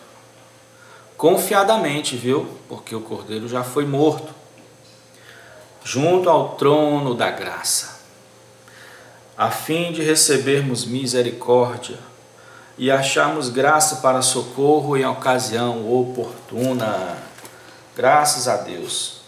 confiadamente, 1.16 2.16
viu? 2.16 2.48
Porque 2.68 2.94
o 2.94 3.00
cordeiro 3.00 3.48
já 3.48 3.62
foi 3.62 3.84
morto, 3.86 4.34
junto 5.84 6.28
ao 6.28 6.56
trono 6.56 7.14
da 7.14 7.30
graça 7.30 7.96
a 9.36 9.50
fim 9.50 9.92
de 9.92 10.02
recebermos 10.02 10.86
misericórdia 10.86 11.98
e 12.78 12.90
acharmos 12.90 13.50
graça 13.50 13.96
para 13.96 14.22
socorro 14.22 14.96
em 14.96 15.04
ocasião 15.04 15.92
oportuna. 15.92 17.18
Graças 17.94 18.48
a 18.48 18.56
Deus. 18.56 19.20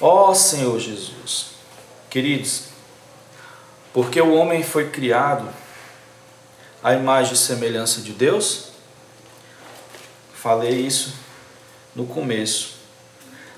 Ó 0.00 0.32
Senhor 0.32 0.78
Jesus, 0.78 1.48
Queridos, 2.08 2.68
porque 3.92 4.20
o 4.20 4.32
homem 4.32 4.62
foi 4.62 4.88
criado 4.88 5.46
à 6.82 6.94
imagem 6.94 7.34
e 7.34 7.36
semelhança 7.36 8.00
de 8.00 8.12
Deus, 8.12 8.68
falei 10.34 10.80
isso 10.80 11.14
no 11.94 12.06
começo, 12.06 12.76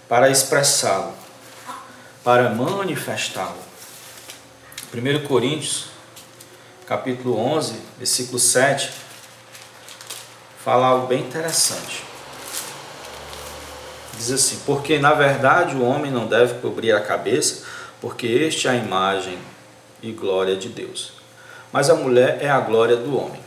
para 0.08 0.30
expressá-lo, 0.30 1.14
para 2.24 2.50
manifestá-lo. 2.50 3.58
1 4.92 5.26
Coríntios, 5.26 5.86
capítulo 6.86 7.38
11, 7.38 7.80
versículo 7.98 8.38
7, 8.38 8.90
fala 10.64 10.86
algo 10.86 11.06
bem 11.06 11.20
interessante. 11.20 12.02
Diz 14.16 14.30
assim: 14.30 14.60
Porque 14.66 14.98
na 14.98 15.14
verdade 15.14 15.76
o 15.76 15.84
homem 15.84 16.10
não 16.10 16.26
deve 16.26 16.54
cobrir 16.60 16.92
a 16.92 17.00
cabeça, 17.00 17.64
porque 18.00 18.26
este 18.26 18.66
é 18.66 18.72
a 18.72 18.74
imagem 18.74 19.38
e 20.02 20.10
glória 20.10 20.56
de 20.56 20.68
Deus. 20.68 21.19
Mas 21.72 21.88
a 21.88 21.94
mulher 21.94 22.38
é 22.40 22.50
a 22.50 22.60
glória 22.60 22.96
do 22.96 23.16
homem. 23.16 23.40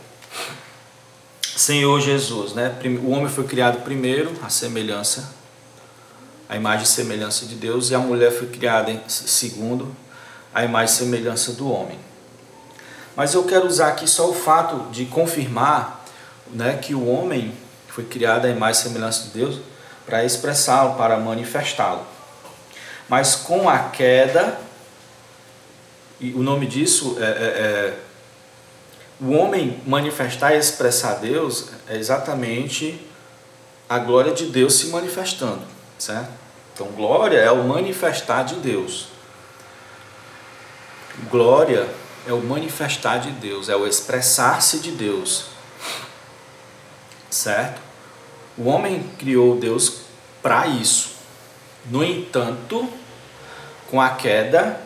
Senhor 1.56 2.00
Jesus, 2.00 2.52
né? 2.52 2.74
O 3.02 3.10
homem 3.10 3.28
foi 3.28 3.44
criado 3.44 3.82
primeiro, 3.84 4.32
a 4.42 4.48
semelhança, 4.48 5.32
a 6.48 6.56
imagem 6.56 6.84
e 6.84 6.88
semelhança 6.88 7.46
de 7.46 7.54
Deus, 7.54 7.90
e 7.90 7.94
a 7.94 7.98
mulher 7.98 8.32
foi 8.32 8.48
criada 8.48 8.90
em 8.90 9.00
segundo, 9.06 9.94
a 10.52 10.64
imagem 10.64 10.94
e 10.94 10.98
semelhança 10.98 11.52
do 11.52 11.70
homem. 11.70 11.98
Mas 13.14 13.34
eu 13.34 13.44
quero 13.44 13.66
usar 13.66 13.88
aqui 13.88 14.08
só 14.08 14.28
o 14.28 14.34
fato 14.34 14.90
de 14.90 15.04
confirmar, 15.04 16.04
né, 16.50 16.76
que 16.76 16.94
o 16.94 17.06
homem 17.06 17.54
foi 17.88 18.04
criado 18.04 18.46
à 18.46 18.48
imagem 18.48 18.80
e 18.80 18.84
semelhança 18.88 19.24
de 19.24 19.30
Deus 19.30 19.60
para 20.04 20.24
expressá-lo, 20.24 20.96
para 20.96 21.16
manifestá-lo. 21.18 22.04
Mas 23.08 23.36
com 23.36 23.68
a 23.68 23.78
queda, 23.90 24.58
e 26.20 26.32
o 26.32 26.42
nome 26.42 26.66
disso 26.66 27.16
é, 27.20 27.24
é, 27.24 27.26
é 27.26 27.98
o 29.20 29.30
homem 29.32 29.80
manifestar 29.86 30.54
e 30.54 30.58
expressar 30.58 31.14
Deus 31.14 31.68
é 31.88 31.96
exatamente 31.96 33.00
a 33.88 33.98
glória 33.98 34.32
de 34.32 34.46
Deus 34.46 34.74
se 34.74 34.88
manifestando, 34.88 35.62
certo? 35.98 36.30
Então, 36.72 36.88
glória 36.88 37.38
é 37.38 37.50
o 37.50 37.62
manifestar 37.64 38.44
de 38.44 38.56
Deus. 38.56 39.08
Glória 41.30 41.88
é 42.26 42.32
o 42.32 42.40
manifestar 42.40 43.18
de 43.18 43.30
Deus, 43.30 43.68
é 43.68 43.76
o 43.76 43.86
expressar-se 43.86 44.80
de 44.80 44.90
Deus, 44.90 45.46
certo? 47.30 47.80
O 48.58 48.64
homem 48.64 49.08
criou 49.18 49.56
Deus 49.56 50.00
para 50.42 50.66
isso. 50.66 51.14
No 51.86 52.02
entanto, 52.02 52.88
com 53.90 54.00
a 54.00 54.10
queda, 54.10 54.80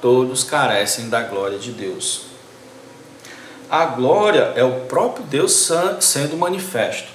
todos 0.00 0.44
carecem 0.44 1.08
da 1.08 1.22
glória 1.22 1.58
de 1.58 1.72
Deus. 1.72 2.35
A 3.68 3.84
glória 3.86 4.52
é 4.54 4.62
o 4.62 4.86
próprio 4.86 5.24
Deus 5.24 5.70
sendo 6.00 6.36
manifesto. 6.36 7.08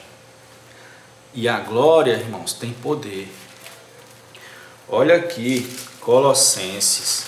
E 1.33 1.47
a 1.47 1.59
glória, 1.59 2.13
irmãos, 2.13 2.53
tem 2.53 2.73
poder. 2.73 3.31
Olha 4.89 5.15
aqui, 5.15 5.71
Colossenses. 6.01 7.25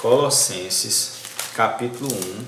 Colossenses, 0.00 1.12
capítulo 1.54 2.08
1, 2.12 2.44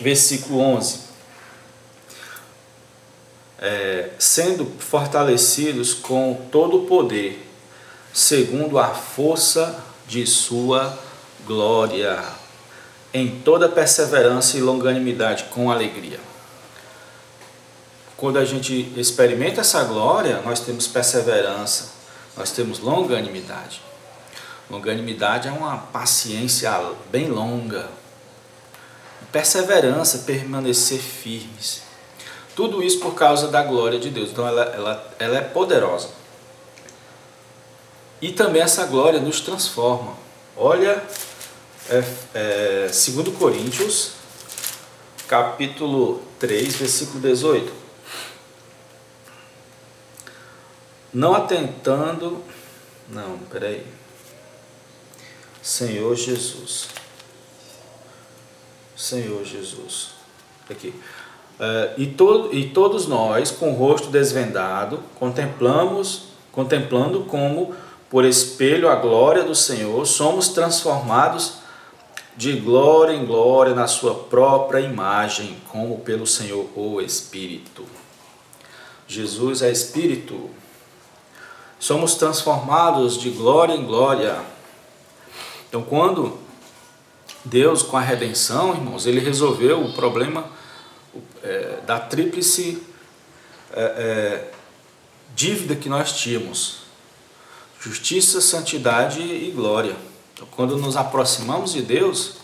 versículo 0.00 0.60
11 0.60 1.08
é, 3.58 4.10
sendo 4.18 4.64
fortalecidos 4.78 5.92
com 5.92 6.46
todo 6.50 6.84
o 6.84 6.86
poder, 6.86 7.44
segundo 8.12 8.78
a 8.78 8.88
força 8.94 9.84
de 10.06 10.26
sua 10.26 10.96
glória, 11.48 12.22
em 13.12 13.40
toda 13.40 13.70
perseverança 13.70 14.58
e 14.58 14.60
longanimidade, 14.60 15.44
com 15.44 15.70
alegria. 15.70 16.20
Quando 18.18 18.38
a 18.38 18.44
gente 18.44 18.92
experimenta 18.96 19.62
essa 19.62 19.82
glória, 19.84 20.42
nós 20.44 20.60
temos 20.60 20.86
perseverança, 20.86 21.92
nós 22.36 22.50
temos 22.50 22.78
longanimidade. 22.80 23.80
Longanimidade 24.70 25.48
é 25.48 25.50
uma 25.50 25.78
paciência 25.78 26.70
bem 27.10 27.28
longa. 27.28 27.88
Perseverança, 29.32 30.18
permanecer 30.18 30.98
firmes. 30.98 31.82
Tudo 32.54 32.82
isso 32.82 32.98
por 32.98 33.14
causa 33.14 33.48
da 33.48 33.62
glória 33.62 33.98
de 33.98 34.10
Deus. 34.10 34.30
Então 34.30 34.46
ela, 34.46 34.62
ela, 34.64 35.14
ela 35.18 35.38
é 35.38 35.40
poderosa. 35.40 36.10
E 38.20 38.32
também 38.32 38.60
essa 38.60 38.84
glória 38.84 39.20
nos 39.20 39.40
transforma. 39.40 40.14
Olha, 40.56 41.00
é, 41.90 42.04
é, 42.34 42.86
2 42.86 43.36
Coríntios, 43.38 44.12
capítulo 45.26 46.22
3, 46.38 46.76
versículo 46.76 47.20
18. 47.20 47.72
Não 51.12 51.34
atentando. 51.34 52.44
Não, 53.08 53.38
peraí. 53.50 53.86
Senhor 55.62 56.14
Jesus. 56.14 56.88
Senhor 58.94 59.44
Jesus. 59.44 60.10
Aqui. 60.68 60.88
Uh, 60.88 62.00
e, 62.00 62.06
to 62.06 62.50
e 62.52 62.68
todos 62.68 63.06
nós, 63.06 63.50
com 63.50 63.72
o 63.72 63.74
rosto 63.74 64.10
desvendado, 64.10 65.02
contemplamos, 65.18 66.28
contemplando 66.52 67.22
como 67.24 67.74
por 68.10 68.24
espelho 68.24 68.88
a 68.88 68.94
glória 68.94 69.42
do 69.42 69.54
Senhor, 69.54 70.06
somos 70.06 70.48
transformados 70.48 71.57
de 72.38 72.52
glória 72.52 73.12
em 73.14 73.26
glória 73.26 73.74
na 73.74 73.88
sua 73.88 74.14
própria 74.14 74.78
imagem, 74.78 75.56
como 75.68 75.98
pelo 75.98 76.24
Senhor 76.24 76.68
o 76.76 77.00
Espírito. 77.00 77.84
Jesus 79.08 79.60
é 79.60 79.72
Espírito. 79.72 80.48
Somos 81.80 82.14
transformados 82.14 83.18
de 83.18 83.30
glória 83.30 83.74
em 83.74 83.84
glória. 83.84 84.40
Então, 85.68 85.82
quando 85.82 86.38
Deus, 87.44 87.82
com 87.82 87.96
a 87.96 88.00
redenção, 88.00 88.72
irmãos, 88.72 89.04
ele 89.04 89.18
resolveu 89.18 89.84
o 89.84 89.92
problema 89.94 90.48
é, 91.42 91.80
da 91.84 91.98
tríplice 91.98 92.80
é, 93.72 93.82
é, 93.82 94.50
dívida 95.34 95.74
que 95.74 95.88
nós 95.88 96.12
tínhamos: 96.12 96.82
justiça, 97.80 98.40
santidade 98.40 99.20
e 99.20 99.50
glória. 99.50 99.96
Quando 100.46 100.76
nos 100.76 100.96
aproximamos 100.96 101.72
de 101.72 101.82
Deus, 101.82 102.34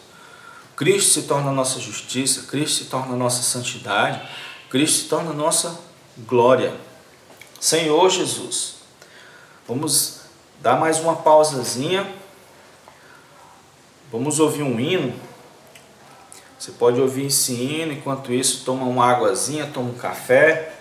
Cristo 0.77 1.13
se 1.13 1.23
torna 1.23 1.51
a 1.51 1.53
nossa 1.53 1.79
justiça, 1.79 2.47
Cristo 2.49 2.85
se 2.85 2.91
torna 2.91 3.15
a 3.15 3.17
nossa 3.17 3.43
santidade, 3.43 4.21
Cristo 4.69 5.03
se 5.03 5.09
torna 5.09 5.31
a 5.31 5.35
nossa 5.35 5.79
glória. 6.19 6.75
Senhor 7.61 8.11
Jesus, 8.11 8.77
vamos 9.67 10.21
dar 10.61 10.79
mais 10.79 10.99
uma 10.99 11.17
pausazinha, 11.17 12.13
vamos 14.11 14.41
ouvir 14.41 14.63
um 14.63 14.79
hino. 14.81 15.15
Você 16.59 16.73
pode 16.73 17.01
ouvir 17.01 17.27
esse 17.27 17.53
hino, 17.53 17.93
enquanto 17.93 18.33
isso 18.33 18.65
toma 18.65 18.87
uma 18.87 19.07
águazinha, 19.07 19.71
toma 19.73 19.91
um 19.91 19.95
café. 19.95 20.75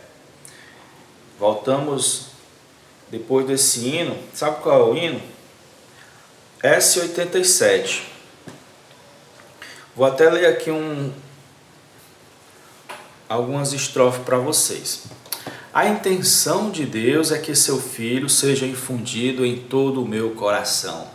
Voltamos 1.38 2.28
depois 3.12 3.46
desse 3.46 3.88
hino. 3.88 4.18
Sabe 4.34 4.62
qual 4.62 4.80
é 4.80 4.84
o 4.84 4.96
hino? 4.96 5.33
S87. 6.64 8.04
Vou 9.94 10.06
até 10.08 10.30
ler 10.30 10.46
aqui 10.46 10.72
um 10.72 11.12
algumas 13.28 13.74
estrofes 13.74 14.24
para 14.24 14.38
vocês. 14.38 15.04
A 15.74 15.88
intenção 15.88 16.70
de 16.72 16.86
Deus 16.86 17.32
é 17.32 17.38
que 17.38 17.54
seu 17.54 17.82
filho 17.82 18.30
seja 18.30 18.66
infundido 18.66 19.46
em 19.46 19.58
todo 19.58 20.02
o 20.02 20.08
meu 20.08 20.32
coração, 20.32 21.08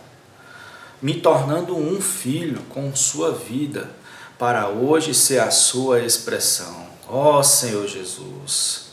me 1.01 1.15
tornando 1.15 1.75
um 1.75 1.99
filho 1.99 2.61
com 2.69 2.93
sua 2.95 3.31
vida 3.31 3.89
para 4.37 4.67
hoje 4.67 5.15
ser 5.15 5.39
a 5.39 5.49
sua 5.49 6.01
expressão. 6.01 6.87
Ó 7.07 7.39
oh, 7.39 7.43
Senhor 7.43 7.87
Jesus, 7.87 8.88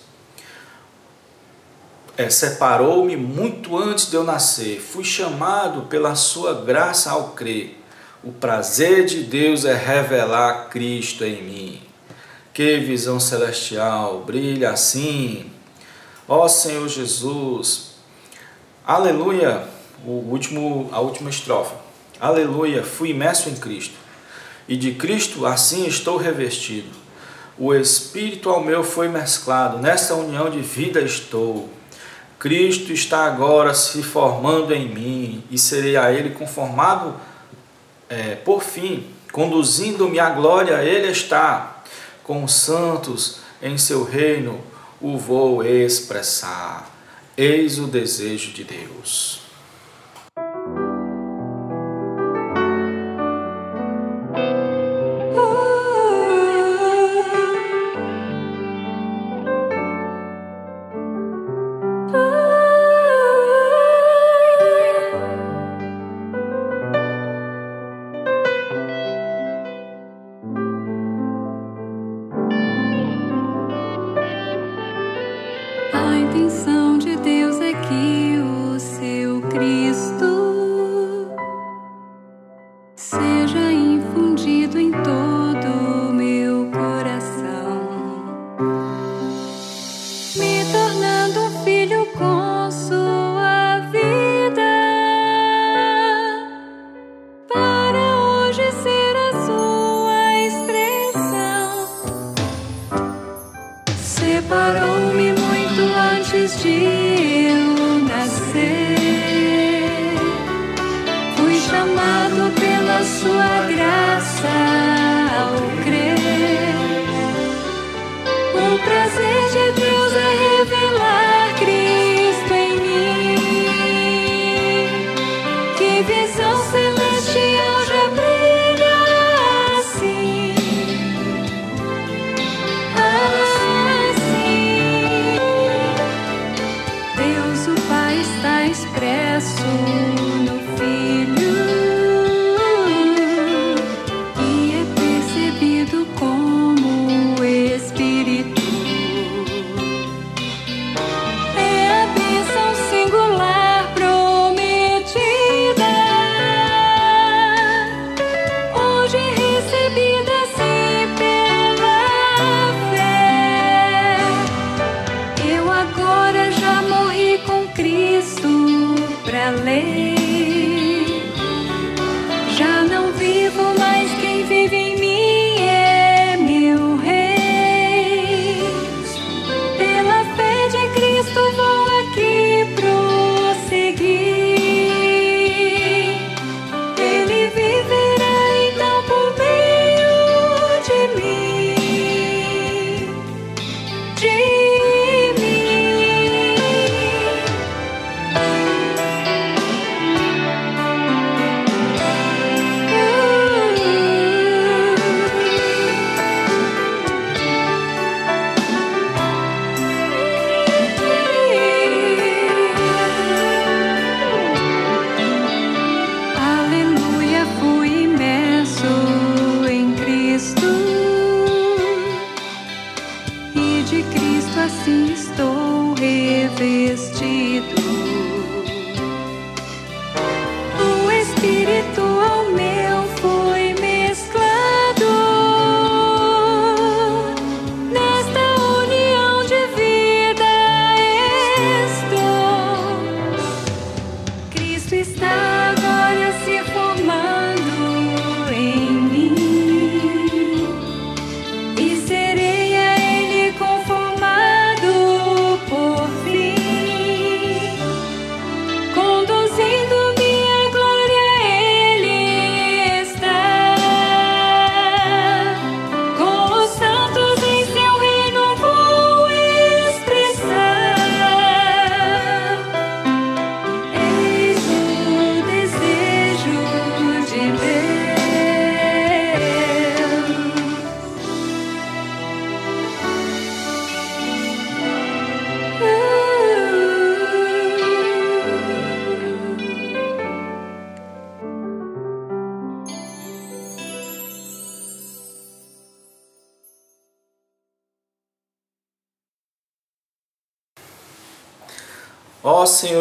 é, 2.17 2.31
separou-me 2.31 3.17
muito 3.17 3.77
antes 3.77 4.11
de 4.11 4.17
eu 4.17 4.25
nascer, 4.25 4.81
fui 4.81 5.05
chamado 5.05 5.83
pela 5.83 6.15
sua 6.15 6.55
graça 6.55 7.11
ao 7.11 7.31
crer. 7.31 7.81
O 8.25 8.33
prazer 8.33 9.05
de 9.05 9.23
Deus 9.23 9.65
é 9.65 9.75
revelar 9.75 10.69
Cristo 10.69 11.25
em 11.25 11.43
mim. 11.43 11.83
Que 12.53 12.79
visão 12.79 13.21
celestial, 13.21 14.23
brilha 14.27 14.71
assim. 14.71 15.51
Ó 16.27 16.49
Senhor 16.49 16.89
Jesus, 16.89 17.93
aleluia, 18.85 19.65
o 20.05 20.11
último, 20.11 20.89
a 20.91 21.01
última 21.01 21.31
estrofe. 21.31 21.75
Aleluia, 22.19 22.83
fui 22.83 23.11
imerso 23.11 23.51
em 23.51 23.55
Cristo 23.55 24.07
e 24.69 24.77
de 24.77 24.95
Cristo 24.95 25.47
assim 25.47 25.87
estou 25.87 26.17
revestido. 26.17 26.89
O 27.59 27.75
Espírito 27.75 28.51
ao 28.51 28.63
meu 28.63 28.83
foi 28.83 29.09
mesclado, 29.09 29.79
nesta 29.79 30.15
união 30.15 30.51
de 30.51 30.61
vida 30.61 31.01
estou. 31.01 31.69
Cristo 32.39 32.93
está 32.93 33.25
agora 33.25 33.73
se 33.73 34.03
formando 34.03 34.75
em 34.75 34.89
mim 34.89 35.45
e 35.51 35.59
serei 35.59 35.97
a 35.97 36.13
Ele 36.13 36.31
conformado 36.31 37.15
é, 38.09 38.35
por 38.37 38.63
fim, 38.63 39.07
conduzindo-me 39.33 40.19
à 40.19 40.31
glória, 40.31 40.83
Ele 40.83 41.09
está 41.09 41.83
com 42.23 42.45
os 42.45 42.55
santos 42.55 43.39
em 43.63 43.79
seu 43.79 44.05
reino, 44.05 44.61
o 45.01 45.17
vou 45.17 45.65
expressar. 45.65 46.91
Eis 47.37 47.79
o 47.79 47.87
desejo 47.87 48.53
de 48.53 48.65
Deus. 48.65 49.46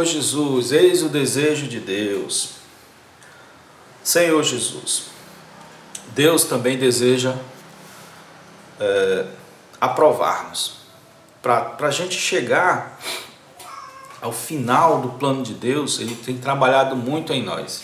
Senhor 0.06 0.22
Jesus, 0.22 0.72
eis 0.72 1.02
o 1.02 1.10
desejo 1.10 1.68
de 1.68 1.80
Deus. 1.80 2.52
Senhor 4.04 4.44
Jesus, 4.44 5.06
Deus 6.10 6.44
também 6.44 6.78
deseja 6.78 7.36
é, 8.80 9.26
aprovar-nos. 9.82 10.78
Para 11.42 11.76
a 11.80 11.92
gente 11.92 12.16
chegar 12.16 13.00
ao 14.22 14.32
final 14.32 15.02
do 15.02 15.10
plano 15.10 15.42
de 15.42 15.54
Deus, 15.54 16.00
Ele 16.00 16.16
tem 16.16 16.38
trabalhado 16.38 16.96
muito 16.96 17.34
em 17.34 17.44
nós. 17.44 17.82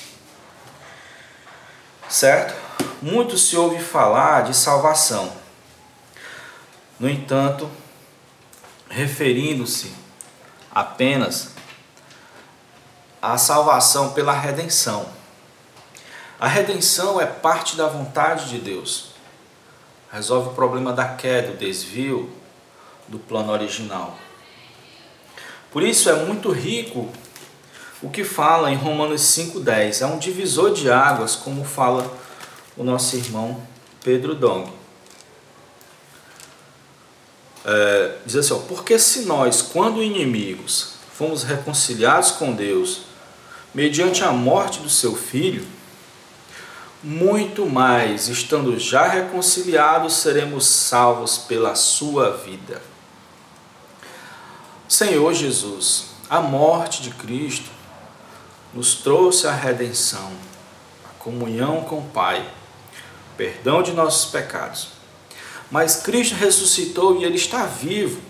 Certo? 2.08 2.54
Muito 3.02 3.36
se 3.36 3.58
ouve 3.58 3.82
falar 3.84 4.44
de 4.44 4.56
salvação. 4.56 5.34
No 7.00 7.10
entanto, 7.10 7.68
referindo-se 8.90 9.92
apenas 10.72 11.61
a 13.22 13.38
salvação 13.38 14.14
pela 14.14 14.34
redenção. 14.34 15.06
A 16.40 16.48
redenção 16.48 17.22
é 17.22 17.26
parte 17.26 17.76
da 17.76 17.88
vontade 17.88 18.50
de 18.50 18.58
Deus. 18.58 19.12
Resolve 20.12 20.50
o 20.50 20.54
problema 20.54 20.92
da 20.92 21.08
queda, 21.10 21.52
o 21.52 21.58
desvio 21.58 22.32
do 23.08 23.20
plano 23.20 23.52
original. 23.52 24.18
Por 25.70 25.84
isso 25.84 26.10
é 26.10 26.16
muito 26.16 26.52
rico 26.52 27.10
o 28.02 28.10
que 28.10 28.24
fala 28.24 28.72
em 28.72 28.76
Romanos 28.76 29.22
5,10. 29.22 30.02
É 30.02 30.06
um 30.08 30.18
divisor 30.18 30.74
de 30.74 30.90
águas, 30.92 31.36
como 31.36 31.64
fala 31.64 32.12
o 32.76 32.84
nosso 32.84 33.16
irmão 33.16 33.62
Pedro 34.04 34.34
Dong. 34.34 34.72
É, 37.64 38.16
diz 38.26 38.36
assim: 38.36 38.54
ó, 38.54 38.58
porque 38.58 38.98
se 38.98 39.22
nós, 39.26 39.62
quando 39.62 40.02
inimigos, 40.02 40.94
fomos 41.14 41.44
reconciliados 41.44 42.32
com 42.32 42.52
Deus 42.52 43.11
mediante 43.74 44.24
a 44.24 44.32
morte 44.32 44.80
do 44.80 44.90
seu 44.90 45.16
filho, 45.16 45.66
muito 47.04 47.66
mais, 47.66 48.28
estando 48.28 48.78
já 48.80 49.08
reconciliados, 49.08 50.14
seremos 50.14 50.68
salvos 50.68 51.38
pela 51.38 51.74
sua 51.74 52.38
vida. 52.38 52.82
Senhor 54.88 55.34
Jesus, 55.34 56.08
a 56.30 56.42
morte 56.42 57.02
de 57.02 57.10
Cristo 57.12 57.70
nos 58.74 58.96
trouxe 58.96 59.48
a 59.48 59.52
redenção, 59.52 60.32
a 61.06 61.24
comunhão 61.24 61.82
com 61.82 62.00
o 62.00 62.10
Pai, 62.10 62.42
o 62.42 63.38
perdão 63.38 63.82
de 63.82 63.94
nossos 63.94 64.30
pecados. 64.30 64.90
Mas 65.72 65.96
Cristo 65.96 66.36
ressuscitou 66.36 67.20
e 67.20 67.24
Ele 67.24 67.38
está 67.38 67.66
vivo, 67.66 68.22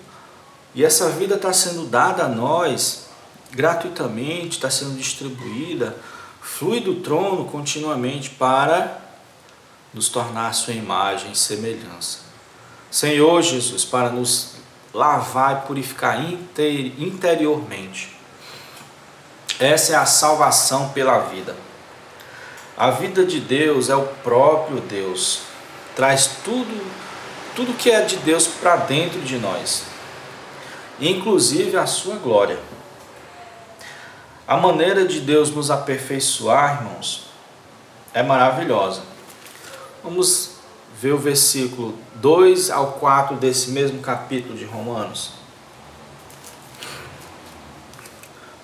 e 0.73 0.85
essa 0.85 1.09
vida 1.09 1.35
está 1.35 1.51
sendo 1.51 1.85
dada 1.87 2.23
a 2.23 2.29
nós 2.29 3.07
gratuitamente, 3.51 4.57
está 4.57 4.69
sendo 4.69 4.97
distribuída, 4.97 5.95
flui 6.41 6.79
do 6.79 6.95
trono 6.95 7.45
continuamente 7.45 8.29
para 8.31 8.99
nos 9.93 10.09
tornar 10.09 10.53
sua 10.53 10.73
imagem 10.73 11.31
e 11.31 11.37
semelhança. 11.37 12.19
Senhor 12.89 13.41
Jesus, 13.41 13.85
para 13.85 14.09
nos 14.09 14.55
lavar 14.93 15.57
e 15.57 15.67
purificar 15.67 16.19
interiormente. 16.97 18.15
Essa 19.59 19.93
é 19.93 19.95
a 19.95 20.05
salvação 20.05 20.89
pela 20.89 21.19
vida. 21.19 21.55
A 22.77 22.89
vida 22.89 23.23
de 23.25 23.39
Deus 23.39 23.89
é 23.89 23.95
o 23.95 24.07
próprio 24.23 24.81
Deus. 24.81 25.41
Traz 25.95 26.31
tudo, 26.43 26.85
tudo 27.55 27.77
que 27.77 27.91
é 27.91 28.01
de 28.01 28.17
Deus 28.17 28.47
para 28.47 28.75
dentro 28.77 29.21
de 29.21 29.37
nós, 29.37 29.83
inclusive 30.99 31.77
a 31.77 31.85
sua 31.85 32.15
glória. 32.15 32.57
A 34.51 34.57
maneira 34.57 35.05
de 35.05 35.21
Deus 35.21 35.49
nos 35.49 35.71
aperfeiçoar, 35.71 36.81
irmãos, 36.81 37.27
é 38.13 38.21
maravilhosa. 38.21 39.01
Vamos 40.03 40.55
ver 40.99 41.13
o 41.13 41.17
versículo 41.17 41.97
2 42.15 42.69
ao 42.69 42.91
4 42.99 43.37
desse 43.37 43.69
mesmo 43.69 44.01
capítulo 44.01 44.57
de 44.57 44.65
Romanos. 44.65 45.31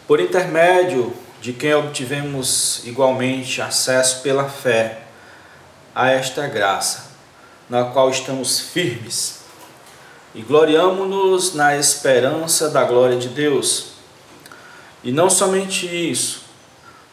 Por 0.06 0.20
intermédio 0.20 1.14
de 1.40 1.54
quem 1.54 1.74
obtivemos 1.74 2.86
igualmente 2.86 3.62
acesso 3.62 4.22
pela 4.22 4.44
fé 4.44 5.04
a 5.96 6.10
esta 6.10 6.48
graça, 6.48 7.12
na 7.70 7.86
qual 7.86 8.10
estamos 8.10 8.60
firmes, 8.60 9.40
e 10.36 10.42
gloriamo-nos 10.42 11.54
na 11.54 11.78
esperança 11.78 12.70
da 12.70 12.84
glória 12.84 13.16
de 13.16 13.30
Deus. 13.30 13.96
E 15.04 15.12
não 15.12 15.30
somente 15.30 15.86
isso, 15.86 16.44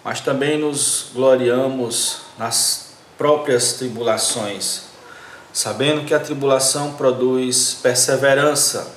mas 0.03 0.21
também 0.21 0.59
nos 0.59 1.07
gloriamos 1.15 2.19
nas 2.39 2.95
próprias 3.17 3.75
tribulações, 3.75 4.83
sabendo 5.53 6.05
que 6.05 6.15
a 6.15 6.21
tribulação 6.21 6.95
produz 6.95 7.79
perseverança, 7.83 8.95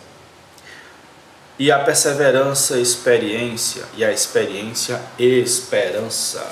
e 1.59 1.71
a 1.71 1.79
perseverança, 1.79 2.79
experiência, 2.79 3.83
e 3.95 4.05
a 4.05 4.11
experiência, 4.11 5.01
esperança. 5.17 6.47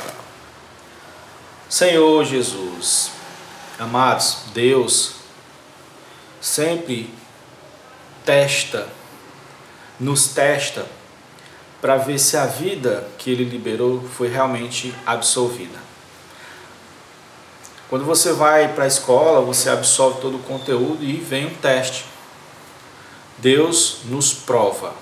Senhor 1.70 2.24
Jesus, 2.26 3.12
amados, 3.78 4.38
Deus 4.54 5.16
sempre 6.42 7.14
testa, 8.24 8.88
nos 10.00 10.28
testa 10.28 10.86
para 11.86 11.98
ver 11.98 12.18
se 12.18 12.36
a 12.36 12.48
vida 12.48 13.08
que 13.16 13.30
ele 13.30 13.44
liberou 13.44 14.02
foi 14.02 14.28
realmente 14.28 14.92
absolvida. 15.06 15.78
Quando 17.88 18.04
você 18.04 18.34
vai 18.34 18.74
para 18.74 18.86
a 18.86 18.88
escola, 18.88 19.40
você 19.42 19.70
absorve 19.70 20.20
todo 20.20 20.38
o 20.38 20.44
conteúdo 20.44 21.04
e 21.04 21.18
vem 21.18 21.46
um 21.46 21.54
teste. 21.54 22.06
Deus 23.38 24.00
nos 24.06 24.34
prova, 24.34 24.96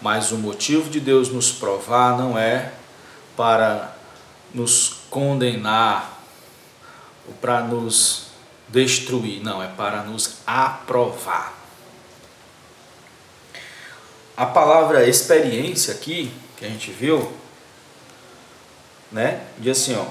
mas 0.00 0.30
o 0.30 0.36
motivo 0.36 0.88
de 0.88 1.00
Deus 1.00 1.30
nos 1.30 1.50
provar 1.50 2.16
não 2.16 2.38
é 2.38 2.74
para 3.36 3.92
nos 4.54 5.00
condenar 5.10 6.22
ou 7.26 7.34
para 7.34 7.60
nos 7.60 8.28
destruir, 8.68 9.42
não, 9.42 9.60
é 9.60 9.66
para 9.66 10.04
nos 10.04 10.36
aprovar. 10.46 11.57
A 14.38 14.46
palavra 14.46 15.04
experiência 15.04 15.92
aqui, 15.92 16.32
que 16.56 16.64
a 16.64 16.68
gente 16.68 16.92
viu, 16.92 17.32
né, 19.10 19.40
diz 19.58 19.82
assim, 19.82 19.96
ó, 19.96 20.04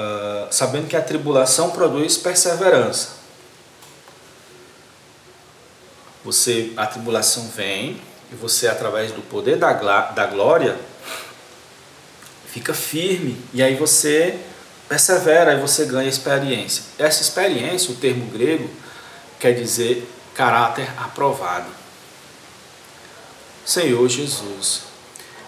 uh, 0.00 0.48
sabendo 0.50 0.88
que 0.88 0.96
a 0.96 1.02
tribulação 1.02 1.72
produz 1.72 2.16
perseverança. 2.16 3.16
Você, 6.24 6.72
a 6.74 6.86
tribulação 6.86 7.48
vem 7.48 8.00
e 8.32 8.34
você, 8.34 8.66
através 8.66 9.12
do 9.12 9.20
poder 9.20 9.58
da, 9.58 9.74
da 9.74 10.26
glória, 10.26 10.80
fica 12.46 12.72
firme 12.72 13.36
e 13.52 13.62
aí 13.62 13.74
você 13.74 14.40
persevera 14.88 15.52
e 15.52 15.60
você 15.60 15.84
ganha 15.84 16.08
experiência. 16.08 16.82
Essa 16.98 17.20
experiência, 17.20 17.92
o 17.92 17.96
termo 17.96 18.24
grego, 18.30 18.70
quer 19.38 19.52
dizer 19.52 20.10
caráter 20.34 20.90
aprovado. 20.96 21.83
Senhor 23.64 24.08
Jesus. 24.08 24.82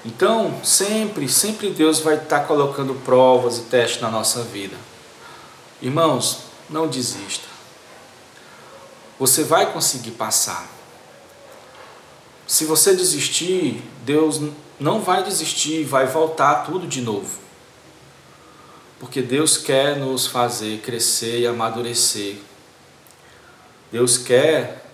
Então, 0.04 0.60
sempre, 0.64 1.28
sempre 1.28 1.70
Deus 1.70 1.98
vai 1.98 2.14
estar 2.16 2.40
colocando 2.40 2.94
provas 3.04 3.58
e 3.58 3.62
testes 3.62 4.00
na 4.00 4.10
nossa 4.10 4.42
vida. 4.42 4.76
Irmãos, 5.82 6.42
não 6.70 6.86
desista. 6.86 7.46
Você 9.18 9.42
vai 9.42 9.72
conseguir 9.72 10.12
passar. 10.12 10.68
Se 12.46 12.64
você 12.64 12.94
desistir, 12.94 13.82
Deus 14.04 14.40
não 14.78 15.00
vai 15.00 15.24
desistir, 15.24 15.84
vai 15.84 16.06
voltar 16.06 16.64
tudo 16.64 16.86
de 16.86 17.00
novo. 17.00 17.38
Porque 19.00 19.20
Deus 19.20 19.58
quer 19.58 19.96
nos 19.96 20.26
fazer 20.26 20.80
crescer 20.80 21.40
e 21.40 21.46
amadurecer. 21.46 22.36
Deus 23.90 24.16
quer 24.16 24.86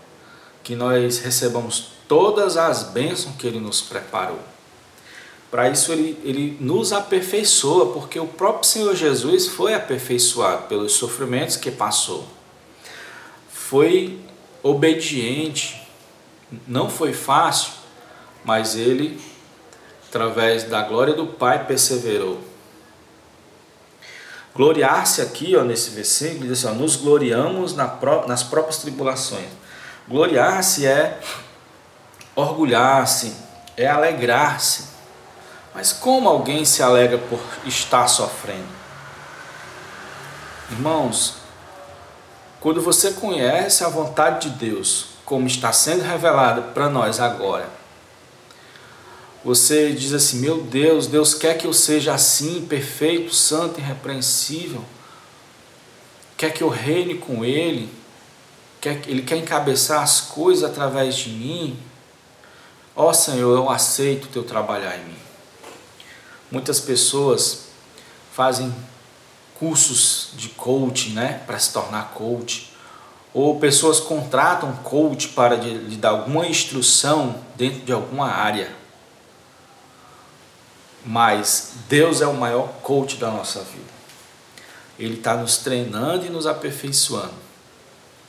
que 0.63 0.75
nós 0.75 1.19
recebamos 1.19 1.92
todas 2.09 2.57
as 2.57 2.85
bênçãos 2.85 3.37
que 3.37 3.47
Ele 3.47 3.61
nos 3.61 3.81
preparou. 3.81 4.39
Para 5.53 5.69
isso 5.69 5.93
ele, 5.93 6.19
ele 6.25 6.57
nos 6.59 6.95
aperfeiçoa, 6.95 7.93
porque 7.93 8.19
o 8.19 8.27
próprio 8.27 8.65
Senhor 8.65 8.97
Jesus 8.97 9.49
foi 9.49 9.75
aperfeiçoado 9.75 10.63
pelos 10.63 10.95
sofrimentos 10.95 11.57
que 11.57 11.71
passou. 11.71 12.27
Foi 13.51 14.19
obediente, 14.63 15.87
não 16.67 16.89
foi 16.89 17.13
fácil, 17.13 17.73
mas 18.43 18.77
ele, 18.77 19.21
através 20.09 20.65
da 20.65 20.81
glória 20.85 21.13
do 21.13 21.27
Pai, 21.27 21.67
perseverou. 21.67 22.41
Gloriar-se 24.55 25.21
aqui, 25.21 25.55
ó, 25.55 25.65
nesse 25.65 25.91
versículo, 25.91 26.49
diz 26.49 26.65
assim, 26.65 26.75
ó, 26.75 26.81
nos 26.81 26.97
gloriamos 26.97 27.75
nas 27.75 28.43
próprias 28.43 28.79
tribulações. 28.79 29.49
Gloriar-se 30.09 30.87
é 30.87 31.21
Orgulhar-se 32.35 33.35
é 33.77 33.87
alegrar-se. 33.87 34.85
Mas 35.75 35.93
como 35.93 36.29
alguém 36.29 36.65
se 36.65 36.83
alegra 36.83 37.19
por 37.19 37.41
estar 37.67 38.07
sofrendo? 38.09 38.69
Irmãos, 40.71 41.37
quando 42.61 42.81
você 42.81 43.13
conhece 43.13 43.85
a 43.85 43.89
vontade 43.89 44.49
de 44.49 44.57
Deus, 44.57 45.07
como 45.25 45.47
está 45.47 45.73
sendo 45.73 46.03
revelada 46.03 46.63
para 46.63 46.89
nós 46.89 47.21
agora, 47.21 47.69
você 49.45 49.93
diz 49.93 50.13
assim: 50.13 50.39
Meu 50.39 50.63
Deus, 50.63 51.07
Deus 51.07 51.35
quer 51.35 51.59
que 51.59 51.67
eu 51.67 51.73
seja 51.73 52.15
assim, 52.15 52.65
perfeito, 52.67 53.35
santo, 53.35 53.81
irrepreensível, 53.81 54.85
quer 56.37 56.53
que 56.53 56.63
eu 56.63 56.69
reine 56.69 57.17
com 57.17 57.45
Ele, 57.45 57.93
quer, 58.81 59.01
Ele 59.07 59.23
quer 59.23 59.37
encabeçar 59.37 60.03
as 60.03 60.21
coisas 60.21 60.63
através 60.63 61.17
de 61.17 61.31
mim. 61.31 61.79
Ó 62.95 63.09
oh, 63.09 63.15
Senhor, 63.15 63.57
eu 63.57 63.71
aceito 63.71 64.27
o 64.27 64.29
teu 64.29 64.45
trabalhar 64.45 64.97
em 64.99 65.05
mim. 65.05 65.19
Muitas 66.51 66.79
pessoas 66.79 67.69
fazem 68.33 68.75
cursos 69.59 70.31
de 70.35 70.51
coaching, 70.51 71.13
né, 71.13 71.43
para 71.47 71.59
se 71.59 71.73
tornar 71.73 72.11
coach, 72.13 72.73
ou 73.33 73.59
pessoas 73.59 73.99
contratam 73.99 74.75
coach 74.77 75.29
para 75.29 75.57
lhe 75.57 75.97
dar 75.97 76.11
alguma 76.11 76.47
instrução 76.47 77.37
dentro 77.57 77.81
de 77.81 77.93
alguma 77.93 78.29
área. 78.29 78.75
Mas 81.05 81.73
Deus 81.89 82.21
é 82.21 82.27
o 82.27 82.35
maior 82.35 82.69
coach 82.83 83.17
da 83.17 83.31
nossa 83.31 83.61
vida. 83.61 83.93
Ele 84.99 85.15
está 85.15 85.35
nos 85.35 85.57
treinando 85.57 86.27
e 86.27 86.31
nos 86.31 86.47
aperfeiçoando. 86.47 87.33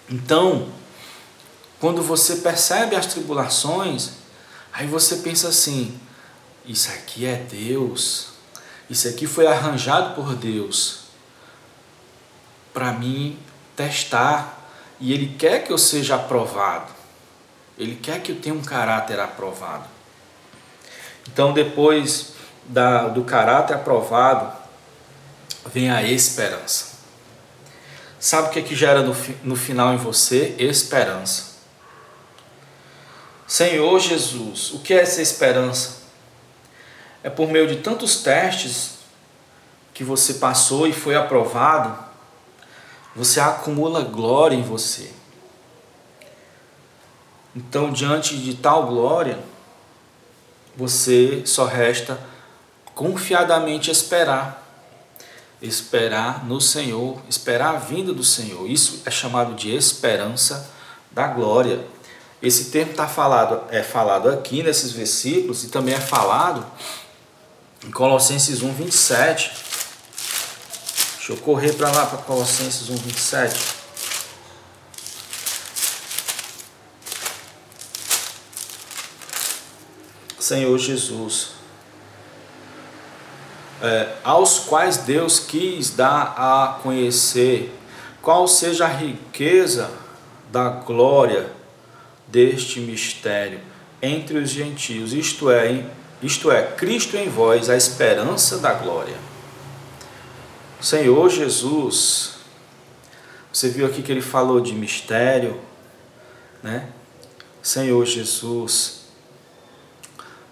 Então, 0.09 0.70
quando 1.80 2.01
você 2.01 2.38
percebe 2.38 2.95
as 2.95 3.05
tribulações, 3.05 4.22
aí 4.74 4.88
você 4.88 5.17
pensa 5.17 5.47
assim: 5.47 5.99
isso 6.65 6.89
aqui 6.89 7.26
é 7.26 7.36
Deus, 7.36 8.30
isso 8.89 9.07
aqui 9.07 9.28
foi 9.28 9.47
arranjado 9.47 10.15
por 10.15 10.36
Deus 10.36 11.03
para 12.74 12.91
mim 12.91 13.38
testar 13.76 14.59
e 14.99 15.13
Ele 15.13 15.36
quer 15.38 15.63
que 15.63 15.71
eu 15.71 15.78
seja 15.78 16.15
aprovado, 16.15 16.91
Ele 17.78 17.95
quer 17.95 18.21
que 18.21 18.32
eu 18.32 18.39
tenha 18.39 18.55
um 18.55 18.63
caráter 18.63 19.19
aprovado. 19.19 19.86
Então, 21.32 21.53
depois 21.53 22.34
da, 22.65 23.07
do 23.07 23.24
caráter 23.24 23.76
aprovado, 23.76 24.51
vem 25.71 25.89
a 25.89 26.03
esperança. 26.03 26.93
Sabe 28.19 28.47
o 28.47 28.51
que, 28.51 28.59
é 28.59 28.61
que 28.61 28.76
gera 28.76 29.01
no, 29.01 29.15
no 29.43 29.55
final 29.55 29.93
em 29.93 29.97
você? 29.97 30.55
Esperança. 30.57 31.53
Senhor 33.54 33.99
Jesus, 33.99 34.72
o 34.72 34.80
que 34.80 34.95
é 34.95 35.01
essa 35.04 35.22
esperança? 35.22 35.97
É 37.22 37.30
por 37.30 37.47
meio 37.47 37.68
de 37.68 37.76
tantos 37.76 38.24
testes 38.24 38.95
que 39.93 40.04
você 40.04 40.34
passou 40.34 40.88
e 40.88 40.91
foi 40.91 41.16
aprovado, 41.16 41.95
você 43.16 43.39
acumula 43.39 44.01
glória 44.01 44.56
em 44.56 44.64
você. 44.64 45.14
Então, 47.55 47.92
diante 47.92 48.36
de 48.39 48.55
tal 48.55 48.88
glória, 48.88 49.38
você 50.75 51.43
só 51.46 51.66
resta 51.66 52.20
confiadamente 52.96 53.92
esperar. 53.92 54.67
Esperar 55.62 56.43
no 56.43 56.59
Senhor, 56.59 57.21
esperar 57.30 57.75
a 57.75 57.78
vinda 57.78 58.12
do 58.12 58.24
Senhor. 58.24 58.67
Isso 58.67 59.04
é 59.05 59.12
chamado 59.12 59.54
de 59.54 59.70
esperança 59.75 60.71
da 61.12 61.28
glória. 61.28 61.92
Esse 62.43 62.65
termo 62.65 62.91
está 62.91 63.07
falado, 63.07 63.63
é 63.71 63.82
falado 63.82 64.28
aqui 64.28 64.61
nesses 64.61 64.91
versículos 64.91 65.63
e 65.63 65.70
também 65.70 65.95
é 65.95 65.99
falado 65.99 66.65
em 67.86 67.89
Colossenses 67.89 68.61
1, 68.61 68.74
27. 68.74 69.49
Deixa 71.15 71.32
eu 71.32 71.37
correr 71.37 71.71
para 71.71 71.89
lá, 71.89 72.05
para 72.05 72.17
Colossenses 72.17 72.89
1, 72.89 72.97
27. 72.97 73.75
Senhor 80.37 80.78
Jesus, 80.78 81.51
é, 83.82 84.15
aos 84.21 84.59
quais 84.59 84.97
Deus 84.97 85.39
quis 85.39 85.91
dar 85.91 86.36
a 86.37 86.79
conhecer 86.83 87.74
qual 88.21 88.49
seja 88.49 88.83
a 88.83 88.89
riqueza 88.89 89.89
da 90.51 90.67
glória 90.67 91.62
deste 92.34 92.80
mistério 92.80 93.60
entre 94.01 94.39
os 94.39 94.50
gentios, 94.50 95.14
isto 95.14 95.51
é, 95.51 95.86
isto 96.22 96.51
é, 96.51 96.64
Cristo 96.64 97.16
em 97.16 97.30
vós, 97.30 97.70
a 97.70 97.78
esperança 97.78 98.58
da 98.58 98.74
glória. 98.74 99.16
Senhor 100.82 101.30
Jesus, 101.30 102.34
você 103.51 103.70
viu 103.70 103.86
aqui 103.86 104.01
que 104.01 104.12
ele 104.12 104.22
falou 104.22 104.60
de 104.60 104.74
mistério, 104.74 105.62
né? 106.62 106.89
Senhor 107.62 108.04
Jesus, 108.04 109.04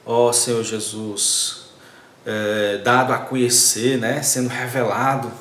ó 0.06 0.32
Senhor 0.32 0.64
Jesus, 0.64 1.72
é, 2.26 2.78
dado 2.78 3.12
a 3.12 3.18
conhecer, 3.18 3.98
né? 3.98 4.22
Sendo 4.22 4.50
revelado, 4.50 5.32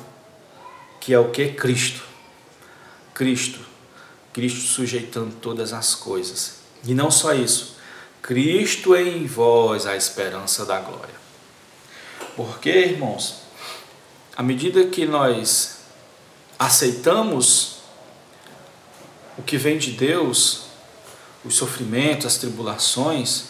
que 0.99 1.13
é 1.13 1.19
o 1.19 1.29
que? 1.29 1.49
Cristo. 1.49 2.03
Cristo 3.13 3.70
Cristo 4.33 4.59
sujeitando 4.61 5.35
todas 5.35 5.73
as 5.73 5.95
coisas. 5.95 6.55
E 6.83 6.93
não 6.93 7.11
só 7.11 7.33
isso, 7.33 7.75
Cristo 8.21 8.95
em 8.95 9.25
vós 9.25 9.85
a 9.85 9.95
esperança 9.95 10.65
da 10.65 10.79
glória. 10.79 11.13
Porque, 12.35 12.69
irmãos, 12.69 13.41
à 14.35 14.43
medida 14.43 14.85
que 14.85 15.05
nós 15.05 15.77
aceitamos 16.57 17.77
o 19.37 19.41
que 19.41 19.57
vem 19.57 19.77
de 19.77 19.91
Deus, 19.91 20.61
os 21.43 21.55
sofrimentos, 21.55 22.25
as 22.25 22.37
tribulações, 22.37 23.45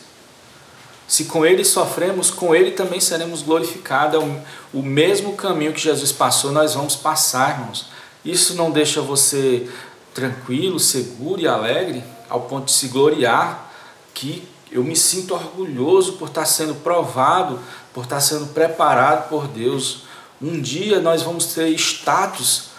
se 1.08 1.26
com 1.26 1.46
Ele 1.46 1.66
sofremos, 1.66 2.32
com 2.32 2.56
Ele 2.56 2.72
também 2.72 3.02
seremos 3.02 3.42
glorificados. 3.42 4.22
É 4.22 4.44
o 4.74 4.82
mesmo 4.82 5.36
caminho 5.36 5.74
que 5.74 5.82
Jesus 5.82 6.12
passou, 6.14 6.54
nós 6.54 6.74
vamos 6.74 6.96
passar, 6.96 7.60
irmãos. 7.60 7.88
Isso 8.24 8.56
não 8.56 8.72
deixa 8.72 9.02
você 9.02 9.70
tranquilo, 10.14 10.80
seguro 10.80 11.42
e 11.42 11.48
alegre, 11.48 12.04
ao 12.30 12.42
ponto 12.42 12.66
de 12.66 12.72
se 12.72 12.88
gloriar 12.88 13.72
que 14.14 14.48
eu 14.72 14.84
me 14.84 14.96
sinto 14.96 15.34
orgulhoso 15.34 16.14
por 16.14 16.30
estar 16.30 16.46
sendo 16.46 16.76
provado, 16.76 17.60
por 17.94 18.06
estar 18.06 18.22
sendo 18.22 18.48
preparado 18.48 19.28
por 19.28 19.48
Deus. 19.48 20.04
Um 20.42 20.62
dia 20.62 21.00
nós 21.00 21.22
vamos 21.22 21.48
ter 21.48 21.70
status 21.72 22.70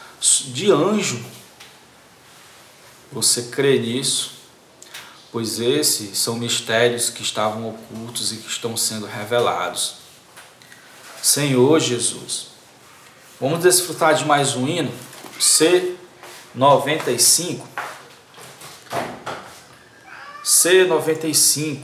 de 0.47 0.71
anjo. 0.71 1.23
Você 3.13 3.43
crê 3.45 3.79
nisso? 3.79 4.33
Pois 5.31 5.61
esses 5.61 6.17
são 6.17 6.37
mistérios 6.37 7.11
que 7.11 7.23
estavam 7.23 7.69
ocultos 7.69 8.33
e 8.33 8.37
que 8.37 8.49
estão 8.49 8.77
sendo 8.77 9.07
revelados. 9.07 9.97
Senhor 11.23 11.79
Jesus, 11.79 12.49
vamos 13.41 13.61
desfrutar 13.61 14.15
de 14.15 14.25
mais 14.25 14.57
um 14.57 14.67
hino? 14.67 14.93
C 15.39 15.97
95 16.55 17.66
C95 20.45 21.81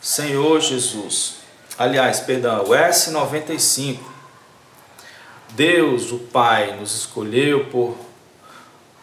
Senhor 0.00 0.60
Jesus. 0.60 1.36
Aliás, 1.78 2.20
perdão, 2.20 2.64
o 2.64 2.68
S95 2.68 3.98
Deus, 5.50 6.10
o 6.10 6.18
Pai, 6.18 6.76
nos 6.76 6.94
escolheu 6.94 7.66
por 7.66 7.96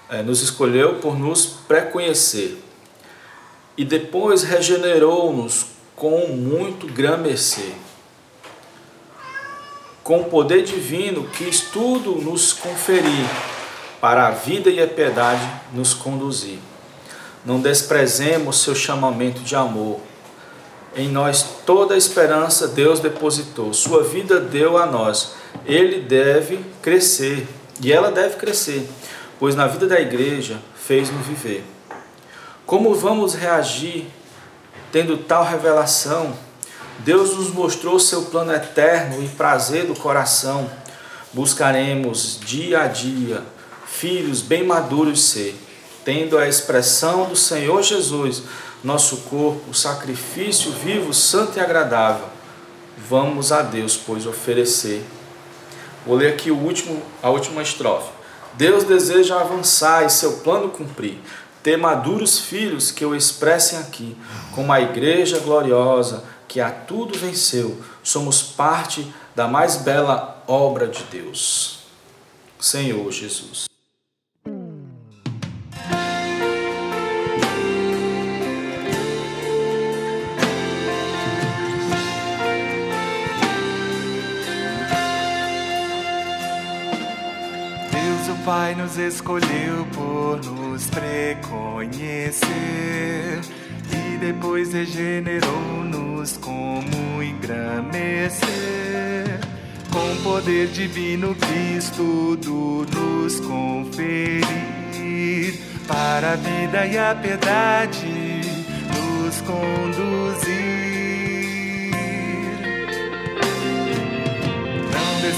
é, 0.09 0.21
nos 0.21 0.41
escolheu 0.41 0.95
por 0.95 1.17
nos 1.17 1.45
preconhecer. 1.45 2.61
E 3.77 3.85
depois 3.85 4.43
regenerou-nos 4.43 5.67
com 5.95 6.27
muito 6.27 6.85
grande 6.85 7.29
mercê. 7.29 7.71
Com 10.03 10.21
o 10.21 10.25
poder 10.25 10.63
divino 10.63 11.29
quis 11.29 11.61
tudo 11.61 12.15
nos 12.15 12.51
conferir 12.51 13.25
para 14.01 14.27
a 14.27 14.31
vida 14.31 14.71
e 14.71 14.81
a 14.81 14.87
piedade 14.87 15.47
nos 15.71 15.93
conduzir. 15.93 16.57
Não 17.45 17.61
desprezemos 17.61 18.61
seu 18.61 18.73
chamamento 18.73 19.41
de 19.41 19.55
amor. 19.55 19.99
Em 20.95 21.07
nós 21.07 21.45
toda 21.65 21.93
a 21.93 21.97
esperança 21.97 22.67
Deus 22.67 22.99
depositou, 22.99 23.71
sua 23.73 24.03
vida 24.03 24.39
deu 24.39 24.77
a 24.77 24.87
nós. 24.87 25.35
Ele 25.65 26.01
deve 26.01 26.65
crescer 26.81 27.47
e 27.79 27.93
ela 27.93 28.11
deve 28.11 28.37
crescer, 28.37 28.89
pois 29.39 29.55
na 29.55 29.67
vida 29.67 29.87
da 29.87 29.99
igreja 29.99 30.59
fez-nos 30.75 31.25
viver. 31.25 31.63
Como 32.65 32.93
vamos 32.95 33.35
reagir 33.35 34.07
tendo 34.91 35.17
tal 35.17 35.45
revelação? 35.45 36.33
Deus 36.99 37.35
nos 37.35 37.51
mostrou 37.51 37.99
seu 37.99 38.23
plano 38.23 38.53
eterno 38.53 39.23
e 39.23 39.27
prazer 39.27 39.85
do 39.85 39.95
coração. 39.95 40.69
Buscaremos 41.33 42.39
dia 42.43 42.81
a 42.81 42.87
dia 42.87 43.41
filhos 44.01 44.41
bem 44.41 44.65
maduros 44.65 45.21
ser, 45.25 45.55
tendo 46.03 46.35
a 46.35 46.47
expressão 46.47 47.25
do 47.25 47.35
Senhor 47.35 47.83
Jesus, 47.83 48.41
nosso 48.83 49.17
corpo, 49.29 49.75
sacrifício 49.75 50.71
vivo, 50.71 51.13
santo 51.13 51.59
e 51.59 51.61
agradável. 51.61 52.25
Vamos 53.07 53.51
a 53.51 53.61
Deus, 53.61 53.95
pois, 53.95 54.25
oferecer. 54.25 55.05
Vou 56.03 56.15
ler 56.15 56.33
aqui 56.33 56.49
o 56.49 56.57
último, 56.57 56.99
a 57.21 57.29
última 57.29 57.61
estrofe. 57.61 58.09
Deus 58.55 58.85
deseja 58.85 59.39
avançar 59.39 60.03
e 60.03 60.09
seu 60.09 60.37
plano 60.37 60.69
cumprir, 60.69 61.19
ter 61.61 61.77
maduros 61.77 62.39
filhos 62.39 62.89
que 62.89 63.05
o 63.05 63.15
expressem 63.15 63.77
aqui, 63.77 64.17
como 64.55 64.73
a 64.73 64.81
igreja 64.81 65.37
gloriosa 65.37 66.23
que 66.47 66.59
a 66.59 66.71
tudo 66.71 67.19
venceu. 67.19 67.79
Somos 68.01 68.41
parte 68.41 69.13
da 69.35 69.47
mais 69.47 69.75
bela 69.75 70.43
obra 70.47 70.87
de 70.87 71.03
Deus. 71.03 71.81
Senhor 72.59 73.11
Jesus. 73.11 73.70
Nos 88.75 88.97
escolheu 88.97 89.87
por 89.93 90.43
nos 90.43 90.89
preconhecer 90.89 92.49
e 93.89 94.17
depois 94.17 94.73
regenerou-nos 94.73 96.35
como 96.35 97.23
engrandecer. 97.23 98.49
Com 99.89 100.17
poder 100.21 100.67
divino 100.67 101.33
Cristo 101.35 102.37
tudo 102.41 102.85
nos 102.93 103.39
conferir 103.39 104.43
para 105.87 106.33
a 106.33 106.35
vida 106.35 106.85
e 106.87 106.97
a 106.97 107.15
piedade 107.15 108.41
nos 108.93 109.39
conduzir. 109.41 110.90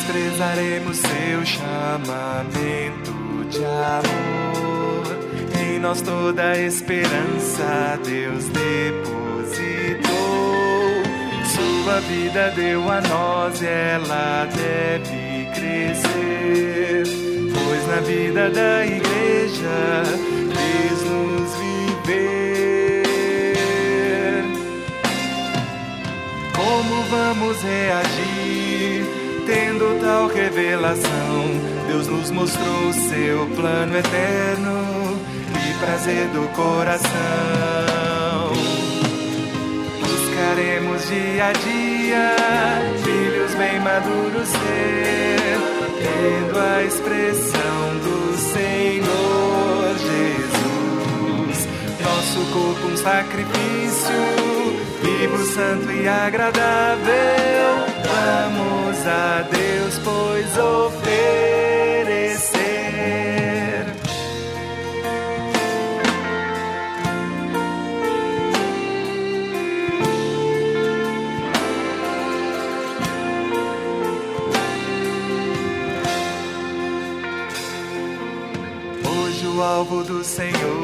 Desprezaremos 0.03 0.97
seu 0.97 1.45
chamamento 1.45 3.13
de 3.49 3.63
amor. 3.63 5.03
Em 5.61 5.79
nós 5.79 6.01
toda 6.01 6.59
esperança 6.59 7.97
Deus 8.03 8.43
depositou. 8.49 10.03
Sua 11.45 12.01
vida 12.01 12.51
deu 12.51 12.81
a 12.91 12.99
nós, 13.01 13.63
ela 13.63 14.45
deve 14.45 15.47
crescer. 15.55 17.03
Pois 17.53 17.87
na 17.87 18.01
vida 18.01 18.49
da 18.49 18.85
igreja 18.85 20.03
fez-nos 20.53 21.55
viver. 22.05 23.03
Como 26.53 27.03
vamos 27.03 27.61
reagir 27.61 29.12
tendo 29.45 29.99
tal 30.01 30.27
revelação? 30.27 31.73
Deus 31.87 32.07
nos 32.07 32.31
mostrou 32.31 32.93
seu 32.93 33.45
plano 33.55 33.97
eterno 33.97 35.19
e 35.51 35.73
prazer 35.79 36.27
do 36.27 36.47
coração. 36.53 37.11
Buscaremos 40.01 41.07
dia 41.07 41.45
a 41.45 41.51
dia 41.53 42.35
filhos 43.03 43.55
bem 43.55 43.79
maduros 43.79 44.47
ser, 44.47 45.57
tendo 45.99 46.59
a 46.59 46.83
expressão 46.83 47.97
do 48.03 48.37
Senhor 48.37 49.95
Jesus. 49.97 51.67
Nosso 52.01 52.39
corpo 52.51 52.87
um 52.87 52.97
sacrifício, 52.97 54.13
vivo, 55.01 55.37
santo 55.45 55.91
e 55.91 56.07
agradável. 56.07 57.92
Vamos 58.03 59.07
a 59.07 59.41
Deus, 59.43 59.99
pois 60.03 60.57
oferecer. 60.57 61.23
alvo 79.63 80.03
do 80.03 80.23
Senhor 80.23 80.82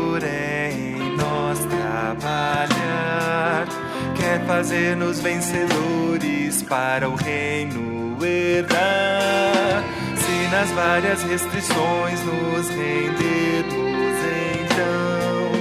fazer-nos 4.49 5.19
vencedores 5.19 6.63
para 6.63 7.07
o 7.07 7.13
reino 7.13 8.17
herdar. 8.25 9.83
Se 10.17 10.47
nas 10.51 10.71
várias 10.71 11.21
restrições 11.21 12.19
nos 12.25 12.67
rendermos, 12.69 14.17
então 14.59 15.51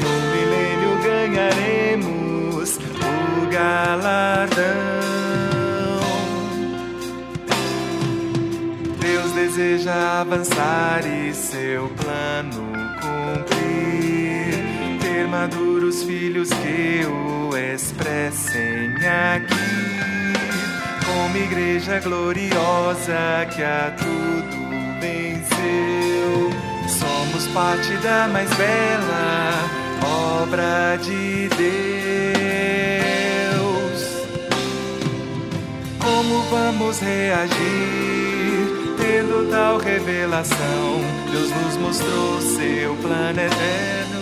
no 0.00 0.12
milênio 0.30 1.02
ganharemos 1.02 2.76
o 2.76 3.50
galardão. 3.50 5.00
deseja 9.34 10.20
avançar 10.20 11.00
e 11.04 11.32
seu 11.34 11.88
plano 11.96 12.72
cumprir. 13.00 14.54
Ter 15.00 15.26
maduros 15.26 16.02
filhos 16.04 16.50
que 16.50 17.06
o 17.06 17.39
expressem 17.74 18.94
aqui. 19.06 19.54
Como 21.04 21.36
igreja 21.36 22.00
gloriosa 22.00 23.46
que 23.54 23.62
a 23.62 23.94
tudo 23.96 25.00
venceu. 25.00 26.50
Somos 26.88 27.46
parte 27.48 27.92
da 27.98 28.28
mais 28.28 28.50
bela 28.54 29.52
obra 30.42 30.96
de 31.02 31.48
Deus. 31.48 31.70
Como 35.98 36.42
vamos 36.50 37.00
reagir? 37.00 38.10
tendo 39.00 39.50
tal 39.50 39.78
revelação, 39.78 41.00
Deus 41.32 41.50
nos 41.50 41.76
mostrou 41.78 42.40
seu 42.40 42.94
plano 42.96 43.40
eterno 43.40 44.19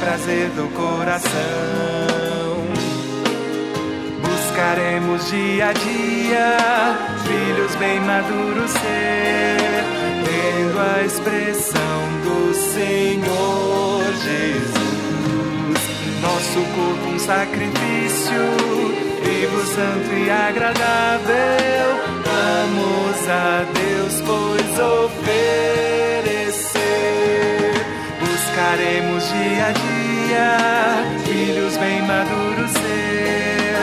prazer 0.00 0.48
do 0.50 0.68
coração. 0.74 1.32
Buscaremos 4.22 5.28
dia 5.28 5.68
a 5.68 5.72
dia 5.72 6.56
filhos 7.26 7.74
bem 7.76 8.00
maduros 8.00 8.70
ser, 8.70 9.84
tendo 10.24 10.80
a 10.80 11.02
expressão 11.04 12.02
do 12.24 12.54
Senhor 12.54 14.04
Jesus. 14.22 14.84
Nosso 16.22 16.60
corpo 16.74 17.08
um 17.14 17.18
sacrifício, 17.18 18.42
vivo, 19.22 19.66
santo 19.66 20.14
e 20.14 20.30
agradável 20.30 22.14
Vamos 22.34 23.28
a 23.28 23.64
Deus, 23.72 24.20
pois 24.26 24.78
oferecer. 24.78 25.54
Buscaremos 28.54 29.24
dia 29.30 29.66
a 29.66 29.72
dia 29.72 30.56
filhos 31.24 31.76
bem 31.76 32.00
maduros 32.02 32.70
ser, 32.70 33.74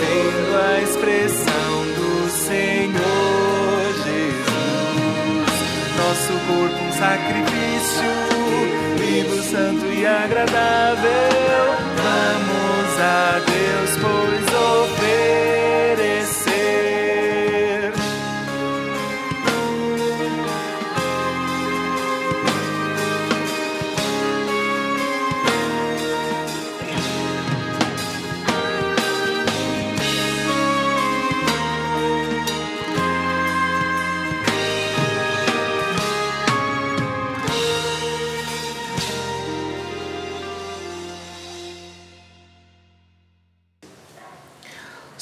tendo 0.00 0.56
a 0.58 0.80
expressão 0.82 1.86
do 1.94 2.28
Senhor 2.28 3.86
Jesus. 4.02 5.46
Nosso 5.96 6.32
corpo 6.48 6.74
um 6.82 6.92
sacrifício, 6.92 8.10
vivo, 8.98 9.40
santo 9.44 9.86
e 9.94 10.04
agradável. 10.04 11.76
Vamos 12.02 13.00
a 13.00 13.38
Deus, 13.46 13.96
pois 14.02 14.35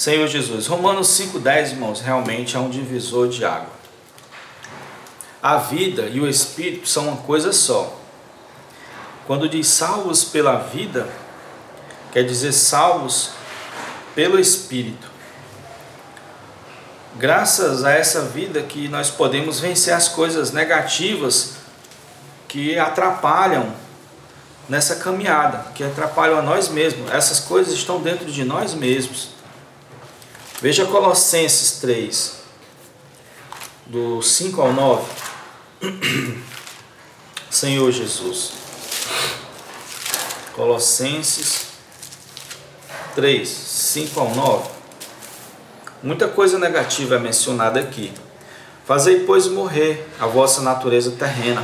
Senhor 0.05 0.29
Jesus, 0.29 0.67
Romanos 0.67 1.09
5,10, 1.19 1.71
irmãos, 1.71 2.03
realmente 2.03 2.55
é 2.55 2.59
um 2.59 2.69
divisor 2.69 3.27
de 3.27 3.43
água. 3.43 3.71
A 5.43 5.57
vida 5.57 6.03
e 6.13 6.21
o 6.21 6.29
Espírito 6.29 6.87
são 6.87 7.09
uma 7.09 7.17
coisa 7.23 7.55
só. 7.55 7.99
Quando 9.27 9.49
diz 9.49 9.67
salvos 9.67 10.23
pela 10.23 10.59
vida, 10.59 11.09
quer 12.13 12.23
dizer 12.23 12.53
salvos 12.53 13.31
pelo 14.15 14.39
Espírito. 14.39 15.11
Graças 17.17 17.83
a 17.83 17.93
essa 17.93 18.27
vida 18.27 18.61
que 18.61 18.89
nós 18.89 19.09
podemos 19.09 19.59
vencer 19.59 19.95
as 19.95 20.07
coisas 20.07 20.53
negativas 20.53 21.55
que 22.47 22.79
atrapalham 22.79 23.73
nessa 24.69 24.97
caminhada, 24.97 25.65
que 25.75 25.83
atrapalham 25.83 26.39
a 26.39 26.43
nós 26.43 26.69
mesmos. 26.69 27.11
Essas 27.11 27.41
coisas 27.41 27.73
estão 27.73 28.03
dentro 28.03 28.31
de 28.31 28.45
nós 28.45 28.75
mesmos. 28.75 29.34
Veja 30.65 30.87
Colossenses 30.87 31.73
3, 31.73 32.37
do 33.85 34.23
5 34.23 34.63
ao 34.63 34.73
9. 34.73 35.13
Senhor 37.51 37.93
Jesus. 37.93 38.53
Colossenses 40.55 41.67
3, 43.15 43.47
5 43.47 44.19
ao 44.19 44.35
9. 44.35 44.71
Muita 46.03 46.29
coisa 46.29 46.59
negativa 46.59 47.17
é 47.17 47.19
mencionada 47.19 47.79
aqui. 47.79 48.11
Fazei, 48.87 49.21
pois, 49.27 49.47
morrer 49.47 50.09
a 50.19 50.27
vossa 50.27 50.63
natureza 50.63 51.11
terrena, 51.11 51.63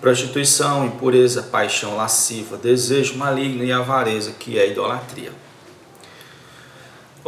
prostituição, 0.00 0.86
impureza, 0.86 1.42
paixão 1.42 1.96
lasciva, 1.96 2.56
desejo 2.56 3.18
maligno 3.18 3.64
e 3.64 3.72
avareza, 3.72 4.30
que 4.38 4.56
é 4.56 4.70
idolatria. 4.70 5.47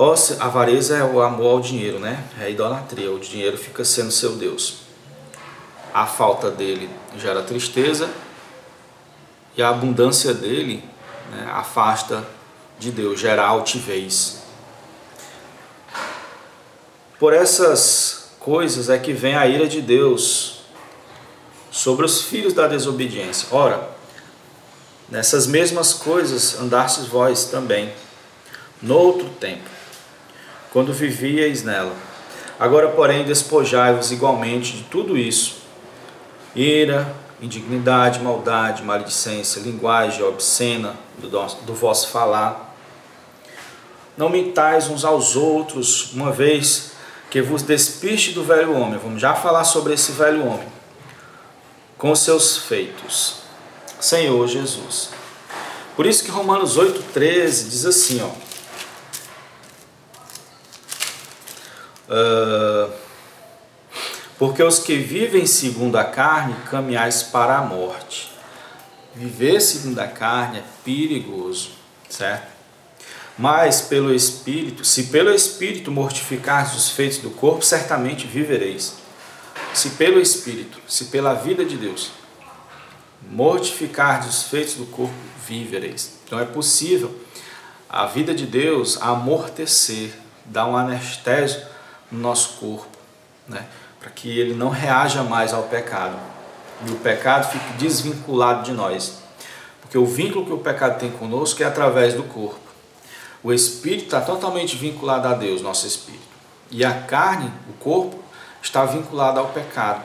A 0.01 0.47
avareza 0.47 0.97
é 0.97 1.05
o 1.05 1.20
amor 1.20 1.56
ao 1.56 1.60
dinheiro, 1.60 1.98
né? 1.98 2.24
É 2.40 2.44
a 2.44 2.48
idolatria. 2.48 3.12
O 3.12 3.20
dinheiro 3.20 3.59
fica 3.59 3.85
sendo 3.85 4.10
seu 4.10 4.35
Deus. 4.35 4.78
A 5.93 6.06
falta 6.06 6.51
dele 6.51 6.89
gera 7.18 7.43
tristeza 7.43 8.09
e 9.55 9.62
a 9.62 9.68
abundância 9.68 10.32
dele 10.32 10.82
né, 11.31 11.51
afasta 11.52 12.27
de 12.78 12.90
Deus, 12.90 13.20
gera 13.20 13.44
altivez. 13.44 14.40
Por 17.18 17.35
essas 17.35 18.31
coisas 18.39 18.89
é 18.89 18.98
que 18.98 19.12
vem 19.12 19.36
a 19.36 19.47
ira 19.47 19.68
de 19.68 19.82
Deus 19.82 20.62
sobre 21.70 22.06
os 22.06 22.22
filhos 22.22 22.55
da 22.55 22.66
desobediência. 22.66 23.48
Ora, 23.51 23.90
nessas 25.10 25.47
mesmas 25.47 25.93
coisas 25.93 26.59
andastes 26.59 27.06
vós 27.06 27.44
também, 27.44 27.93
no 28.81 28.97
outro 28.97 29.28
tempo, 29.39 29.80
quando 30.72 30.92
vivíeis 30.92 31.62
nela. 31.62 31.94
Agora, 32.59 32.88
porém, 32.88 33.24
despojai-vos 33.24 34.12
igualmente 34.12 34.76
de 34.76 34.82
tudo 34.84 35.16
isso: 35.16 35.59
ira, 36.55 37.14
indignidade, 37.40 38.20
maldade, 38.20 38.82
maledicência, 38.82 39.60
linguagem 39.60 40.22
obscena 40.22 40.94
do, 41.18 41.28
do 41.28 41.74
vosso 41.74 42.09
falar. 42.09 42.76
Não 44.16 44.28
mentais 44.28 44.88
uns 44.88 45.05
aos 45.05 45.36
outros, 45.36 46.12
uma 46.12 46.30
vez 46.30 46.92
que 47.30 47.40
vos 47.40 47.62
despiste 47.62 48.32
do 48.32 48.44
velho 48.44 48.76
homem. 48.76 48.98
Vamos 48.98 49.20
já 49.20 49.34
falar 49.34 49.64
sobre 49.64 49.94
esse 49.94 50.12
velho 50.12 50.44
homem. 50.47 50.68
Com 51.97 52.14
seus 52.14 52.59
feitos. 52.59 53.36
Senhor 54.01 54.47
Jesus. 54.47 55.10
Por 55.97 56.06
isso 56.06 56.24
que 56.24 56.30
Romanos 56.30 56.76
8,13 56.78 57.68
diz 57.68 57.86
assim, 57.86 58.20
ó. 58.22 58.49
Uh, 62.11 62.93
porque 64.37 64.62
os 64.62 64.81
que 64.81 64.97
vivem 64.97 65.47
segundo 65.47 65.97
a 65.97 66.05
carne 66.05 66.57
caminhais 66.69 67.23
para 67.23 67.59
a 67.59 67.62
morte. 67.62 68.32
Viver 69.15 69.61
segundo 69.61 69.99
a 69.99 70.09
carne 70.09 70.59
é 70.59 70.65
perigoso, 70.85 71.70
certo? 72.09 72.49
Mas 73.39 73.82
pelo 73.82 74.15
Espírito, 74.15 74.85
se 74.85 75.05
pelo 75.05 75.31
Espírito 75.31 75.91
mortificares 75.91 76.74
os 76.74 76.91
feitos 76.91 77.19
do 77.19 77.31
corpo, 77.31 77.65
certamente 77.65 78.27
vivereis. 78.27 78.95
Se 79.73 79.91
pelo 79.91 80.20
Espírito, 80.20 80.78
se 80.89 81.07
pela 81.07 81.35
vida 81.35 81.65
de 81.65 81.77
Deus, 81.77 82.11
mortificar 83.31 84.27
os 84.27 84.45
feitos 84.45 84.74
do 84.74 84.87
corpo, 84.87 85.15
vivereis. 85.47 86.19
Então 86.27 86.41
é 86.41 86.45
possível 86.45 87.15
a 87.89 88.07
vida 88.07 88.35
de 88.35 88.47
Deus 88.47 89.01
amortecer, 89.01 90.12
dar 90.45 90.66
um 90.66 90.77
anestésio 90.77 91.61
no 92.11 92.20
nosso 92.20 92.59
corpo, 92.59 92.87
né? 93.49 93.66
para 93.99 94.11
que 94.11 94.39
ele 94.39 94.55
não 94.55 94.70
reaja 94.70 95.23
mais 95.23 95.53
ao 95.53 95.65
pecado 95.65 96.16
e 96.87 96.93
o 96.93 96.97
pecado 96.97 97.51
fique 97.51 97.73
desvinculado 97.74 98.62
de 98.62 98.73
nós. 98.73 99.19
Porque 99.81 99.99
o 99.99 100.07
vínculo 100.07 100.47
que 100.47 100.53
o 100.53 100.59
pecado 100.59 100.99
tem 100.99 101.11
conosco 101.11 101.62
é 101.62 101.66
através 101.66 102.15
do 102.15 102.23
corpo. 102.23 102.59
O 103.43 103.53
espírito 103.53 104.05
está 104.05 104.20
totalmente 104.20 104.77
vinculado 104.77 105.28
a 105.28 105.35
Deus, 105.35 105.62
nosso 105.62 105.87
espírito. 105.87 106.23
E 106.70 106.85
a 106.85 106.93
carne, 107.03 107.51
o 107.69 107.73
corpo, 107.74 108.19
está 108.62 108.85
vinculado 108.85 109.41
ao 109.41 109.49
pecado. 109.49 110.03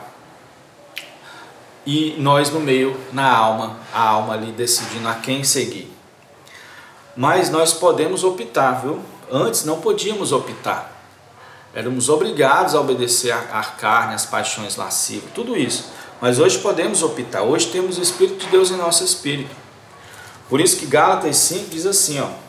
E 1.86 2.16
nós 2.18 2.50
no 2.50 2.58
meio, 2.58 2.98
na 3.12 3.30
alma, 3.30 3.76
a 3.94 4.00
alma 4.00 4.34
ali 4.34 4.50
decidindo 4.52 5.08
a 5.08 5.14
quem 5.14 5.44
seguir. 5.44 5.92
Mas 7.16 7.48
nós 7.48 7.72
podemos 7.72 8.24
optar, 8.24 8.82
viu? 8.82 9.00
Antes 9.30 9.64
não 9.64 9.80
podíamos 9.80 10.32
optar. 10.32 10.95
Éramos 11.76 12.08
obrigados 12.08 12.74
a 12.74 12.80
obedecer 12.80 13.30
à 13.30 13.62
carne, 13.62 14.14
às 14.14 14.26
paixões 14.26 14.74
lascivas, 14.74 15.30
tudo 15.32 15.56
isso. 15.56 15.92
Mas 16.20 16.40
hoje 16.40 16.58
podemos 16.58 17.02
optar. 17.02 17.42
Hoje 17.42 17.66
temos 17.66 17.98
o 17.98 18.02
Espírito 18.02 18.46
de 18.46 18.50
Deus 18.50 18.72
em 18.72 18.76
nosso 18.76 19.04
espírito. 19.04 19.54
Por 20.48 20.60
isso 20.60 20.78
que 20.78 20.86
Gálatas 20.86 21.36
5 21.36 21.70
diz 21.70 21.86
assim, 21.86 22.18
ó 22.18 22.46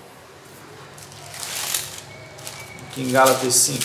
aqui 2.98 3.02
em 3.02 3.12
Gálatas 3.12 3.54
5. 3.54 3.84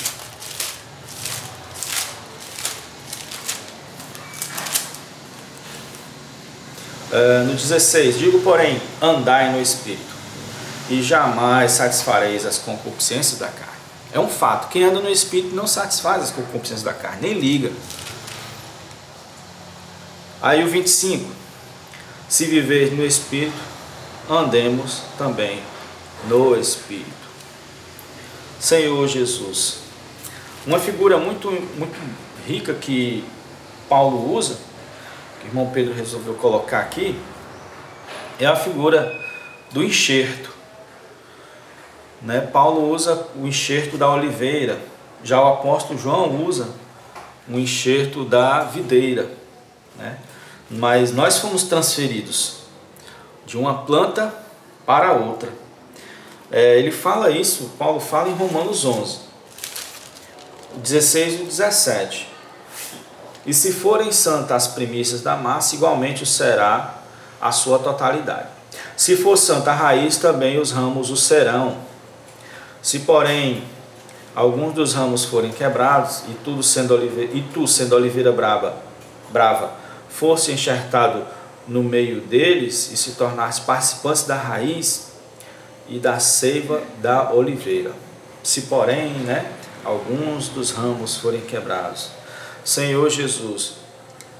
Uh, 7.12 7.44
no 7.46 7.54
16, 7.54 8.18
digo, 8.18 8.40
porém, 8.40 8.80
andai 9.02 9.52
no 9.52 9.60
Espírito, 9.60 10.00
e 10.88 11.02
jamais 11.02 11.72
satisfareis 11.72 12.46
as 12.46 12.56
concupiscências 12.56 13.38
da 13.38 13.48
carne. 13.48 13.71
É 14.12 14.20
um 14.20 14.28
fato, 14.28 14.68
quem 14.68 14.84
anda 14.84 15.00
no 15.00 15.08
Espírito 15.08 15.54
não 15.54 15.66
satisfaz 15.66 16.22
as 16.22 16.30
concupiscências 16.30 16.82
da 16.82 16.92
carne, 16.92 17.28
nem 17.28 17.38
liga. 17.38 17.72
Aí 20.40 20.62
o 20.62 20.68
25, 20.68 21.30
se 22.28 22.44
viver 22.46 22.92
no 22.92 23.04
Espírito, 23.04 23.56
andemos 24.28 25.02
também 25.16 25.62
no 26.28 26.54
Espírito. 26.56 27.22
Senhor 28.60 29.08
Jesus. 29.08 29.78
Uma 30.66 30.78
figura 30.78 31.16
muito, 31.18 31.50
muito 31.50 31.96
rica 32.46 32.74
que 32.74 33.24
Paulo 33.88 34.34
usa, 34.34 34.58
que 35.40 35.46
o 35.46 35.48
irmão 35.48 35.70
Pedro 35.72 35.94
resolveu 35.94 36.34
colocar 36.34 36.80
aqui, 36.80 37.18
é 38.38 38.46
a 38.46 38.54
figura 38.54 39.20
do 39.72 39.82
enxerto. 39.82 40.50
Né? 42.22 42.40
Paulo 42.40 42.90
usa 42.90 43.26
o 43.36 43.46
enxerto 43.46 43.96
da 43.96 44.08
oliveira, 44.10 44.78
já 45.24 45.40
o 45.40 45.54
apóstolo 45.54 45.98
João 45.98 46.44
usa 46.44 46.68
o 47.48 47.58
enxerto 47.58 48.24
da 48.24 48.64
videira. 48.64 49.30
Né? 49.96 50.18
Mas 50.70 51.12
nós 51.12 51.38
fomos 51.38 51.64
transferidos 51.64 52.62
de 53.44 53.58
uma 53.58 53.82
planta 53.82 54.34
para 54.86 55.12
outra. 55.12 55.50
É, 56.50 56.78
ele 56.78 56.90
fala 56.90 57.30
isso, 57.30 57.72
Paulo 57.78 57.98
fala 57.98 58.28
em 58.28 58.34
Romanos 58.34 58.84
11, 58.84 59.18
16 60.76 61.40
e 61.40 61.44
17. 61.44 62.28
E 63.44 63.52
se 63.52 63.72
forem 63.72 64.12
santas 64.12 64.68
as 64.68 64.68
primícias 64.68 65.20
da 65.20 65.34
massa, 65.34 65.74
igualmente 65.74 66.24
será 66.24 66.98
a 67.40 67.50
sua 67.50 67.78
totalidade. 67.78 68.48
Se 68.96 69.16
for 69.16 69.36
santa 69.36 69.72
a 69.72 69.74
raiz, 69.74 70.16
também 70.18 70.60
os 70.60 70.70
ramos 70.70 71.10
o 71.10 71.16
serão. 71.16 71.78
Se, 72.82 72.98
porém, 73.00 73.62
alguns 74.34 74.74
dos 74.74 74.94
ramos 74.94 75.24
forem 75.24 75.52
quebrados, 75.52 76.24
e, 76.28 76.34
tudo 76.44 76.62
sendo 76.62 76.94
oliveira, 76.94 77.32
e 77.32 77.42
tu, 77.54 77.66
sendo 77.66 77.94
oliveira 77.94 78.32
brava, 78.32 78.76
brava, 79.30 79.72
fosse 80.10 80.52
enxertado 80.52 81.24
no 81.66 81.82
meio 81.82 82.20
deles 82.20 82.90
e 82.92 82.96
se 82.96 83.12
tornasse 83.12 83.60
participante 83.60 84.26
da 84.26 84.34
raiz, 84.34 85.12
e 85.88 85.98
da 85.98 86.18
seiva 86.18 86.82
da 87.00 87.32
oliveira. 87.32 87.92
Se, 88.42 88.62
porém, 88.62 89.10
né, 89.10 89.52
alguns 89.84 90.48
dos 90.48 90.70
ramos 90.70 91.16
forem 91.16 91.40
quebrados, 91.40 92.10
Senhor 92.64 93.08
Jesus, 93.10 93.74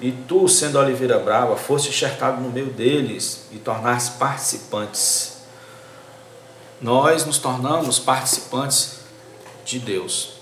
e 0.00 0.10
tu, 0.10 0.48
sendo 0.48 0.78
oliveira 0.78 1.18
brava, 1.18 1.56
foste 1.56 1.90
enxertado 1.90 2.40
no 2.40 2.50
meio 2.50 2.66
deles 2.66 3.44
e 3.52 3.58
tornaste 3.58 4.18
participantes. 4.18 5.31
Nós 6.82 7.24
nos 7.24 7.38
tornamos 7.38 7.98
participantes 7.98 8.98
de 9.64 9.78
Deus, 9.78 10.34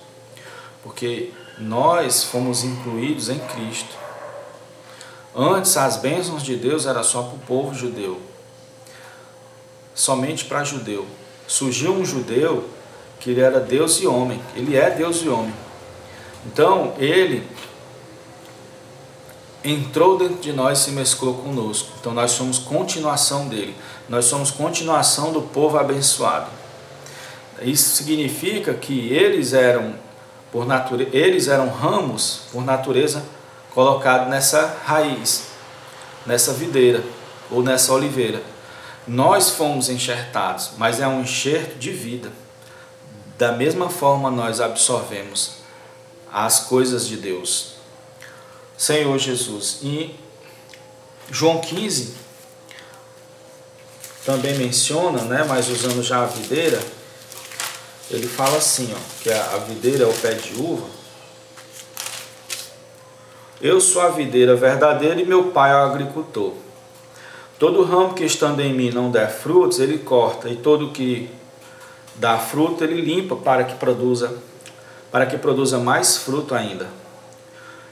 porque 0.82 1.32
nós 1.58 2.24
fomos 2.24 2.64
incluídos 2.64 3.28
em 3.28 3.38
Cristo. 3.38 3.94
Antes, 5.36 5.76
as 5.76 5.98
bênçãos 5.98 6.42
de 6.42 6.56
Deus 6.56 6.86
eram 6.86 7.04
só 7.04 7.22
para 7.22 7.36
o 7.36 7.38
povo 7.40 7.74
judeu 7.74 8.30
somente 10.00 10.46
para 10.46 10.64
judeu. 10.64 11.06
Surgiu 11.46 11.92
um 11.92 12.04
judeu 12.04 12.68
que 13.18 13.30
ele 13.30 13.40
era 13.40 13.60
Deus 13.60 14.00
e 14.00 14.06
homem, 14.06 14.40
ele 14.56 14.76
é 14.76 14.90
Deus 14.90 15.18
e 15.22 15.28
homem. 15.28 15.52
Então 16.46 16.94
ele 16.98 17.46
entrou 19.62 20.16
dentro 20.16 20.36
de 20.36 20.52
nós 20.54 20.78
e 20.78 20.84
se 20.84 20.90
mesclou 20.92 21.34
conosco. 21.34 21.90
Então 22.00 22.14
nós 22.14 22.30
somos 22.30 22.58
continuação 22.58 23.46
dele, 23.46 23.76
nós 24.10 24.24
somos 24.24 24.50
continuação 24.50 25.32
do 25.32 25.40
povo 25.40 25.78
abençoado. 25.78 26.50
Isso 27.62 27.94
significa 27.94 28.74
que 28.74 29.08
eles 29.12 29.52
eram 29.52 29.94
por 30.50 30.66
natureza, 30.66 31.10
eles 31.16 31.46
eram 31.46 31.68
ramos 31.68 32.40
por 32.50 32.64
natureza 32.64 33.22
colocados 33.72 34.28
nessa 34.28 34.78
raiz, 34.84 35.44
nessa 36.26 36.52
videira 36.52 37.04
ou 37.52 37.62
nessa 37.62 37.92
oliveira. 37.92 38.42
Nós 39.06 39.50
fomos 39.50 39.88
enxertados, 39.88 40.72
mas 40.76 40.98
é 40.98 41.06
um 41.06 41.20
enxerto 41.20 41.78
de 41.78 41.92
vida. 41.92 42.32
Da 43.38 43.52
mesma 43.52 43.88
forma, 43.88 44.28
nós 44.28 44.60
absorvemos 44.60 45.58
às 46.32 46.58
coisas 46.58 47.06
de 47.06 47.16
Deus. 47.16 47.74
Senhor 48.76 49.16
Jesus. 49.18 49.78
E 49.82 50.18
João 51.30 51.60
15 51.60 52.19
também 54.30 54.56
menciona, 54.56 55.22
né, 55.22 55.44
mas 55.48 55.68
usando 55.68 56.00
já 56.04 56.22
a 56.22 56.26
videira, 56.26 56.80
ele 58.08 58.28
fala 58.28 58.58
assim, 58.58 58.88
ó, 58.94 59.22
que 59.22 59.28
a 59.28 59.56
videira 59.68 60.04
é 60.04 60.06
o 60.06 60.12
pé 60.12 60.34
de 60.34 60.54
uva. 60.54 60.86
Eu 63.60 63.80
sou 63.80 64.02
a 64.02 64.08
videira 64.08 64.54
verdadeira 64.54 65.20
e 65.20 65.26
meu 65.26 65.46
pai 65.46 65.72
é 65.72 65.74
o 65.74 65.78
agricultor. 65.78 66.52
Todo 67.58 67.82
ramo 67.82 68.14
que 68.14 68.24
estando 68.24 68.60
em 68.60 68.72
mim 68.72 68.90
não 68.90 69.10
der 69.10 69.28
frutos, 69.28 69.80
ele 69.80 69.98
corta, 69.98 70.48
e 70.48 70.56
todo 70.56 70.92
que 70.92 71.28
dá 72.14 72.38
fruto, 72.38 72.84
ele 72.84 73.00
limpa 73.00 73.34
para 73.34 73.64
que 73.64 73.74
produza 73.74 74.32
para 75.10 75.26
que 75.26 75.36
produza 75.36 75.76
mais 75.76 76.18
fruto 76.18 76.54
ainda. 76.54 76.86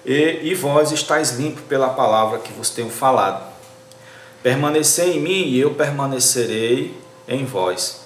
E, 0.07 0.39
e 0.45 0.55
vós 0.55 0.93
estáis 0.93 1.33
limpos 1.33 1.65
pela 1.65 1.89
palavra 1.89 2.39
que 2.39 2.53
vos 2.53 2.71
tenho 2.71 2.91
falado. 2.91 3.48
Permanecei 4.49 5.19
em 5.19 5.21
mim 5.21 5.43
e 5.43 5.61
eu 5.61 5.75
permanecerei 5.75 6.99
em 7.29 7.45
vós. 7.45 8.01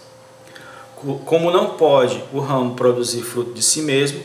Como 1.24 1.52
não 1.52 1.76
pode 1.76 2.20
o 2.32 2.40
ramo 2.40 2.74
produzir 2.74 3.22
fruto 3.22 3.52
de 3.52 3.62
si 3.62 3.80
mesmo, 3.80 4.24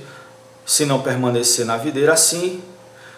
se 0.66 0.84
não 0.84 1.00
permanecer 1.00 1.64
na 1.64 1.78
videira, 1.78 2.14
assim, 2.14 2.64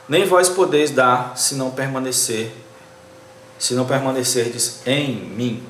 nem 0.09 0.25
vós 0.25 0.49
podeis 0.49 0.91
dar 0.91 1.37
se 1.37 1.55
não 1.55 1.71
permanecer, 1.71 2.51
se 3.57 3.73
não 3.73 3.85
permanecerdes 3.85 4.85
em 4.85 5.15
mim. 5.15 5.63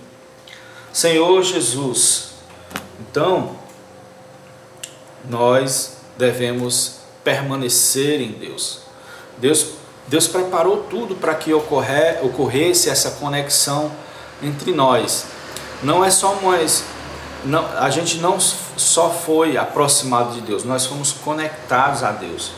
Senhor 0.92 1.44
Jesus, 1.44 2.32
então, 3.00 3.60
nós 5.30 5.98
devemos 6.18 7.02
permanecer 7.24 8.22
em 8.22 8.32
Deus. 8.32 8.80
Deus, 9.38 9.74
Deus 10.10 10.28
preparou 10.28 10.84
tudo 10.90 11.16
para 11.16 11.34
que 11.36 11.54
ocorrer, 11.54 12.20
ocorresse 12.24 12.90
essa 12.90 13.12
conexão 13.12 13.92
entre 14.42 14.74
nós. 14.74 15.28
Não 15.82 16.04
é 16.04 16.12
só 16.12 16.36
mais. 16.42 16.84
Não, 17.46 17.66
a 17.78 17.90
gente 17.90 18.18
não 18.18 18.38
só 18.40 19.10
foi 19.10 19.56
aproximado 19.56 20.34
de 20.34 20.42
Deus, 20.42 20.66
nós 20.66 20.86
fomos 20.86 21.14
conectados 21.14 22.04
a 22.04 22.12
Deus. 22.12 22.52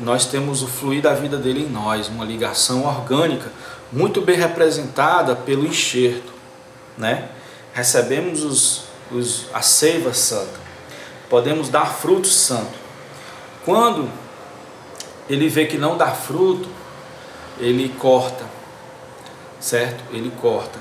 Nós 0.00 0.24
temos 0.24 0.62
o 0.62 0.66
fluir 0.66 1.02
da 1.02 1.12
vida 1.12 1.36
dele 1.36 1.64
em 1.64 1.68
nós, 1.68 2.08
uma 2.08 2.24
ligação 2.24 2.86
orgânica, 2.86 3.52
muito 3.92 4.22
bem 4.22 4.38
representada 4.38 5.36
pelo 5.36 5.66
enxerto. 5.66 6.32
Né? 6.96 7.28
Recebemos 7.74 8.42
os, 8.42 8.84
os, 9.12 9.46
a 9.52 9.60
seiva 9.60 10.14
santa 10.14 10.64
podemos 11.28 11.68
dar 11.68 11.86
fruto 11.86 12.28
santo. 12.28 12.78
Quando 13.64 14.08
ele 15.28 15.48
vê 15.48 15.66
que 15.66 15.78
não 15.78 15.96
dá 15.96 16.08
fruto, 16.08 16.68
ele 17.58 17.88
corta, 17.98 18.44
certo? 19.60 20.02
Ele 20.12 20.30
corta. 20.40 20.78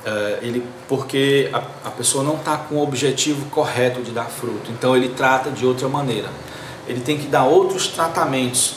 Uh, 0.00 0.38
ele, 0.42 0.66
porque 0.88 1.50
a, 1.52 1.58
a 1.88 1.90
pessoa 1.90 2.24
não 2.24 2.36
está 2.36 2.56
com 2.56 2.76
o 2.76 2.82
objetivo 2.82 3.50
correto 3.50 4.00
de 4.00 4.12
dar 4.12 4.24
fruto, 4.24 4.70
então 4.70 4.96
ele 4.96 5.10
trata 5.10 5.50
de 5.50 5.66
outra 5.66 5.88
maneira. 5.88 6.28
Ele 6.88 7.00
tem 7.00 7.18
que 7.18 7.26
dar 7.26 7.44
outros 7.44 7.88
tratamentos. 7.88 8.76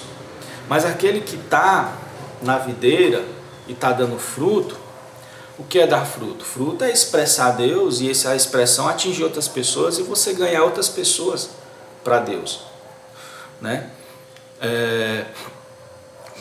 Mas 0.67 0.85
aquele 0.85 1.21
que 1.21 1.35
está 1.35 1.93
na 2.41 2.57
videira 2.57 3.23
e 3.67 3.71
está 3.71 3.91
dando 3.91 4.19
fruto, 4.19 4.77
o 5.57 5.63
que 5.63 5.79
é 5.79 5.87
dar 5.87 6.05
fruto? 6.05 6.43
Fruto 6.43 6.83
é 6.83 6.91
expressar 6.91 7.51
Deus 7.51 8.01
e 8.01 8.09
essa 8.09 8.35
expressão 8.35 8.87
atingir 8.87 9.23
outras 9.23 9.47
pessoas 9.47 9.97
e 9.99 10.03
você 10.03 10.33
ganhar 10.33 10.63
outras 10.63 10.89
pessoas 10.89 11.51
para 12.03 12.19
Deus. 12.19 12.61
Né? 13.61 13.89
É, 14.63 15.25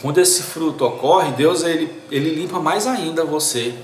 quando 0.01 0.19
esse 0.19 0.45
fruto 0.45 0.85
ocorre, 0.85 1.33
Deus 1.33 1.65
ele, 1.65 1.93
ele 2.11 2.31
limpa 2.31 2.61
mais 2.61 2.87
ainda 2.87 3.25
você. 3.25 3.75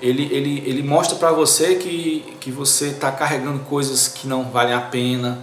Ele, 0.00 0.24
ele, 0.34 0.64
ele 0.66 0.82
mostra 0.82 1.16
para 1.16 1.30
você 1.30 1.76
que, 1.76 2.36
que 2.40 2.50
você 2.50 2.88
está 2.88 3.12
carregando 3.12 3.60
coisas 3.60 4.08
que 4.08 4.26
não 4.26 4.50
valem 4.50 4.74
a 4.74 4.80
pena. 4.80 5.38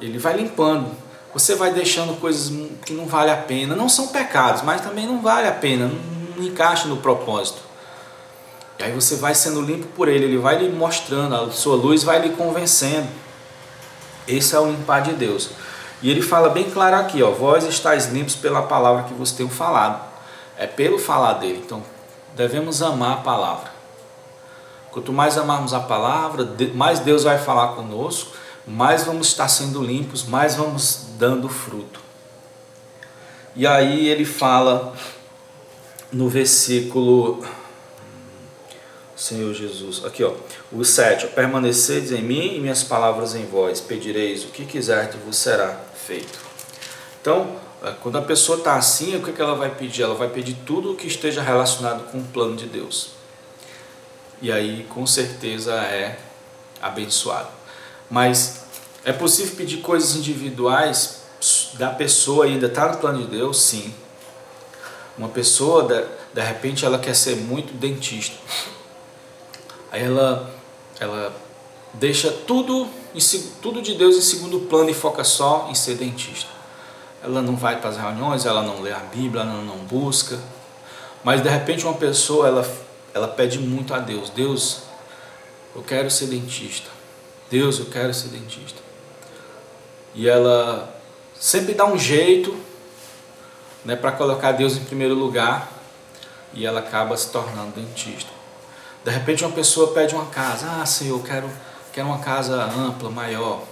Ele 0.00 0.18
vai 0.18 0.36
limpando. 0.36 0.90
Você 1.32 1.54
vai 1.54 1.72
deixando 1.72 2.18
coisas 2.20 2.52
que 2.84 2.92
não 2.92 3.06
valem 3.06 3.32
a 3.32 3.36
pena. 3.36 3.76
Não 3.76 3.88
são 3.88 4.08
pecados, 4.08 4.62
mas 4.62 4.80
também 4.80 5.06
não 5.06 5.22
vale 5.22 5.46
a 5.46 5.52
pena. 5.52 5.86
Não, 5.86 6.36
não 6.36 6.44
encaixa 6.44 6.88
no 6.88 6.96
propósito. 6.96 7.62
E 8.78 8.82
aí 8.82 8.92
você 8.92 9.14
vai 9.14 9.32
sendo 9.34 9.60
limpo 9.60 9.86
por 9.94 10.08
ele, 10.08 10.24
ele 10.24 10.38
vai 10.38 10.58
lhe 10.58 10.68
mostrando, 10.68 11.36
a 11.36 11.52
sua 11.52 11.76
luz 11.76 12.02
vai 12.02 12.20
lhe 12.20 12.30
convencendo. 12.30 13.06
Esse 14.26 14.56
é 14.56 14.58
o 14.58 14.66
limpar 14.66 15.02
de 15.02 15.12
Deus. 15.12 15.50
E 16.02 16.10
ele 16.10 16.20
fala 16.20 16.48
bem 16.48 16.68
claro 16.68 16.96
aqui, 16.96 17.22
ó, 17.22 17.30
vós 17.30 17.64
estáis 17.64 18.06
limpos 18.06 18.34
pela 18.34 18.62
palavra 18.62 19.04
que 19.04 19.14
vos 19.14 19.30
tenho 19.30 19.48
falado. 19.48 20.04
É 20.58 20.66
pelo 20.66 20.98
falar 20.98 21.34
dele. 21.34 21.62
Então, 21.64 21.82
devemos 22.34 22.82
amar 22.82 23.18
a 23.18 23.20
palavra. 23.20 23.70
Quanto 24.90 25.12
mais 25.12 25.38
amarmos 25.38 25.72
a 25.72 25.80
palavra, 25.80 26.54
mais 26.74 26.98
Deus 26.98 27.22
vai 27.22 27.38
falar 27.38 27.68
conosco, 27.68 28.32
mais 28.66 29.04
vamos 29.04 29.28
estar 29.28 29.48
sendo 29.48 29.82
limpos, 29.82 30.24
mais 30.24 30.56
vamos 30.56 31.06
dando 31.18 31.48
fruto. 31.48 32.00
E 33.54 33.66
aí 33.66 34.08
ele 34.08 34.24
fala 34.24 34.92
no 36.12 36.28
versículo 36.28 37.44
Senhor 39.16 39.54
Jesus. 39.54 40.04
Aqui, 40.04 40.24
ó, 40.24 40.32
o 40.72 40.84
7, 40.84 41.28
permaneceis 41.28 42.10
em 42.10 42.22
mim 42.22 42.56
e 42.56 42.60
minhas 42.60 42.82
palavras 42.82 43.34
em 43.34 43.46
vós, 43.46 43.80
pedireis 43.80 44.44
o 44.44 44.48
que 44.48 44.64
quiserdes 44.64 45.20
vos 45.24 45.36
será 45.36 45.80
feito. 46.06 46.38
Então, 47.20 47.56
é, 47.82 47.92
quando 48.02 48.18
a 48.18 48.22
pessoa 48.22 48.58
está 48.58 48.76
assim, 48.76 49.16
o 49.16 49.22
que 49.22 49.40
ela 49.40 49.54
vai 49.54 49.70
pedir? 49.74 50.02
Ela 50.02 50.14
vai 50.14 50.28
pedir 50.28 50.54
tudo 50.66 50.92
o 50.92 50.96
que 50.96 51.06
esteja 51.06 51.42
relacionado 51.42 52.10
com 52.10 52.18
o 52.18 52.24
plano 52.24 52.56
de 52.56 52.66
Deus. 52.66 53.10
E 54.40 54.50
aí, 54.50 54.86
com 54.88 55.06
certeza, 55.06 55.74
é 55.74 56.18
abençoado. 56.80 57.48
Mas 58.10 58.64
é 59.04 59.12
possível 59.12 59.56
pedir 59.56 59.78
coisas 59.78 60.16
individuais 60.16 61.22
da 61.74 61.90
pessoa 61.90 62.44
ainda 62.44 62.66
está 62.66 62.88
no 62.88 62.98
plano 62.98 63.22
de 63.22 63.28
Deus? 63.28 63.60
Sim. 63.60 63.92
Uma 65.16 65.28
pessoa, 65.28 65.84
de, 65.84 66.04
de 66.34 66.40
repente, 66.40 66.84
ela 66.84 66.98
quer 66.98 67.14
ser 67.14 67.36
muito 67.36 67.72
dentista. 67.74 68.36
Aí 69.90 70.02
ela, 70.02 70.50
ela 70.98 71.34
deixa 71.94 72.30
tudo, 72.30 72.88
tudo 73.60 73.82
de 73.82 73.94
Deus 73.94 74.16
em 74.16 74.20
segundo 74.20 74.60
plano 74.60 74.90
e 74.90 74.94
foca 74.94 75.24
só 75.24 75.68
em 75.70 75.74
ser 75.74 75.96
dentista. 75.96 76.50
Ela 77.22 77.42
não 77.42 77.56
vai 77.56 77.80
para 77.80 77.90
as 77.90 77.96
reuniões, 77.96 78.46
ela 78.46 78.62
não 78.62 78.80
lê 78.80 78.92
a 78.92 78.98
Bíblia, 78.98 79.42
ela 79.42 79.62
não 79.62 79.78
busca. 79.78 80.38
Mas 81.22 81.42
de 81.42 81.48
repente 81.48 81.84
uma 81.84 81.94
pessoa 81.94 82.48
ela, 82.48 82.76
ela 83.14 83.28
pede 83.28 83.58
muito 83.58 83.94
a 83.94 83.98
Deus: 83.98 84.30
Deus, 84.30 84.82
eu 85.74 85.82
quero 85.82 86.10
ser 86.10 86.26
dentista. 86.26 86.90
Deus, 87.50 87.78
eu 87.78 87.86
quero 87.86 88.12
ser 88.14 88.28
dentista. 88.28 88.80
E 90.14 90.28
ela 90.28 90.94
sempre 91.38 91.74
dá 91.74 91.84
um 91.84 91.98
jeito 91.98 92.56
né, 93.84 93.96
para 93.96 94.12
colocar 94.12 94.52
Deus 94.52 94.76
em 94.76 94.84
primeiro 94.84 95.14
lugar 95.14 95.72
e 96.54 96.66
ela 96.66 96.80
acaba 96.80 97.16
se 97.16 97.30
tornando 97.30 97.72
dentista. 97.72 98.30
De 99.04 99.10
repente 99.10 99.44
uma 99.44 99.52
pessoa 99.52 99.92
pede 99.92 100.14
uma 100.14 100.26
casa, 100.26 100.66
ah 100.80 100.86
Senhor, 100.86 101.18
eu 101.18 101.24
quero, 101.24 101.50
quero 101.92 102.06
uma 102.06 102.18
casa 102.18 102.64
ampla, 102.64 103.10
maior. 103.10 103.62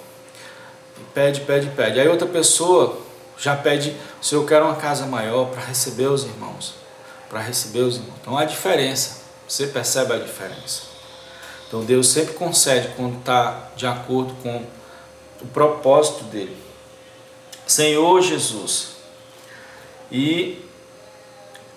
Pede, 1.15 1.41
pede, 1.41 1.69
pede. 1.69 1.99
Aí 1.99 2.09
outra 2.09 2.29
pessoa 2.29 3.01
já 3.39 3.57
pede, 3.57 3.97
Senhor, 4.21 4.43
eu 4.43 4.47
quero 4.47 4.67
uma 4.67 4.77
casa 4.77 5.07
maior 5.07 5.47
para 5.47 5.63
receber 5.63 6.07
os 6.07 6.25
irmãos. 6.25 6.75
Para 7.29 7.41
receber 7.41 7.81
os 7.81 7.97
irmãos. 7.97 8.15
Então 8.21 8.37
há 8.37 8.45
diferença. 8.45 9.23
Você 9.49 9.67
percebe 9.67 10.13
a 10.13 10.19
diferença. 10.19 10.83
Então 11.67 11.85
Deus 11.85 12.09
sempre 12.09 12.35
concede 12.35 12.89
quando 12.97 13.19
está 13.19 13.71
de 13.75 13.87
acordo 13.87 14.35
com 14.43 14.65
o 15.41 15.47
propósito 15.47 16.25
dele. 16.25 16.57
Senhor 17.67 18.21
Jesus. 18.21 18.97
E 20.13 20.65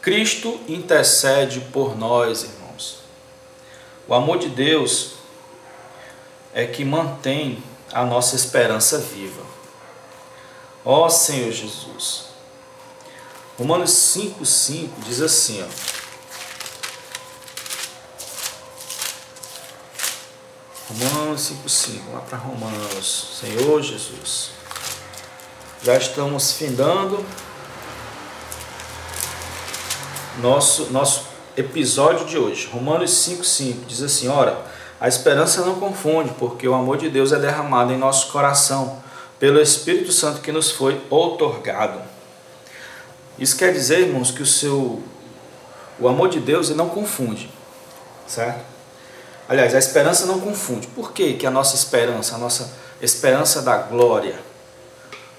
Cristo 0.02 0.60
intercede 0.68 1.62
por 1.72 1.98
nós, 1.98 2.44
irmãos. 2.44 2.98
O 4.08 4.14
amor 4.14 4.38
de 4.40 4.50
Deus 4.50 5.14
é 6.54 6.66
que 6.66 6.86
mantém 6.86 7.64
a 7.92 8.06
nossa 8.06 8.36
esperança 8.36 8.98
viva. 9.00 9.44
Ó 10.86 11.10
Senhor 11.10 11.52
Jesus. 11.52 12.26
Romanos 13.58 13.92
5,5 13.92 14.90
diz 15.06 15.22
assim, 15.22 15.64
ó. 15.64 15.94
Romanos 20.90 21.52
5,5, 21.66 22.14
lá 22.14 22.20
para 22.22 22.38
Romanos, 22.38 23.40
Senhor 23.40 23.82
Jesus. 23.82 24.52
Já 25.82 25.98
estamos 25.98 26.54
findando 26.54 27.26
nosso, 30.40 30.92
nosso 30.92 31.28
episódio 31.56 32.26
de 32.26 32.38
hoje, 32.38 32.68
Romanos 32.68 33.12
5,5, 33.12 33.86
diz 33.86 34.02
assim: 34.02 34.28
Ora, 34.28 34.66
a 35.04 35.10
esperança 35.10 35.66
não 35.66 35.82
confunde, 35.82 36.32
porque 36.40 36.66
o 36.66 36.74
amor 36.74 36.96
de 36.96 37.10
Deus 37.10 37.34
é 37.34 37.38
derramado 37.38 37.92
em 37.92 37.98
nosso 37.98 38.32
coração 38.32 39.04
pelo 39.38 39.60
Espírito 39.60 40.14
Santo 40.14 40.40
que 40.40 40.50
nos 40.50 40.72
foi 40.72 41.06
outorgado. 41.10 42.00
Isso 43.38 43.58
quer 43.58 43.74
dizer, 43.74 44.00
irmãos, 44.00 44.32
que 44.32 44.42
o 44.42 44.46
seu 44.46 45.04
o 46.00 46.08
amor 46.08 46.30
de 46.30 46.40
Deus 46.40 46.70
não 46.70 46.88
confunde, 46.88 47.52
certo? 48.26 48.64
Aliás, 49.50 49.76
a 49.76 49.78
esperança 49.78 50.26
não 50.26 50.40
confunde. 50.40 50.88
Por 50.88 51.12
que, 51.12 51.34
que 51.34 51.46
a 51.46 51.52
nossa 51.52 51.76
esperança, 51.76 52.36
a 52.36 52.38
nossa 52.38 52.72
esperança 53.02 53.62
da 53.62 53.76
glória, 53.80 54.40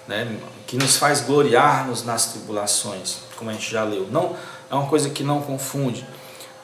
né, 0.06 0.30
que 0.66 0.76
nos 0.76 0.98
faz 0.98 1.22
gloriar-nos 1.22 2.04
nas 2.04 2.26
tribulações, 2.26 3.16
como 3.38 3.48
a 3.48 3.54
gente 3.54 3.70
já 3.70 3.82
leu, 3.82 4.08
não 4.10 4.36
é 4.70 4.74
uma 4.74 4.88
coisa 4.88 5.08
que 5.08 5.22
não 5.22 5.40
confunde, 5.40 6.06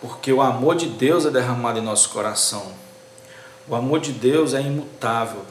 porque 0.02 0.30
o 0.30 0.42
amor 0.42 0.76
de 0.76 0.84
Deus 0.84 1.24
é 1.24 1.30
derramado 1.30 1.78
em 1.78 1.82
nosso 1.82 2.10
coração. 2.10 2.89
O 3.70 3.76
amor 3.76 4.00
de 4.00 4.10
Deus 4.10 4.52
é 4.52 4.60
imutável. 4.60 5.42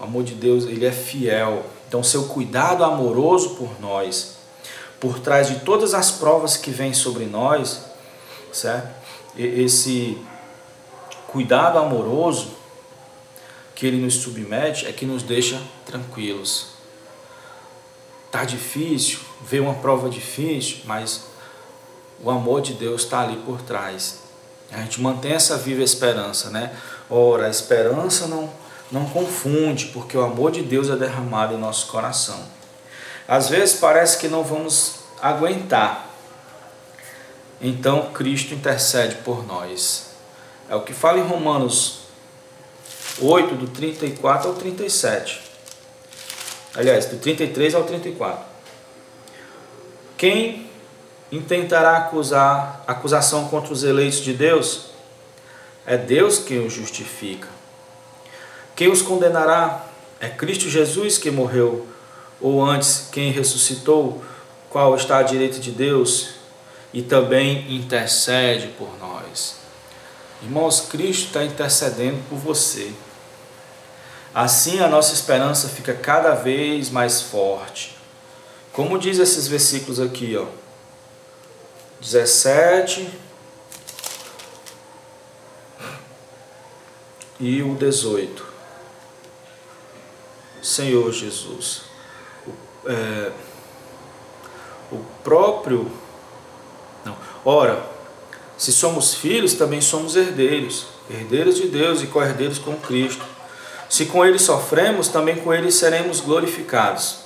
O 0.00 0.04
amor 0.04 0.24
de 0.24 0.34
Deus, 0.34 0.64
ele 0.64 0.84
é 0.84 0.90
fiel. 0.90 1.64
Então, 1.86 2.02
seu 2.02 2.24
cuidado 2.24 2.82
amoroso 2.82 3.50
por 3.54 3.80
nós, 3.80 4.38
por 4.98 5.20
trás 5.20 5.46
de 5.46 5.60
todas 5.60 5.94
as 5.94 6.10
provas 6.10 6.56
que 6.56 6.72
vêm 6.72 6.92
sobre 6.92 7.26
nós, 7.26 7.82
certo? 8.52 8.88
Esse 9.36 10.18
cuidado 11.28 11.78
amoroso 11.78 12.48
que 13.72 13.86
ele 13.86 13.98
nos 13.98 14.14
submete 14.14 14.86
é 14.86 14.92
que 14.92 15.06
nos 15.06 15.22
deixa 15.22 15.62
tranquilos. 15.86 16.66
Tá 18.32 18.44
difícil, 18.44 19.20
vê 19.40 19.60
uma 19.60 19.74
prova 19.74 20.10
difícil, 20.10 20.78
mas 20.84 21.26
o 22.20 22.30
amor 22.30 22.60
de 22.60 22.74
Deus 22.74 23.02
está 23.02 23.20
ali 23.20 23.36
por 23.36 23.62
trás. 23.62 24.18
A 24.72 24.78
gente 24.78 25.00
mantém 25.00 25.32
essa 25.32 25.56
viva 25.56 25.82
esperança, 25.82 26.50
né? 26.50 26.76
Ora, 27.10 27.46
a 27.46 27.50
esperança 27.50 28.26
não, 28.26 28.50
não 28.90 29.08
confunde, 29.08 29.86
porque 29.86 30.16
o 30.16 30.22
amor 30.22 30.50
de 30.50 30.62
Deus 30.62 30.90
é 30.90 30.96
derramado 30.96 31.54
em 31.54 31.58
nosso 31.58 31.86
coração. 31.86 32.38
Às 33.26 33.48
vezes 33.48 33.78
parece 33.78 34.18
que 34.18 34.28
não 34.28 34.42
vamos 34.42 35.00
aguentar. 35.20 36.08
Então 37.60 38.12
Cristo 38.12 38.54
intercede 38.54 39.16
por 39.16 39.46
nós. 39.46 40.08
É 40.68 40.74
o 40.74 40.82
que 40.82 40.92
fala 40.92 41.18
em 41.18 41.26
Romanos 41.26 42.00
8, 43.20 43.54
do 43.54 43.68
34 43.68 44.48
ao 44.48 44.54
37. 44.54 45.42
Aliás, 46.74 47.06
do 47.06 47.18
33 47.18 47.74
ao 47.74 47.84
34. 47.84 48.44
Quem 50.16 50.68
intentará 51.30 51.96
acusar 51.96 52.82
acusação 52.86 53.48
contra 53.48 53.72
os 53.72 53.82
eleitos 53.82 54.20
de 54.20 54.32
Deus? 54.32 54.86
É 55.90 55.96
Deus 55.96 56.38
quem 56.38 56.66
os 56.66 56.74
justifica. 56.74 57.48
Quem 58.76 58.92
os 58.92 59.00
condenará? 59.00 59.86
É 60.20 60.28
Cristo 60.28 60.68
Jesus 60.68 61.16
que 61.16 61.30
morreu, 61.30 61.88
ou 62.42 62.62
antes, 62.62 63.08
quem 63.10 63.32
ressuscitou, 63.32 64.22
qual 64.68 64.94
está 64.94 65.16
à 65.16 65.22
direita 65.22 65.58
de 65.58 65.70
Deus 65.70 66.34
e 66.92 67.00
também 67.00 67.74
intercede 67.74 68.66
por 68.76 68.98
nós. 69.00 69.56
Irmãos, 70.42 70.82
Cristo 70.90 71.28
está 71.28 71.42
intercedendo 71.42 72.18
por 72.28 72.36
você. 72.36 72.92
Assim 74.34 74.80
a 74.80 74.88
nossa 74.88 75.14
esperança 75.14 75.70
fica 75.70 75.94
cada 75.94 76.34
vez 76.34 76.90
mais 76.90 77.22
forte. 77.22 77.96
Como 78.74 78.98
diz 78.98 79.18
esses 79.18 79.48
versículos 79.48 79.98
aqui, 79.98 80.36
ó. 80.36 80.44
17 81.98 83.08
e 87.40 87.62
o 87.62 87.74
18. 87.74 88.44
Senhor 90.62 91.12
Jesus, 91.12 91.82
é, 92.86 93.32
o 94.90 94.98
próprio. 95.22 95.90
Não, 97.04 97.16
ora, 97.44 97.84
se 98.56 98.72
somos 98.72 99.14
filhos, 99.14 99.54
também 99.54 99.80
somos 99.80 100.16
herdeiros, 100.16 100.86
herdeiros 101.08 101.56
de 101.56 101.68
Deus 101.68 102.02
e 102.02 102.06
co-herdeiros 102.06 102.58
com 102.58 102.76
Cristo. 102.76 103.24
Se 103.88 104.06
com 104.06 104.24
Ele 104.24 104.38
sofremos, 104.38 105.08
também 105.08 105.36
com 105.36 105.54
Ele 105.54 105.70
seremos 105.70 106.20
glorificados. 106.20 107.20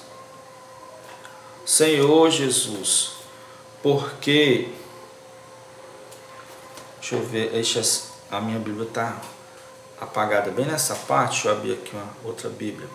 Senhor 1.64 2.30
Jesus, 2.30 3.12
porque. 3.82 4.68
Deixa 7.00 7.16
eu 7.16 7.22
ver, 7.24 7.50
a 8.30 8.40
minha 8.40 8.58
Bíblia 8.58 8.86
está 8.86 9.20
apagada 10.02 10.50
bem 10.50 10.66
nessa 10.66 10.94
parte. 10.94 11.34
Deixa 11.34 11.48
eu 11.48 11.52
abrir 11.52 11.72
aqui 11.72 11.94
uma 11.94 12.08
outra 12.24 12.48
Bíblia. 12.48 12.88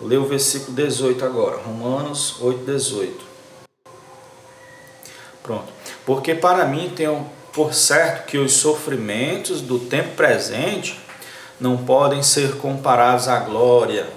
Ler 0.00 0.18
o 0.18 0.26
versículo 0.26 0.74
18 0.74 1.24
agora, 1.24 1.58
Romanos 1.58 2.40
8, 2.40 2.64
18. 2.64 3.24
Pronto. 5.42 5.72
Porque 6.04 6.34
para 6.34 6.64
mim 6.64 6.92
tenho 6.94 7.30
por 7.52 7.74
certo 7.74 8.26
que 8.26 8.38
os 8.38 8.54
sofrimentos 8.54 9.60
do 9.60 9.78
tempo 9.78 10.16
presente 10.16 10.98
não 11.60 11.76
podem 11.76 12.22
ser 12.22 12.56
comparados 12.56 13.28
à 13.28 13.38
glória, 13.38 14.08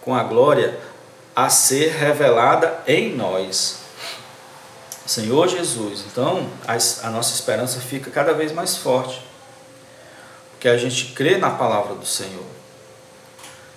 com 0.00 0.14
a 0.14 0.22
glória 0.24 0.80
a 1.36 1.48
ser 1.48 1.92
revelada 1.92 2.82
em 2.86 3.14
nós. 3.14 3.81
Senhor 5.06 5.48
Jesus, 5.48 6.04
então 6.10 6.48
a, 6.66 7.10
nossa 7.10 7.34
esperança 7.34 7.80
fica 7.80 8.10
cada 8.10 8.32
vez 8.32 8.52
mais 8.52 8.76
forte, 8.76 9.22
porque 10.52 10.68
a 10.68 10.76
gente 10.76 11.06
crê 11.12 11.38
na 11.38 11.50
palavra 11.50 11.94
do 11.94 12.06
Senhor, 12.06 12.46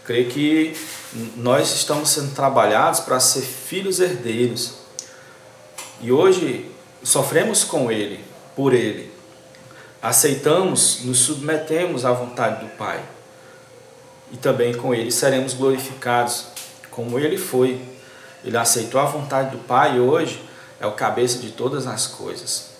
crê 0.05 0.25
que 0.25 0.77
nós 1.35 1.73
estamos 1.73 2.09
sendo 2.09 2.33
trabalhados 2.35 2.99
para 2.99 3.19
ser 3.19 3.41
filhos 3.41 3.99
herdeiros, 3.99 4.75
e 6.01 6.11
hoje 6.11 6.71
sofremos 7.03 7.63
com 7.63 7.91
Ele, 7.91 8.23
por 8.55 8.73
Ele, 8.73 9.11
aceitamos, 10.01 11.03
nos 11.03 11.19
submetemos 11.19 12.05
à 12.05 12.11
vontade 12.11 12.63
do 12.63 12.71
Pai, 12.77 13.03
e 14.31 14.37
também 14.37 14.75
com 14.75 14.93
Ele 14.93 15.11
seremos 15.11 15.53
glorificados 15.53 16.55
como 16.95 17.19
ele 17.19 17.37
foi. 17.37 17.79
Ele 18.43 18.55
aceitou 18.57 19.01
a 19.01 19.05
vontade 19.05 19.51
do 19.51 19.57
Pai 19.59 19.97
e 19.97 19.99
hoje 19.99 20.41
é 20.79 20.85
o 20.85 20.91
cabeça 20.91 21.39
de 21.39 21.51
todas 21.51 21.87
as 21.87 22.07
coisas. 22.07 22.71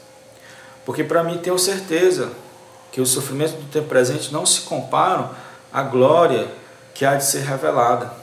Porque 0.85 1.03
para 1.03 1.23
mim 1.23 1.37
tenho 1.39 1.57
certeza 1.57 2.31
que 2.91 3.01
os 3.01 3.09
sofrimentos 3.09 3.55
do 3.55 3.69
tempo 3.69 3.87
presente 3.87 4.31
não 4.31 4.45
se 4.45 4.61
comparam 4.61 5.29
à 5.73 5.81
glória 5.83 6.49
que 6.93 7.05
há 7.05 7.15
de 7.15 7.25
ser 7.25 7.41
revelada. 7.41 8.13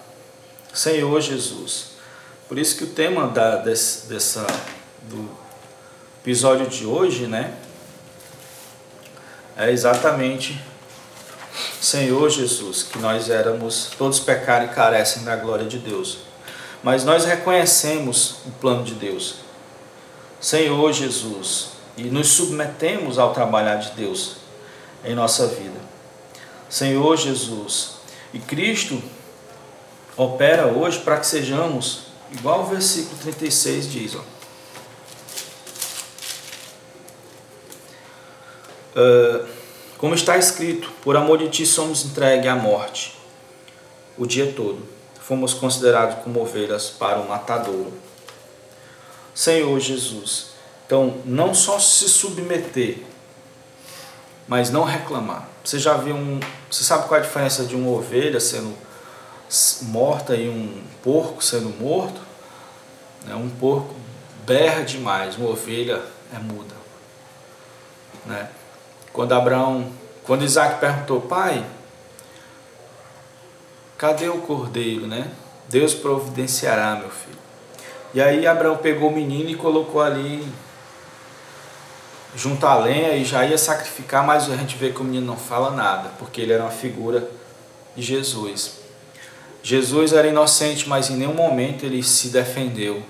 Senhor 0.72 1.20
Jesus. 1.20 1.92
Por 2.48 2.58
isso 2.58 2.76
que 2.76 2.84
o 2.84 2.88
tema 2.88 3.28
da, 3.28 3.56
desse, 3.56 4.06
dessa, 4.06 4.46
do 5.02 5.28
episódio 6.22 6.66
de 6.66 6.86
hoje, 6.86 7.26
né? 7.26 7.54
É 9.56 9.70
exatamente 9.70 10.58
Senhor 11.80 12.30
Jesus, 12.30 12.84
que 12.84 12.98
nós 12.98 13.28
éramos, 13.28 13.90
todos 13.98 14.20
pecaram 14.20 14.66
e 14.66 14.68
carecem 14.68 15.24
da 15.24 15.36
glória 15.36 15.66
de 15.66 15.78
Deus. 15.78 16.18
Mas 16.82 17.04
nós 17.04 17.24
reconhecemos 17.24 18.36
o 18.46 18.50
plano 18.52 18.84
de 18.84 18.94
Deus. 18.94 19.36
Senhor 20.42 20.92
Jesus, 20.92 21.68
e 21.96 22.02
nos 22.02 22.26
submetemos 22.32 23.16
ao 23.16 23.32
trabalhar 23.32 23.76
de 23.76 23.92
Deus 23.92 24.38
em 25.04 25.14
nossa 25.14 25.46
vida. 25.46 25.80
Senhor 26.68 27.16
Jesus, 27.16 27.92
e 28.34 28.40
Cristo 28.40 29.00
opera 30.16 30.66
hoje 30.66 30.98
para 30.98 31.18
que 31.18 31.26
sejamos, 31.26 32.06
igual 32.32 32.62
o 32.62 32.66
versículo 32.66 33.16
36 33.22 33.90
diz, 33.92 34.16
ó. 34.16 34.32
Uh, 38.94 39.46
como 39.96 40.14
está 40.16 40.36
escrito, 40.36 40.90
por 41.02 41.16
amor 41.16 41.38
de 41.38 41.48
ti 41.50 41.64
somos 41.64 42.04
entregues 42.04 42.50
à 42.50 42.56
morte 42.56 43.16
o 44.18 44.26
dia 44.26 44.52
todo. 44.52 44.82
Fomos 45.20 45.54
considerados 45.54 46.16
como 46.24 46.42
ovelhas 46.42 46.90
para 46.90 47.20
o 47.20 47.28
matadouro. 47.28 47.92
Senhor 49.34 49.78
Jesus, 49.80 50.48
então 50.86 51.18
não 51.24 51.54
só 51.54 51.78
se 51.78 52.08
submeter, 52.08 52.98
mas 54.46 54.70
não 54.70 54.84
reclamar. 54.84 55.48
Você 55.64 55.78
já 55.78 55.94
viu 55.94 56.14
um. 56.14 56.40
Você 56.70 56.84
sabe 56.84 57.06
qual 57.06 57.18
é 57.18 57.22
a 57.22 57.26
diferença 57.26 57.64
de 57.64 57.74
uma 57.74 57.90
ovelha 57.90 58.40
sendo 58.40 58.76
morta 59.82 60.34
e 60.34 60.48
um 60.48 60.82
porco 61.02 61.42
sendo 61.42 61.70
morto? 61.70 62.20
Né? 63.24 63.34
Um 63.34 63.48
porco 63.48 63.94
berra 64.44 64.82
demais, 64.82 65.36
uma 65.36 65.50
ovelha 65.50 66.02
é 66.34 66.38
muda. 66.38 66.74
Né? 68.26 68.48
Quando 69.12 69.32
Abraão, 69.32 69.92
quando 70.24 70.44
Isaac 70.44 70.80
perguntou, 70.80 71.20
pai, 71.20 71.64
cadê 73.98 74.28
o 74.28 74.40
cordeiro, 74.42 75.06
né? 75.06 75.30
Deus 75.68 75.94
providenciará, 75.94 76.96
meu 76.96 77.10
filho. 77.10 77.41
E 78.14 78.20
aí 78.20 78.46
Abraão 78.46 78.76
pegou 78.76 79.08
o 79.08 79.14
menino 79.14 79.48
e 79.48 79.54
colocou 79.54 80.02
ali 80.02 80.46
junto 82.34 82.66
à 82.66 82.78
lenha 82.78 83.14
e 83.14 83.24
já 83.24 83.44
ia 83.44 83.58
sacrificar, 83.58 84.26
mas 84.26 84.50
a 84.50 84.56
gente 84.56 84.76
vê 84.76 84.90
que 84.90 85.00
o 85.00 85.04
menino 85.04 85.26
não 85.26 85.36
fala 85.36 85.70
nada, 85.70 86.10
porque 86.18 86.40
ele 86.40 86.52
era 86.52 86.62
uma 86.62 86.70
figura 86.70 87.28
de 87.96 88.02
Jesus. 88.02 88.80
Jesus 89.62 90.12
era 90.12 90.26
inocente, 90.28 90.88
mas 90.88 91.08
em 91.08 91.16
nenhum 91.16 91.34
momento 91.34 91.84
ele 91.84 92.02
se 92.02 92.28
defendeu 92.28 93.02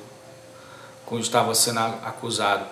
quando 1.06 1.22
estava 1.22 1.54
sendo 1.54 1.80
acusado. 1.80 2.66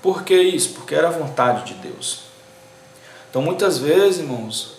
Por 0.00 0.24
que 0.24 0.34
isso? 0.34 0.70
Porque 0.70 0.94
era 0.94 1.08
a 1.08 1.12
vontade 1.12 1.72
de 1.72 1.74
Deus. 1.74 2.24
Então 3.30 3.40
muitas 3.40 3.78
vezes, 3.78 4.18
irmãos, 4.18 4.74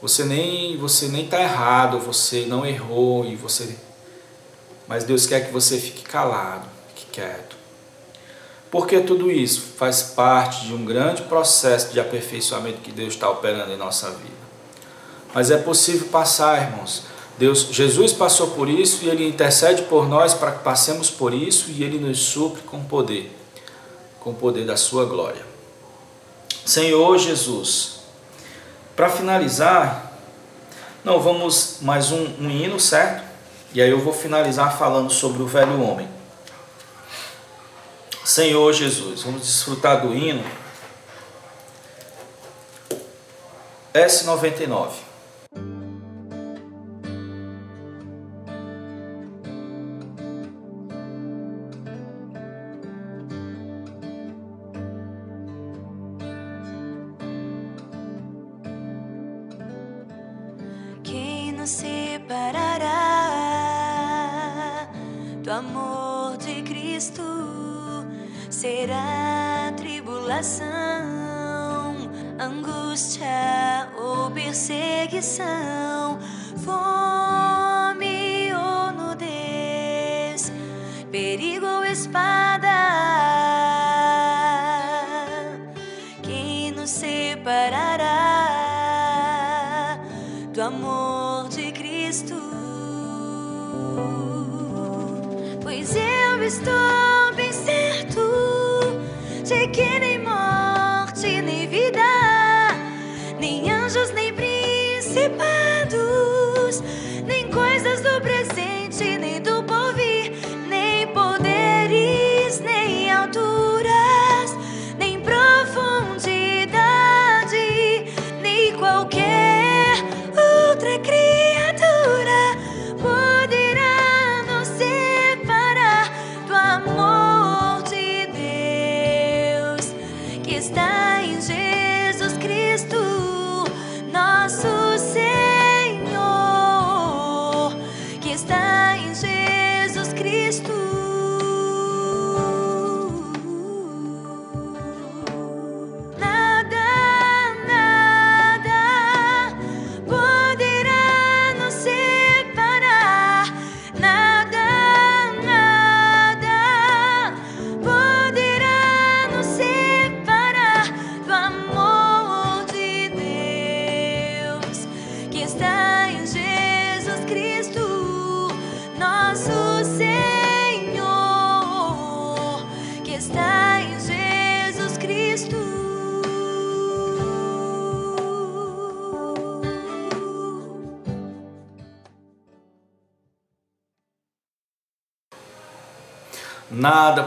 você 0.00 0.24
nem 0.24 0.76
você 0.76 1.08
nem 1.08 1.24
está 1.24 1.40
errado, 1.40 1.98
você 1.98 2.46
não 2.46 2.66
errou 2.66 3.24
e 3.24 3.36
você 3.36 3.76
mas 4.88 5.04
Deus 5.04 5.26
quer 5.26 5.46
que 5.46 5.52
você 5.52 5.78
fique 5.78 6.02
calado, 6.02 6.66
fique 6.94 7.06
quieto. 7.12 7.56
Porque 8.70 9.00
tudo 9.00 9.30
isso 9.30 9.60
faz 9.76 10.02
parte 10.02 10.66
de 10.66 10.74
um 10.74 10.84
grande 10.84 11.22
processo 11.22 11.92
de 11.92 12.00
aperfeiçoamento 12.00 12.80
que 12.80 12.92
Deus 12.92 13.14
está 13.14 13.30
operando 13.30 13.72
em 13.72 13.76
nossa 13.76 14.10
vida. 14.10 14.46
Mas 15.32 15.50
é 15.50 15.56
possível 15.56 16.08
passar, 16.08 16.62
irmãos. 16.62 17.04
Deus, 17.38 17.68
Jesus 17.70 18.12
passou 18.12 18.48
por 18.52 18.68
isso 18.68 19.04
e 19.04 19.08
Ele 19.08 19.28
intercede 19.28 19.82
por 19.82 20.08
nós 20.08 20.32
para 20.32 20.52
que 20.52 20.64
passemos 20.64 21.10
por 21.10 21.34
isso 21.34 21.70
e 21.70 21.84
Ele 21.84 21.98
nos 21.98 22.18
supre 22.18 22.62
com 22.62 22.82
poder, 22.82 23.30
com 24.18 24.30
o 24.30 24.34
poder 24.34 24.64
da 24.64 24.76
Sua 24.76 25.04
glória. 25.04 25.44
Senhor 26.64 27.16
Jesus, 27.18 28.00
para 28.96 29.10
finalizar, 29.10 30.18
não 31.04 31.20
vamos 31.20 31.78
mais 31.82 32.10
um, 32.10 32.26
um 32.40 32.50
hino, 32.50 32.80
certo? 32.80 33.22
E 33.76 33.82
aí 33.82 33.90
eu 33.90 34.00
vou 34.00 34.14
finalizar 34.14 34.78
falando 34.78 35.12
sobre 35.12 35.42
o 35.42 35.46
velho 35.46 35.82
homem. 35.82 36.08
Senhor 38.24 38.72
Jesus, 38.72 39.22
vamos 39.22 39.42
desfrutar 39.42 40.00
do 40.00 40.14
hino 40.14 40.42
S99. 43.92 44.92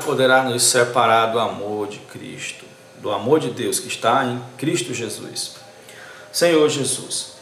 Poderá 0.09 0.41
nos 0.41 0.63
separar 0.63 1.27
do 1.27 1.37
amor 1.37 1.87
de 1.87 1.99
Cristo, 1.99 2.65
do 2.97 3.11
amor 3.11 3.39
de 3.39 3.51
Deus 3.51 3.79
que 3.79 3.87
está 3.87 4.25
em 4.25 4.41
Cristo 4.57 4.91
Jesus. 4.91 5.57
Senhor 6.31 6.67
Jesus, 6.67 7.33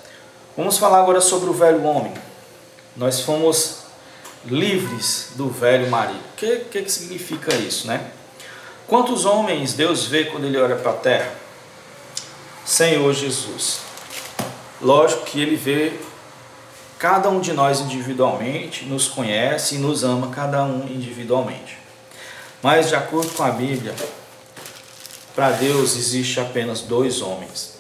vamos 0.58 0.78
falar 0.78 1.00
agora 1.00 1.22
sobre 1.22 1.50
o 1.50 1.54
velho 1.54 1.82
homem. 1.86 2.12
Nós 2.98 3.22
fomos 3.22 3.84
livres 4.44 5.30
do 5.36 5.48
velho 5.50 5.90
marido. 5.90 6.20
O 6.20 6.36
que, 6.36 6.58
que, 6.70 6.82
que 6.82 6.92
significa 6.92 7.56
isso, 7.56 7.88
né? 7.88 8.12
Quantos 8.86 9.24
homens 9.24 9.72
Deus 9.72 10.06
vê 10.06 10.26
quando 10.26 10.44
Ele 10.44 10.60
olha 10.60 10.76
para 10.76 10.92
a 10.92 10.96
terra? 10.96 11.34
Senhor 12.66 13.14
Jesus. 13.14 13.80
Lógico 14.82 15.24
que 15.24 15.40
Ele 15.40 15.56
vê 15.56 15.98
cada 17.00 17.30
um 17.30 17.40
de 17.40 17.54
nós 17.54 17.80
individualmente, 17.80 18.84
nos 18.84 19.08
conhece 19.08 19.76
e 19.76 19.78
nos 19.78 20.04
ama 20.04 20.32
cada 20.32 20.66
um 20.66 20.86
individualmente. 20.86 21.87
Mas, 22.62 22.90
de 22.90 22.96
acordo 22.96 23.30
com 23.32 23.44
a 23.44 23.52
Bíblia, 23.52 23.94
para 25.36 25.52
Deus 25.52 25.96
existe 25.96 26.40
apenas 26.40 26.82
dois 26.82 27.22
homens. 27.22 27.78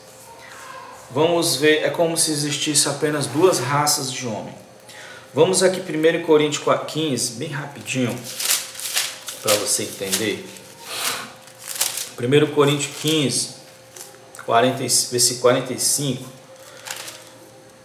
Vamos 1.09 1.55
ver, 1.55 1.83
é 1.83 1.89
como 1.89 2.17
se 2.17 2.31
existisse 2.31 2.87
apenas 2.87 3.25
duas 3.25 3.59
raças 3.59 4.11
de 4.11 4.27
homem. 4.27 4.53
Vamos 5.33 5.63
aqui 5.63 5.79
1 5.79 6.23
Coríntios 6.23 6.63
15, 6.87 7.33
bem 7.33 7.49
rapidinho, 7.49 8.15
para 9.41 9.55
você 9.55 9.83
entender. 9.83 10.47
1 12.19 12.53
Coríntios 12.53 12.95
15, 13.01 13.49
40, 14.45 14.77
versículo 14.77 15.41
45, 15.41 16.23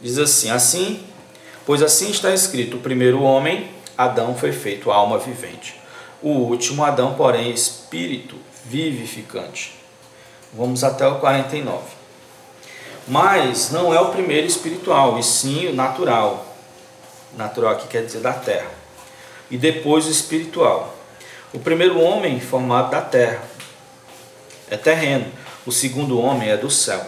diz 0.00 0.18
assim: 0.18 0.50
Assim, 0.50 1.04
pois 1.64 1.82
assim 1.82 2.10
está 2.10 2.32
escrito: 2.32 2.76
o 2.76 2.80
primeiro 2.80 3.22
homem, 3.22 3.70
Adão, 3.96 4.34
foi 4.36 4.52
feito 4.52 4.90
alma 4.90 5.18
vivente. 5.18 5.81
O 6.22 6.28
último 6.28 6.84
Adão, 6.84 7.14
porém, 7.14 7.50
espírito 7.50 8.36
vivificante. 8.64 9.74
Vamos 10.52 10.84
até 10.84 11.06
o 11.06 11.18
49. 11.18 11.82
Mas 13.08 13.70
não 13.70 13.92
é 13.92 14.00
o 14.00 14.10
primeiro 14.10 14.46
espiritual, 14.46 15.18
e 15.18 15.22
sim 15.22 15.66
o 15.66 15.74
natural. 15.74 16.46
Natural 17.36 17.72
aqui 17.72 17.88
quer 17.88 18.04
dizer 18.04 18.20
da 18.20 18.32
terra. 18.32 18.70
E 19.50 19.56
depois 19.56 20.06
o 20.06 20.10
espiritual. 20.10 20.94
O 21.52 21.58
primeiro 21.58 22.00
homem 22.00 22.38
formado 22.38 22.90
da 22.90 23.00
terra 23.00 23.42
é 24.70 24.76
terreno. 24.76 25.26
O 25.66 25.72
segundo 25.72 26.20
homem 26.20 26.50
é 26.50 26.56
do 26.56 26.70
céu. 26.70 27.04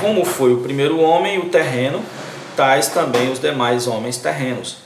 Como 0.00 0.24
foi 0.24 0.52
o 0.52 0.62
primeiro 0.62 1.00
homem, 1.00 1.38
o 1.38 1.48
terreno, 1.48 2.04
tais 2.56 2.88
também 2.88 3.30
os 3.30 3.38
demais 3.38 3.86
homens 3.86 4.16
terrenos. 4.16 4.78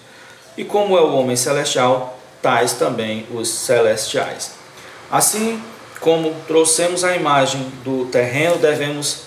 E 0.56 0.64
como 0.64 0.96
é 0.96 1.00
o 1.00 1.14
homem 1.14 1.36
celestial, 1.36 2.17
tais 2.42 2.72
também 2.74 3.26
os 3.32 3.48
celestiais. 3.48 4.52
Assim 5.10 5.62
como 6.00 6.34
trouxemos 6.46 7.02
a 7.04 7.16
imagem 7.16 7.72
do 7.84 8.06
terreno, 8.06 8.56
devemos 8.58 9.22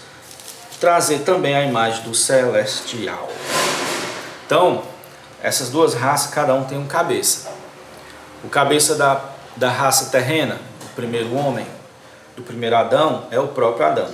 trazer 0.79 1.19
também 1.19 1.55
a 1.55 1.63
imagem 1.63 2.03
do 2.03 2.15
celestial. 2.15 3.29
Então, 4.45 4.83
essas 5.43 5.69
duas 5.69 5.93
raças, 5.93 6.33
cada 6.33 6.53
um 6.53 6.63
tem 6.63 6.77
um 6.77 6.87
cabeça. 6.87 7.51
O 8.43 8.49
cabeça 8.49 8.95
da, 8.95 9.21
da 9.55 9.69
raça 9.69 10.09
terrena, 10.09 10.59
o 10.83 10.95
primeiro 10.95 11.35
homem, 11.35 11.65
do 12.35 12.41
primeiro 12.41 12.75
Adão, 12.75 13.27
é 13.31 13.39
o 13.39 13.49
próprio 13.49 13.85
Adão. 13.85 14.09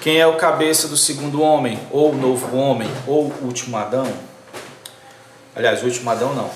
Quem 0.00 0.18
é 0.18 0.26
o 0.26 0.36
cabeça 0.36 0.88
do 0.88 0.96
segundo 0.96 1.42
homem, 1.42 1.78
ou 1.90 2.14
novo 2.14 2.56
homem, 2.56 2.90
ou 3.06 3.32
último 3.42 3.76
Adão? 3.76 4.06
Aliás, 5.54 5.82
último 5.82 6.08
Adão 6.10 6.34
não. 6.34 6.50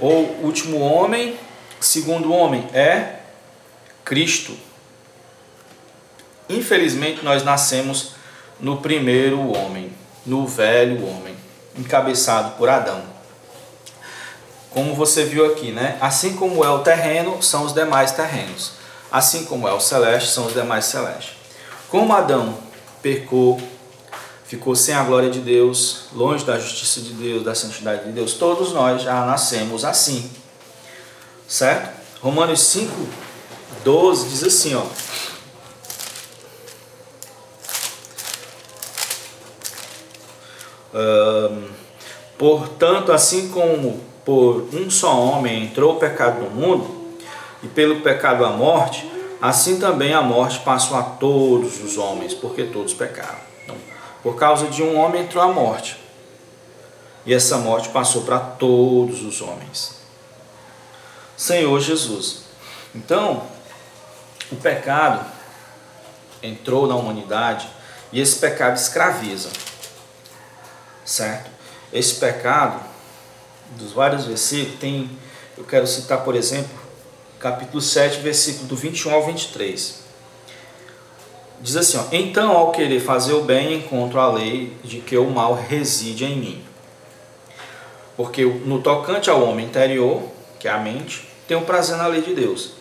Ou 0.00 0.24
último 0.42 0.80
homem, 0.80 1.36
segundo 1.80 2.32
homem, 2.32 2.66
é 2.72 3.16
Cristo. 4.04 4.56
Infelizmente, 6.48 7.24
nós 7.24 7.44
nascemos 7.44 8.12
no 8.58 8.78
primeiro 8.78 9.52
homem, 9.56 9.92
no 10.26 10.46
velho 10.46 11.06
homem, 11.06 11.36
encabeçado 11.76 12.56
por 12.56 12.68
Adão. 12.68 13.02
Como 14.70 14.94
você 14.94 15.24
viu 15.24 15.46
aqui, 15.46 15.72
né? 15.72 15.98
Assim 16.00 16.36
como 16.36 16.64
é 16.64 16.70
o 16.70 16.80
terreno, 16.80 17.42
são 17.42 17.64
os 17.64 17.72
demais 17.72 18.12
terrenos. 18.12 18.72
Assim 19.10 19.44
como 19.44 19.66
é 19.66 19.72
o 19.72 19.80
celeste, 19.80 20.30
são 20.30 20.46
os 20.46 20.54
demais 20.54 20.84
celestes. 20.84 21.34
Como 21.88 22.12
Adão 22.12 22.56
pecou, 23.02 23.60
ficou 24.50 24.74
sem 24.74 24.92
a 24.92 25.04
glória 25.04 25.30
de 25.30 25.38
Deus, 25.38 26.06
longe 26.12 26.44
da 26.44 26.58
justiça 26.58 27.00
de 27.00 27.12
Deus, 27.12 27.44
da 27.44 27.54
santidade 27.54 28.06
de 28.06 28.10
Deus, 28.10 28.34
todos 28.34 28.72
nós 28.72 29.00
já 29.00 29.24
nascemos 29.24 29.84
assim. 29.84 30.28
Certo? 31.46 31.88
Romanos 32.20 32.60
5, 32.62 32.92
12 33.84 34.28
diz 34.28 34.42
assim, 34.42 34.74
ó. 34.74 34.82
Um, 40.92 41.70
Portanto, 42.36 43.12
assim 43.12 43.50
como 43.50 44.00
por 44.24 44.66
um 44.72 44.90
só 44.90 45.16
homem 45.16 45.66
entrou 45.66 45.92
o 45.92 45.98
pecado 46.00 46.42
no 46.42 46.50
mundo, 46.50 46.90
e 47.62 47.68
pelo 47.68 48.00
pecado 48.00 48.44
a 48.44 48.50
morte, 48.50 49.08
assim 49.40 49.78
também 49.78 50.12
a 50.12 50.22
morte 50.22 50.58
passou 50.60 50.96
a 50.96 51.02
todos 51.04 51.80
os 51.84 51.96
homens, 51.96 52.34
porque 52.34 52.64
todos 52.64 52.94
pecaram. 52.94 53.49
Por 54.22 54.36
causa 54.36 54.66
de 54.68 54.82
um 54.82 54.98
homem 54.98 55.22
entrou 55.22 55.42
a 55.42 55.52
morte, 55.52 55.98
e 57.24 57.34
essa 57.34 57.58
morte 57.58 57.88
passou 57.90 58.22
para 58.22 58.38
todos 58.38 59.22
os 59.22 59.40
homens. 59.40 60.00
Senhor 61.36 61.80
Jesus. 61.80 62.42
Então, 62.94 63.42
o 64.50 64.56
pecado 64.56 65.24
entrou 66.42 66.86
na 66.86 66.94
humanidade 66.94 67.68
e 68.12 68.20
esse 68.20 68.38
pecado 68.38 68.76
escraviza. 68.76 69.50
Certo? 71.04 71.50
Esse 71.92 72.14
pecado, 72.14 72.80
dos 73.76 73.92
vários 73.92 74.26
versículos, 74.26 74.78
tem, 74.78 75.10
eu 75.56 75.64
quero 75.64 75.86
citar, 75.86 76.22
por 76.24 76.34
exemplo, 76.34 76.78
capítulo 77.38 77.80
7, 77.80 78.20
versículo 78.20 78.66
do 78.66 78.76
21 78.76 79.14
ao 79.14 79.24
23. 79.24 79.99
Diz 81.60 81.76
assim: 81.76 81.98
ó, 81.98 82.04
Então, 82.12 82.52
ao 82.52 82.72
querer 82.72 83.00
fazer 83.00 83.34
o 83.34 83.42
bem, 83.42 83.74
encontro 83.74 84.18
a 84.18 84.30
lei 84.30 84.72
de 84.82 85.00
que 85.00 85.16
o 85.16 85.30
mal 85.30 85.54
reside 85.54 86.24
em 86.24 86.36
mim. 86.36 86.62
Porque 88.16 88.44
no 88.44 88.80
tocante 88.80 89.30
ao 89.30 89.42
homem 89.42 89.66
interior, 89.66 90.22
que 90.58 90.68
é 90.68 90.70
a 90.70 90.78
mente, 90.78 91.28
tenho 91.46 91.62
prazer 91.62 91.96
na 91.96 92.06
lei 92.06 92.22
de 92.22 92.34
Deus 92.34 92.80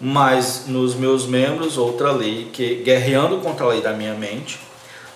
mas 0.00 0.64
nos 0.66 0.94
meus 0.94 1.26
membros 1.26 1.76
outra 1.76 2.10
lei 2.10 2.48
que, 2.50 2.76
guerreando 2.76 3.38
contra 3.40 3.66
a 3.66 3.68
lei 3.68 3.82
da 3.82 3.92
minha 3.92 4.14
mente, 4.14 4.58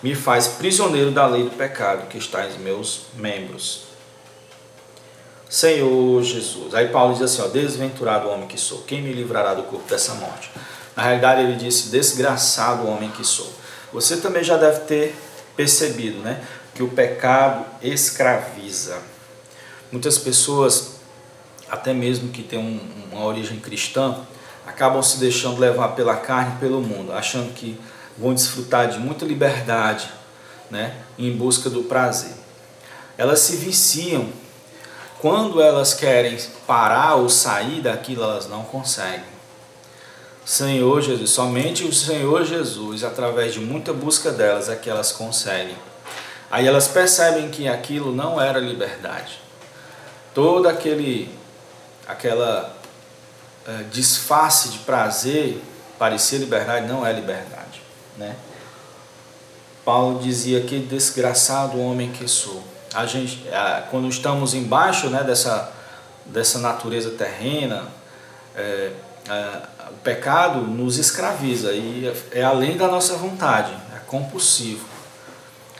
me 0.03 0.13
faz 0.13 0.47
prisioneiro 0.47 1.09
da 1.09 1.25
lei 1.25 1.43
do 1.43 1.49
pecado 1.49 2.07
que 2.07 2.19
está 2.19 2.45
em 2.45 2.59
meus 2.59 3.07
membros. 3.15 3.85
Senhor 5.49 6.21
Jesus. 6.21 6.75
Aí 6.75 6.89
Paulo 6.89 7.13
diz 7.13 7.23
assim: 7.23 7.41
ó, 7.41 7.47
Desventurado 7.47 8.29
homem 8.29 8.47
que 8.47 8.59
sou, 8.59 8.83
quem 8.83 9.01
me 9.01 9.11
livrará 9.11 9.55
do 9.55 9.63
corpo 9.63 9.89
dessa 9.89 10.13
morte? 10.15 10.51
Na 10.95 11.03
realidade, 11.03 11.41
ele 11.41 11.55
disse: 11.55 11.89
Desgraçado 11.89 12.87
homem 12.87 13.11
que 13.11 13.25
sou. 13.25 13.51
Você 13.91 14.17
também 14.17 14.43
já 14.43 14.57
deve 14.57 14.81
ter 14.81 15.15
percebido, 15.55 16.19
né? 16.19 16.43
Que 16.73 16.83
o 16.83 16.89
pecado 16.89 17.65
escraviza. 17.81 18.97
Muitas 19.91 20.17
pessoas, 20.17 20.95
até 21.69 21.93
mesmo 21.93 22.29
que 22.29 22.43
têm 22.43 22.59
um, 22.59 22.79
uma 23.11 23.25
origem 23.25 23.59
cristã, 23.59 24.17
acabam 24.65 25.01
se 25.01 25.17
deixando 25.17 25.59
levar 25.59 25.89
pela 25.89 26.15
carne 26.17 26.55
e 26.55 26.59
pelo 26.59 26.81
mundo, 26.81 27.13
achando 27.13 27.53
que 27.53 27.79
vão 28.17 28.33
desfrutar 28.33 28.89
de 28.89 28.97
muita 28.99 29.25
liberdade 29.25 30.09
né, 30.69 30.95
em 31.17 31.31
busca 31.35 31.69
do 31.69 31.83
prazer. 31.83 32.33
Elas 33.17 33.39
se 33.39 33.55
viciam. 33.57 34.27
Quando 35.19 35.61
elas 35.61 35.93
querem 35.93 36.37
parar 36.67 37.15
ou 37.15 37.29
sair 37.29 37.81
daquilo, 37.81 38.23
elas 38.23 38.47
não 38.47 38.63
conseguem. 38.63 39.34
Senhor 40.45 41.01
Jesus, 41.01 41.31
somente 41.31 41.83
o 41.83 41.91
Senhor 41.91 42.45
Jesus, 42.45 43.03
através 43.03 43.53
de 43.53 43.59
muita 43.59 43.91
busca 43.91 44.31
delas, 44.31 44.69
é 44.69 44.75
que 44.75 44.89
elas 44.89 45.11
conseguem. 45.11 45.75
Aí 46.51 46.67
elas 46.67 46.87
percebem 46.87 47.49
que 47.49 47.67
aquilo 47.67 48.13
não 48.13 48.39
era 48.39 48.59
liberdade. 48.59 49.41
Todo 50.33 50.69
aquele 50.69 51.33
aquela 52.07 52.75
uh, 53.67 53.83
disfarce 53.85 54.69
de 54.69 54.77
prazer, 54.79 55.59
parecer 55.97 56.37
liberdade, 56.37 56.87
não 56.87 57.05
é 57.05 57.11
liberdade. 57.11 57.81
Né? 58.15 58.35
Paulo 59.83 60.19
dizia 60.19 60.61
que 60.61 60.79
desgraçado 60.79 61.79
homem 61.79 62.11
que 62.11 62.27
sou. 62.27 62.63
A 62.93 63.05
gente, 63.05 63.43
quando 63.91 64.07
estamos 64.07 64.53
embaixo 64.53 65.09
né, 65.09 65.23
dessa, 65.23 65.71
dessa 66.25 66.59
natureza 66.59 67.11
terrena, 67.11 67.87
é, 68.55 68.91
é, 69.29 69.61
o 69.91 69.95
pecado 70.03 70.61
nos 70.61 70.97
escraviza 70.97 71.71
e 71.73 72.11
é 72.31 72.43
além 72.43 72.77
da 72.77 72.87
nossa 72.87 73.15
vontade, 73.15 73.71
é 73.95 73.99
compulsivo. 74.07 74.85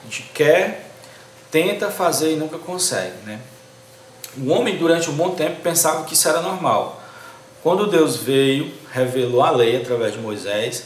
A 0.01 0.05
gente 0.05 0.29
quer, 0.33 0.91
tenta 1.49 1.89
fazer 1.89 2.33
e 2.33 2.35
nunca 2.35 2.57
consegue. 2.57 3.15
Né? 3.25 3.39
O 4.37 4.49
homem, 4.49 4.77
durante 4.77 5.09
um 5.09 5.13
bom 5.13 5.31
tempo, 5.31 5.61
pensava 5.61 6.03
que 6.03 6.13
isso 6.13 6.27
era 6.27 6.41
normal. 6.41 7.01
Quando 7.63 7.87
Deus 7.87 8.17
veio, 8.17 8.71
revelou 8.91 9.41
a 9.41 9.49
lei 9.49 9.77
através 9.77 10.13
de 10.13 10.19
Moisés, 10.19 10.85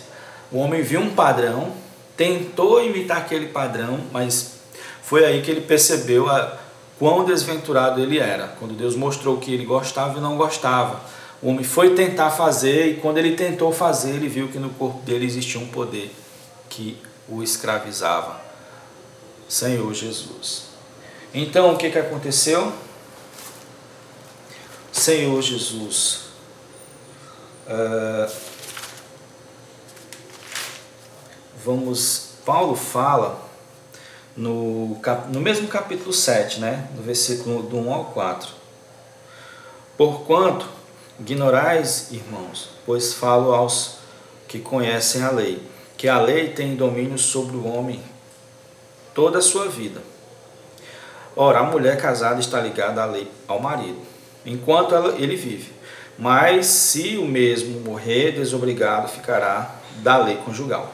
o 0.51 0.57
homem 0.59 0.81
viu 0.81 1.01
um 1.01 1.13
padrão, 1.13 1.73
tentou 2.15 2.83
imitar 2.83 3.17
aquele 3.17 3.47
padrão, 3.47 3.99
mas 4.11 4.59
foi 5.01 5.25
aí 5.25 5.41
que 5.41 5.51
ele 5.51 5.61
percebeu 5.61 6.29
a, 6.29 6.57
quão 6.97 7.25
desventurado 7.25 8.01
ele 8.01 8.19
era. 8.19 8.47
Quando 8.59 8.75
Deus 8.75 8.95
mostrou 8.95 9.37
que 9.37 9.53
ele 9.53 9.65
gostava 9.65 10.19
e 10.19 10.21
não 10.21 10.37
gostava. 10.37 11.01
O 11.41 11.49
homem 11.49 11.63
foi 11.63 11.95
tentar 11.95 12.31
fazer 12.31 12.87
e 12.87 12.97
quando 12.97 13.17
ele 13.17 13.35
tentou 13.35 13.71
fazer, 13.71 14.11
ele 14.11 14.27
viu 14.27 14.49
que 14.49 14.59
no 14.59 14.69
corpo 14.71 15.01
dele 15.03 15.25
existia 15.25 15.59
um 15.59 15.67
poder 15.67 16.13
que 16.69 16.97
o 17.27 17.41
escravizava. 17.41 18.41
Senhor 19.47 19.93
Jesus. 19.93 20.69
Então 21.33 21.73
o 21.73 21.77
que, 21.77 21.89
que 21.89 21.97
aconteceu? 21.97 22.71
Senhor 24.91 25.41
Jesus, 25.41 26.29
Uh, 27.69 28.27
vamos, 31.63 32.31
Paulo 32.43 32.75
fala 32.75 33.39
no, 34.35 34.99
no 35.31 35.39
mesmo 35.39 35.67
capítulo 35.67 36.11
7, 36.11 36.59
né, 36.59 36.89
no 36.95 37.03
versículo 37.03 37.61
do 37.61 37.77
1 37.77 37.93
ao 37.93 38.05
4. 38.05 38.49
Porquanto 39.95 40.67
ignorais, 41.19 42.09
irmãos, 42.11 42.69
pois 42.85 43.13
falo 43.13 43.53
aos 43.53 43.97
que 44.47 44.59
conhecem 44.59 45.21
a 45.21 45.31
lei, 45.31 45.61
que 45.97 46.07
a 46.07 46.19
lei 46.19 46.49
tem 46.49 46.75
domínio 46.75 47.17
sobre 47.17 47.55
o 47.55 47.67
homem 47.67 48.01
toda 49.13 49.39
a 49.39 49.41
sua 49.41 49.67
vida. 49.67 50.01
Ora, 51.35 51.59
a 51.59 51.63
mulher 51.63 51.97
casada 52.01 52.39
está 52.39 52.59
ligada 52.59 53.03
à 53.03 53.05
lei 53.05 53.29
ao 53.47 53.59
marido, 53.59 54.01
enquanto 54.45 54.95
ela, 54.95 55.15
ele 55.21 55.35
vive 55.35 55.79
mas 56.19 56.65
se 56.65 57.15
o 57.15 57.25
mesmo 57.25 57.79
morrer, 57.79 58.33
desobrigado 58.33 59.07
ficará 59.07 59.75
da 60.03 60.17
lei 60.17 60.35
conjugal. 60.35 60.93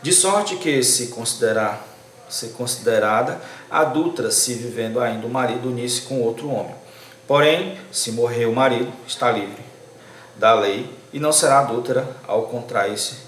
De 0.00 0.12
sorte 0.12 0.54
que 0.56 0.82
se 0.84 1.08
considerar 1.08 1.88
ser 2.28 2.50
considerada 2.50 3.40
adulta 3.68 4.30
se 4.30 4.54
vivendo 4.54 5.00
ainda 5.00 5.26
o 5.26 5.30
marido 5.30 5.68
unisse 5.68 6.02
com 6.02 6.22
outro 6.22 6.48
homem. 6.48 6.76
Porém, 7.30 7.78
se 7.92 8.10
morrer 8.10 8.46
o 8.46 8.52
marido, 8.52 8.92
está 9.06 9.30
livre 9.30 9.62
da 10.34 10.52
lei 10.52 10.92
e 11.12 11.20
não 11.20 11.30
será 11.30 11.60
adúltera 11.60 12.16
ao 12.26 12.42
contrair-se, 12.48 13.18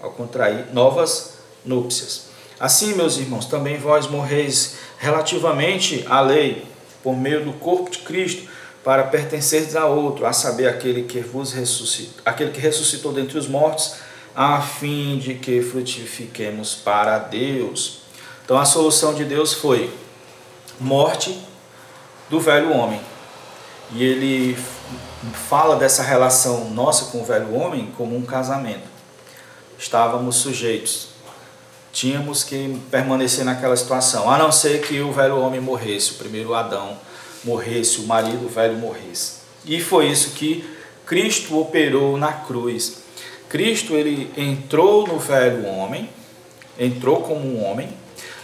ao 0.00 0.10
contrair 0.10 0.66
novas 0.72 1.34
núpcias. 1.64 2.24
Assim, 2.58 2.92
meus 2.94 3.18
irmãos, 3.18 3.46
também 3.46 3.78
vós 3.78 4.08
morreis 4.08 4.78
relativamente 4.98 6.04
à 6.08 6.20
lei 6.20 6.66
por 7.04 7.16
meio 7.16 7.44
do 7.44 7.52
corpo 7.52 7.88
de 7.88 7.98
Cristo 7.98 8.48
para 8.82 9.04
pertenceres 9.04 9.76
a 9.76 9.86
outro, 9.86 10.26
a 10.26 10.32
saber, 10.32 10.66
aquele 10.66 11.04
que 11.04 11.20
vos 11.20 11.52
ressuscitou, 11.52 12.20
aquele 12.24 12.50
que 12.50 12.58
ressuscitou 12.58 13.12
dentre 13.12 13.38
os 13.38 13.46
mortos, 13.46 13.94
a 14.34 14.60
fim 14.60 15.18
de 15.20 15.34
que 15.34 15.62
frutifiquemos 15.62 16.74
para 16.74 17.16
Deus. 17.18 18.00
Então 18.44 18.58
a 18.58 18.64
solução 18.64 19.14
de 19.14 19.24
Deus 19.24 19.52
foi 19.52 19.88
morte 20.80 21.40
do 22.28 22.40
velho 22.40 22.72
homem. 22.72 23.09
E 23.92 24.04
ele 24.04 24.56
fala 25.48 25.76
dessa 25.76 26.02
relação 26.02 26.70
nossa 26.70 27.06
com 27.06 27.22
o 27.22 27.24
velho 27.24 27.54
homem 27.54 27.92
como 27.96 28.16
um 28.16 28.22
casamento. 28.22 28.88
Estávamos 29.78 30.36
sujeitos. 30.36 31.08
Tínhamos 31.92 32.44
que 32.44 32.80
permanecer 32.90 33.44
naquela 33.44 33.76
situação, 33.76 34.30
a 34.30 34.38
não 34.38 34.52
ser 34.52 34.80
que 34.80 35.00
o 35.00 35.12
velho 35.12 35.40
homem 35.40 35.60
morresse, 35.60 36.12
o 36.12 36.14
primeiro 36.14 36.54
Adão 36.54 36.96
morresse, 37.42 37.98
o 37.98 38.06
marido 38.06 38.48
velho 38.48 38.76
morresse. 38.76 39.40
E 39.64 39.80
foi 39.80 40.08
isso 40.08 40.30
que 40.30 40.64
Cristo 41.04 41.58
operou 41.58 42.16
na 42.16 42.32
cruz. 42.32 42.98
Cristo 43.48 43.94
ele 43.94 44.30
entrou 44.36 45.06
no 45.06 45.18
velho 45.18 45.66
homem, 45.66 46.08
entrou 46.78 47.22
como 47.22 47.40
um 47.40 47.64
homem, 47.64 47.88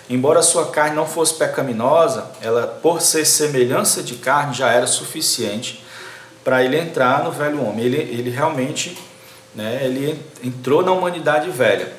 embora 0.09 0.43
sua 0.43 0.67
carne 0.67 0.97
não 0.97 1.07
fosse 1.07 1.35
pecaminosa, 1.35 2.27
ela 2.41 2.67
por 2.67 3.01
ser 3.01 3.25
semelhança 3.25 4.03
de 4.03 4.15
carne 4.17 4.55
já 4.55 4.71
era 4.71 4.87
suficiente 4.87 5.85
para 6.45 6.63
ele 6.63 6.79
entrar 6.79 7.25
no 7.25 7.33
velho 7.33 7.65
homem. 7.65 7.85
Ele, 7.85 7.97
ele 7.97 8.31
realmente 8.31 8.97
né, 9.55 9.81
ele 9.83 10.21
entrou 10.43 10.83
na 10.83 10.93
humanidade 10.93 11.51
velha. 11.51 11.93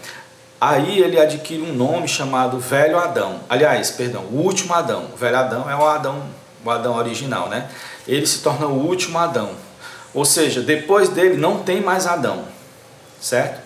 Aí 0.60 1.00
ele 1.00 1.20
adquire 1.20 1.62
um 1.62 1.74
nome 1.74 2.08
chamado 2.08 2.60
Velho 2.60 2.98
Adão. 2.98 3.42
Aliás, 3.48 3.92
perdão, 3.92 4.24
o 4.24 4.38
último 4.38 4.74
Adão. 4.74 5.06
O 5.14 5.16
velho 5.16 5.38
Adão 5.38 5.70
é 5.70 5.76
o 5.76 5.86
Adão 5.86 6.24
o 6.68 6.72
Adão 6.72 6.96
original, 6.96 7.50
né? 7.50 7.70
Ele 8.08 8.26
se 8.26 8.40
torna 8.40 8.68
o 8.68 8.86
último 8.86 9.18
Adão. 9.18 9.52
Ou 10.14 10.26
seja, 10.26 10.62
depois 10.62 11.10
dele 11.10 11.38
não 11.38 11.60
tem 11.60 11.82
mais 11.82 12.06
Adão, 12.06 12.46
certo? 13.20 13.62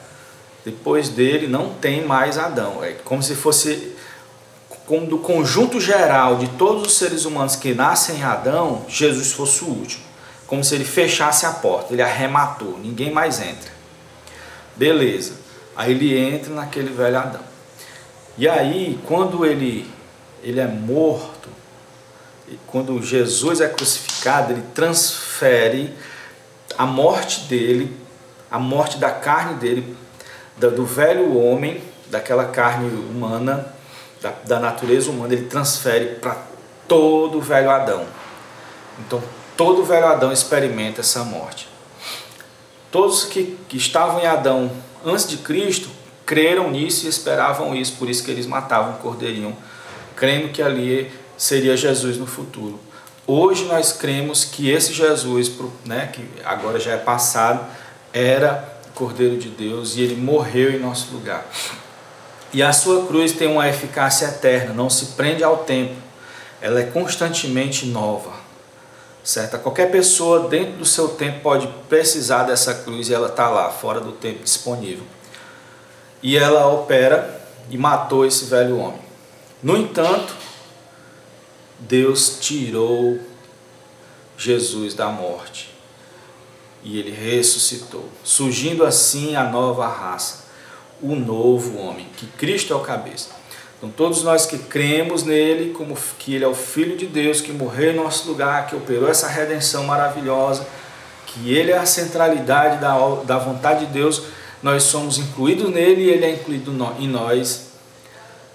Depois 0.64 1.10
dele 1.10 1.48
não 1.48 1.74
tem 1.74 2.06
mais 2.06 2.38
Adão. 2.38 2.84
É 2.84 2.92
como 3.04 3.24
se 3.24 3.36
fosse 3.36 3.96
como 4.92 5.08
do 5.08 5.20
conjunto 5.20 5.80
geral 5.80 6.36
de 6.36 6.50
todos 6.50 6.86
os 6.86 6.98
seres 6.98 7.24
humanos 7.24 7.56
que 7.56 7.74
nascem 7.74 8.18
em 8.18 8.24
Adão, 8.24 8.86
Jesus 8.90 9.32
fosse 9.32 9.64
o 9.64 9.68
último. 9.70 10.04
Como 10.46 10.66
se 10.66 10.76
ele 10.76 10.84
fechasse 10.84 11.46
a 11.46 11.52
porta, 11.52 11.94
ele 11.94 12.02
arrematou, 12.02 12.78
ninguém 12.78 13.10
mais 13.10 13.40
entra. 13.40 13.72
Beleza. 14.76 15.36
Aí 15.78 15.92
ele 15.92 16.20
entra 16.20 16.54
naquele 16.54 16.90
velho 16.90 17.18
Adão. 17.18 17.40
E 18.38 18.50
aí, 18.50 19.00
quando 19.08 19.46
ele, 19.46 19.90
ele 20.44 20.60
é 20.60 20.68
morto, 20.68 21.48
quando 22.68 23.02
Jesus 23.02 23.62
é 23.62 23.70
crucificado, 23.70 24.52
ele 24.52 24.64
transfere 24.76 25.96
a 26.78 26.86
morte 26.86 27.46
dele, 27.46 27.96
a 28.52 28.60
morte 28.60 28.98
da 28.98 29.10
carne 29.10 29.54
dele, 29.54 29.96
do 30.58 30.86
velho 30.86 31.38
homem, 31.38 31.82
daquela 32.10 32.44
carne 32.44 32.90
humana, 32.90 33.74
da, 34.22 34.34
da 34.46 34.60
natureza 34.60 35.10
humana, 35.10 35.34
ele 35.34 35.46
transfere 35.46 36.16
para 36.16 36.38
todo 36.88 37.38
o 37.38 37.42
velho 37.42 37.70
Adão. 37.70 38.06
Então, 39.00 39.22
todo 39.58 39.82
o 39.82 39.86
velho 39.86 40.06
Adão 40.06 40.32
experimenta 40.32 41.02
essa 41.02 41.24
morte. 41.24 41.68
Todos 42.92 43.24
que, 43.24 43.58
que 43.68 43.78
estavam 43.78 44.20
em 44.20 44.28
Adão 44.28 44.72
antes 45.06 45.28
de 45.28 45.38
Cristo 45.38 45.90
creram 46.26 46.70
nisso 46.70 47.06
e 47.06 47.10
esperavam 47.10 47.76
isso, 47.76 47.96
por 47.98 48.10
isso 48.10 48.24
que 48.24 48.32
eles 48.32 48.46
matavam 48.46 48.94
o 48.94 48.98
cordeirinho, 48.98 49.56
crendo 50.16 50.50
que 50.50 50.62
ali 50.62 51.12
seria 51.38 51.76
Jesus 51.76 52.18
no 52.18 52.28
futuro. 52.28 52.80
Hoje 53.26 53.66
nós 53.66 53.94
cremos 53.94 54.44
que 54.44 54.70
esse 54.70 54.94
Jesus, 54.94 55.52
né, 55.86 56.10
que 56.14 56.28
agora 56.44 56.80
já 56.80 56.92
é 56.92 56.98
passado, 56.98 57.66
era 58.14 58.72
Cordeiro 58.94 59.38
de 59.38 59.50
Deus 59.50 59.96
e 59.96 60.02
ele 60.02 60.16
morreu 60.16 60.72
em 60.72 60.80
nosso 60.80 61.14
lugar. 61.14 61.46
E 62.54 62.62
a 62.62 62.74
sua 62.74 63.08
cruz 63.08 63.32
tem 63.32 63.48
uma 63.48 63.68
eficácia 63.68 64.26
eterna, 64.26 64.74
não 64.74 64.90
se 64.90 65.08
prende 65.18 65.44
ao 65.44 65.58
tempo, 65.58 65.96
ela 66.62 66.80
é 66.80 66.84
constantemente 66.84 67.86
nova. 67.86 68.34
Certo? 69.24 69.60
Qualquer 69.60 69.92
pessoa 69.92 70.50
dentro 70.50 70.74
do 70.74 70.86
seu 70.86 71.10
tempo 71.10 71.42
pode 71.42 71.68
precisar 71.88 72.44
dessa 72.44 72.74
cruz 72.74 73.08
e 73.08 73.14
ela 73.14 73.28
está 73.28 73.50
lá, 73.50 73.70
fora 73.70 74.00
do 74.00 74.12
tempo 74.12 74.44
disponível. 74.44 75.06
E 76.24 76.38
ela 76.38 76.68
opera 76.68 77.42
e 77.70 77.78
matou 77.78 78.26
esse 78.26 78.46
velho 78.46 78.78
homem. 78.80 79.02
No 79.62 79.78
entanto, 79.78 80.34
Deus 81.80 82.38
tirou 82.40 83.20
Jesus 84.38 84.94
da 84.94 85.08
morte 85.08 85.72
e 86.84 87.00
ele 87.00 87.12
ressuscitou, 87.12 88.10
surgindo 88.24 88.84
assim 88.84 89.36
a 89.36 89.44
nova 89.44 89.88
raça, 89.88 90.46
o 91.02 91.16
novo 91.16 91.78
homem, 91.80 92.08
que 92.18 92.26
Cristo 92.26 92.74
é 92.74 92.76
o 92.76 92.80
cabeça. 92.80 93.30
Então, 93.78 93.90
todos 93.90 94.24
nós 94.24 94.46
que 94.46 94.58
cremos 94.58 95.24
nele, 95.24 95.74
como 95.74 95.98
que 96.20 96.36
ele 96.36 96.44
é 96.44 96.48
o 96.48 96.54
Filho 96.54 96.96
de 96.96 97.08
Deus, 97.08 97.42
que 97.42 97.52
morreu 97.52 97.92
em 97.92 97.96
nosso 97.96 98.28
lugar, 98.28 98.68
que 98.68 98.76
operou 98.76 99.10
essa 99.10 99.28
redenção 99.28 99.84
maravilhosa, 99.86 100.68
que 101.26 101.54
ele 101.54 101.72
é 101.72 101.78
a 101.78 101.86
centralidade 101.86 102.80
da, 102.80 102.96
da 103.24 103.40
vontade 103.40 103.86
de 103.88 103.92
Deus, 103.92 104.24
nós 104.62 104.84
somos 104.84 105.18
incluídos 105.18 105.72
nele 105.72 106.04
e 106.04 106.10
ele 106.10 106.26
é 106.26 106.34
incluído 106.34 106.72
em 107.00 107.08
nós 107.08 107.72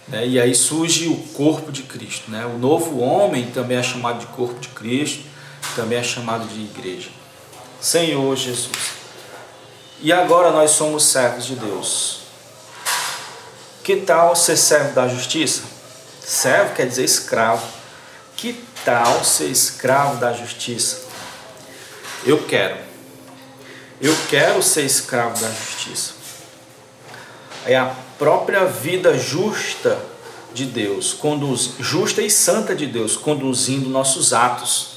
né? 0.08 0.26
E 0.26 0.40
aí 0.40 0.54
surge 0.54 1.08
o 1.08 1.16
corpo 1.34 1.72
de 1.72 1.82
Cristo. 1.82 2.30
Né? 2.30 2.46
O 2.46 2.58
novo 2.58 2.98
homem 3.00 3.46
também 3.46 3.78
é 3.78 3.82
chamado 3.82 4.20
de 4.20 4.26
corpo 4.26 4.58
de 4.60 4.68
Cristo, 4.68 5.24
também 5.74 5.98
é 5.98 6.02
chamado 6.02 6.46
de 6.46 6.60
igreja. 6.60 7.10
Senhor 7.80 8.36
Jesus. 8.36 8.96
E 10.00 10.12
agora 10.12 10.50
nós 10.50 10.72
somos 10.72 11.04
servos 11.04 11.46
de 11.46 11.56
Deus. 11.56 12.25
Que 13.86 13.94
tal 13.94 14.34
ser 14.34 14.56
servo 14.56 14.94
da 14.94 15.06
justiça? 15.06 15.62
Servo 16.20 16.74
quer 16.74 16.88
dizer 16.88 17.04
escravo. 17.04 17.64
Que 18.36 18.60
tal 18.84 19.24
ser 19.24 19.46
escravo 19.46 20.16
da 20.16 20.32
justiça? 20.32 21.04
Eu 22.24 22.42
quero. 22.42 22.78
Eu 24.00 24.12
quero 24.28 24.60
ser 24.60 24.82
escravo 24.82 25.40
da 25.40 25.48
justiça. 25.52 26.14
É 27.64 27.76
a 27.76 27.94
própria 28.18 28.64
vida 28.64 29.16
justa 29.16 29.96
de 30.52 30.64
Deus, 30.64 31.12
conduz, 31.12 31.74
justa 31.78 32.20
e 32.20 32.28
santa 32.28 32.74
de 32.74 32.86
Deus, 32.86 33.16
conduzindo 33.16 33.88
nossos 33.88 34.32
atos. 34.32 34.96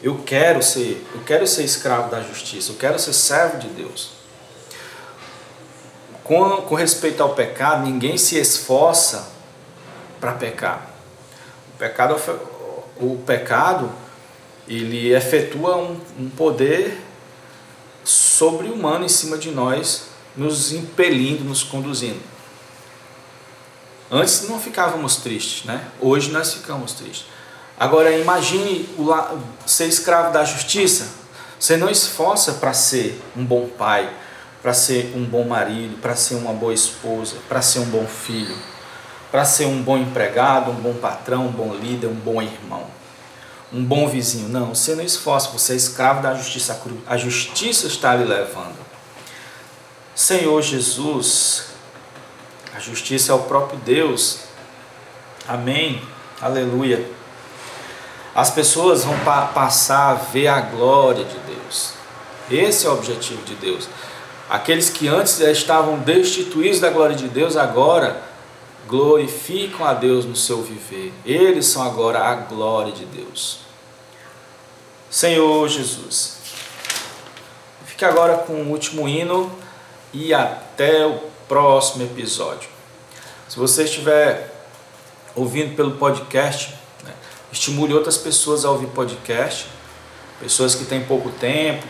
Eu 0.00 0.22
quero 0.24 0.62
ser, 0.62 1.04
eu 1.12 1.22
quero 1.22 1.48
ser 1.48 1.64
escravo 1.64 2.08
da 2.12 2.22
justiça, 2.22 2.70
eu 2.70 2.76
quero 2.76 2.96
ser 3.00 3.12
servo 3.12 3.58
de 3.58 3.66
Deus. 3.66 4.21
Com, 6.24 6.62
com 6.62 6.74
respeito 6.74 7.22
ao 7.22 7.34
pecado, 7.34 7.84
ninguém 7.84 8.16
se 8.16 8.38
esforça 8.38 9.30
para 10.20 10.32
pecar. 10.32 10.88
O 11.74 11.78
pecado, 11.78 12.16
o 12.96 13.16
pecado 13.26 13.90
ele 14.68 15.12
efetua 15.12 15.76
um, 15.76 16.00
um 16.18 16.30
poder 16.30 17.00
sobre-humano 18.04 19.04
em 19.04 19.08
cima 19.08 19.36
de 19.36 19.50
nós 19.50 20.04
nos 20.36 20.72
impelindo, 20.72 21.44
nos 21.44 21.62
conduzindo. 21.62 22.20
Antes 24.10 24.48
não 24.48 24.60
ficávamos 24.60 25.16
tristes, 25.16 25.64
né? 25.64 25.88
Hoje 26.00 26.30
nós 26.30 26.52
ficamos 26.52 26.92
tristes. 26.92 27.26
Agora 27.78 28.16
imagine 28.16 28.88
ser 29.66 29.86
escravo 29.86 30.32
da 30.32 30.44
justiça. 30.44 31.08
Você 31.58 31.76
não 31.76 31.88
esforça 31.88 32.54
para 32.54 32.72
ser 32.72 33.20
um 33.36 33.44
bom 33.44 33.68
pai, 33.68 34.12
para 34.62 34.72
ser 34.72 35.12
um 35.16 35.24
bom 35.24 35.44
marido, 35.44 36.00
para 36.00 36.14
ser 36.14 36.36
uma 36.36 36.52
boa 36.52 36.72
esposa, 36.72 37.36
para 37.48 37.60
ser 37.60 37.80
um 37.80 37.86
bom 37.86 38.06
filho, 38.06 38.56
para 39.30 39.44
ser 39.44 39.66
um 39.66 39.82
bom 39.82 39.98
empregado, 39.98 40.70
um 40.70 40.74
bom 40.74 40.94
patrão, 40.94 41.46
um 41.46 41.50
bom 41.50 41.74
líder, 41.74 42.06
um 42.06 42.14
bom 42.14 42.40
irmão, 42.40 42.86
um 43.72 43.84
bom 43.84 44.08
vizinho. 44.08 44.48
Não, 44.48 44.74
você 44.74 44.94
não 44.94 45.02
esforça, 45.02 45.50
você 45.50 45.72
é 45.72 45.76
escravo 45.76 46.22
da 46.22 46.34
justiça. 46.34 46.80
A 47.06 47.16
justiça 47.16 47.88
está 47.88 48.14
lhe 48.14 48.24
levando. 48.24 48.76
Senhor 50.14 50.62
Jesus, 50.62 51.64
a 52.74 52.78
justiça 52.78 53.32
é 53.32 53.34
o 53.34 53.40
próprio 53.40 53.78
Deus. 53.80 54.40
Amém. 55.48 56.00
Aleluia. 56.40 57.04
As 58.34 58.50
pessoas 58.50 59.04
vão 59.04 59.18
pa 59.20 59.46
passar 59.46 60.10
a 60.10 60.14
ver 60.14 60.48
a 60.48 60.60
glória 60.60 61.24
de 61.24 61.38
Deus. 61.40 61.94
Esse 62.50 62.86
é 62.86 62.90
o 62.90 62.94
objetivo 62.94 63.42
de 63.42 63.54
Deus. 63.54 63.88
Aqueles 64.52 64.90
que 64.90 65.08
antes 65.08 65.40
estavam 65.40 66.00
destituídos 66.00 66.78
da 66.78 66.90
glória 66.90 67.16
de 67.16 67.26
Deus, 67.26 67.56
agora 67.56 68.20
glorificam 68.86 69.86
a 69.86 69.94
Deus 69.94 70.26
no 70.26 70.36
seu 70.36 70.62
viver. 70.62 71.10
Eles 71.24 71.64
são 71.64 71.82
agora 71.82 72.18
a 72.18 72.34
glória 72.34 72.92
de 72.92 73.06
Deus. 73.06 73.60
Senhor 75.08 75.66
Jesus. 75.70 76.36
Fique 77.86 78.04
agora 78.04 78.36
com 78.36 78.52
o 78.52 78.68
último 78.68 79.08
hino 79.08 79.50
e 80.12 80.34
até 80.34 81.06
o 81.06 81.18
próximo 81.48 82.04
episódio. 82.04 82.68
Se 83.48 83.58
você 83.58 83.84
estiver 83.84 84.54
ouvindo 85.34 85.74
pelo 85.74 85.92
podcast, 85.92 86.74
né, 87.02 87.14
estimule 87.50 87.94
outras 87.94 88.18
pessoas 88.18 88.66
a 88.66 88.70
ouvir 88.70 88.88
podcast 88.88 89.66
pessoas 90.38 90.74
que 90.74 90.84
têm 90.84 91.02
pouco 91.04 91.30
tempo 91.30 91.86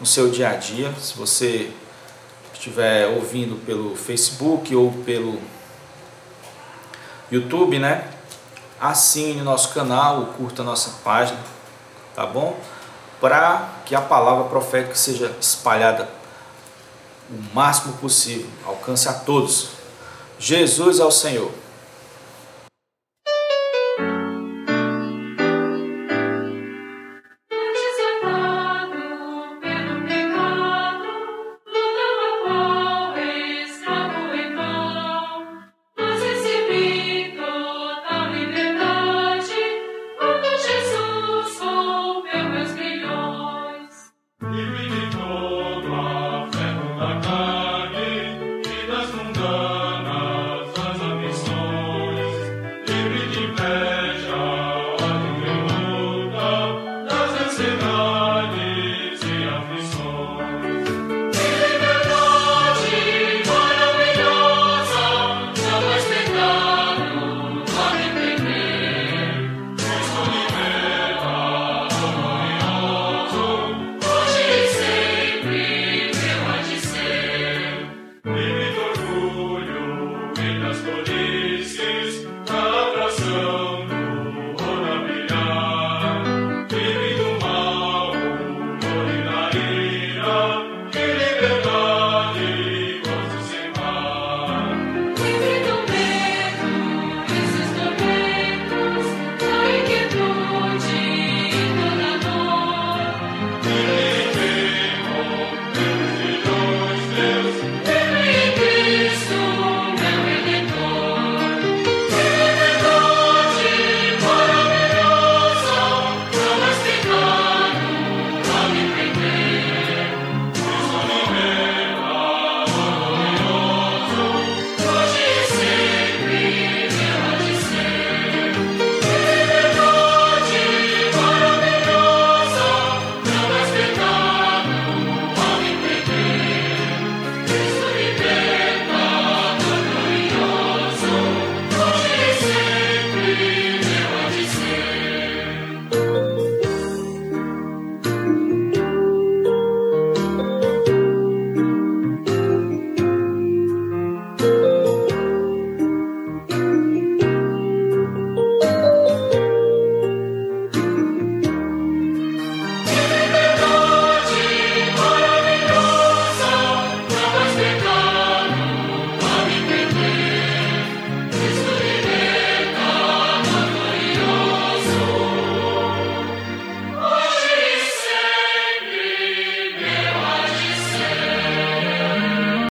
no 0.00 0.06
seu 0.06 0.30
dia 0.30 0.48
a 0.48 0.54
dia. 0.54 0.94
Se 0.98 1.14
você 1.14 1.70
estiver 2.60 3.06
ouvindo 3.06 3.56
pelo 3.64 3.96
Facebook 3.96 4.76
ou 4.76 4.92
pelo 4.92 5.40
YouTube, 7.32 7.78
né? 7.78 8.06
Assine 8.78 9.40
nosso 9.40 9.72
canal, 9.72 10.26
curta 10.36 10.62
nossa 10.62 10.90
página, 11.02 11.40
tá 12.14 12.26
bom? 12.26 12.58
Para 13.18 13.66
que 13.86 13.94
a 13.94 14.00
palavra 14.02 14.44
profética 14.44 14.94
seja 14.94 15.34
espalhada 15.40 16.06
o 17.30 17.54
máximo 17.54 17.94
possível, 17.94 18.48
alcance 18.66 19.08
a 19.08 19.14
todos. 19.14 19.70
Jesus 20.38 21.00
é 21.00 21.04
o 21.04 21.10
Senhor. 21.10 21.50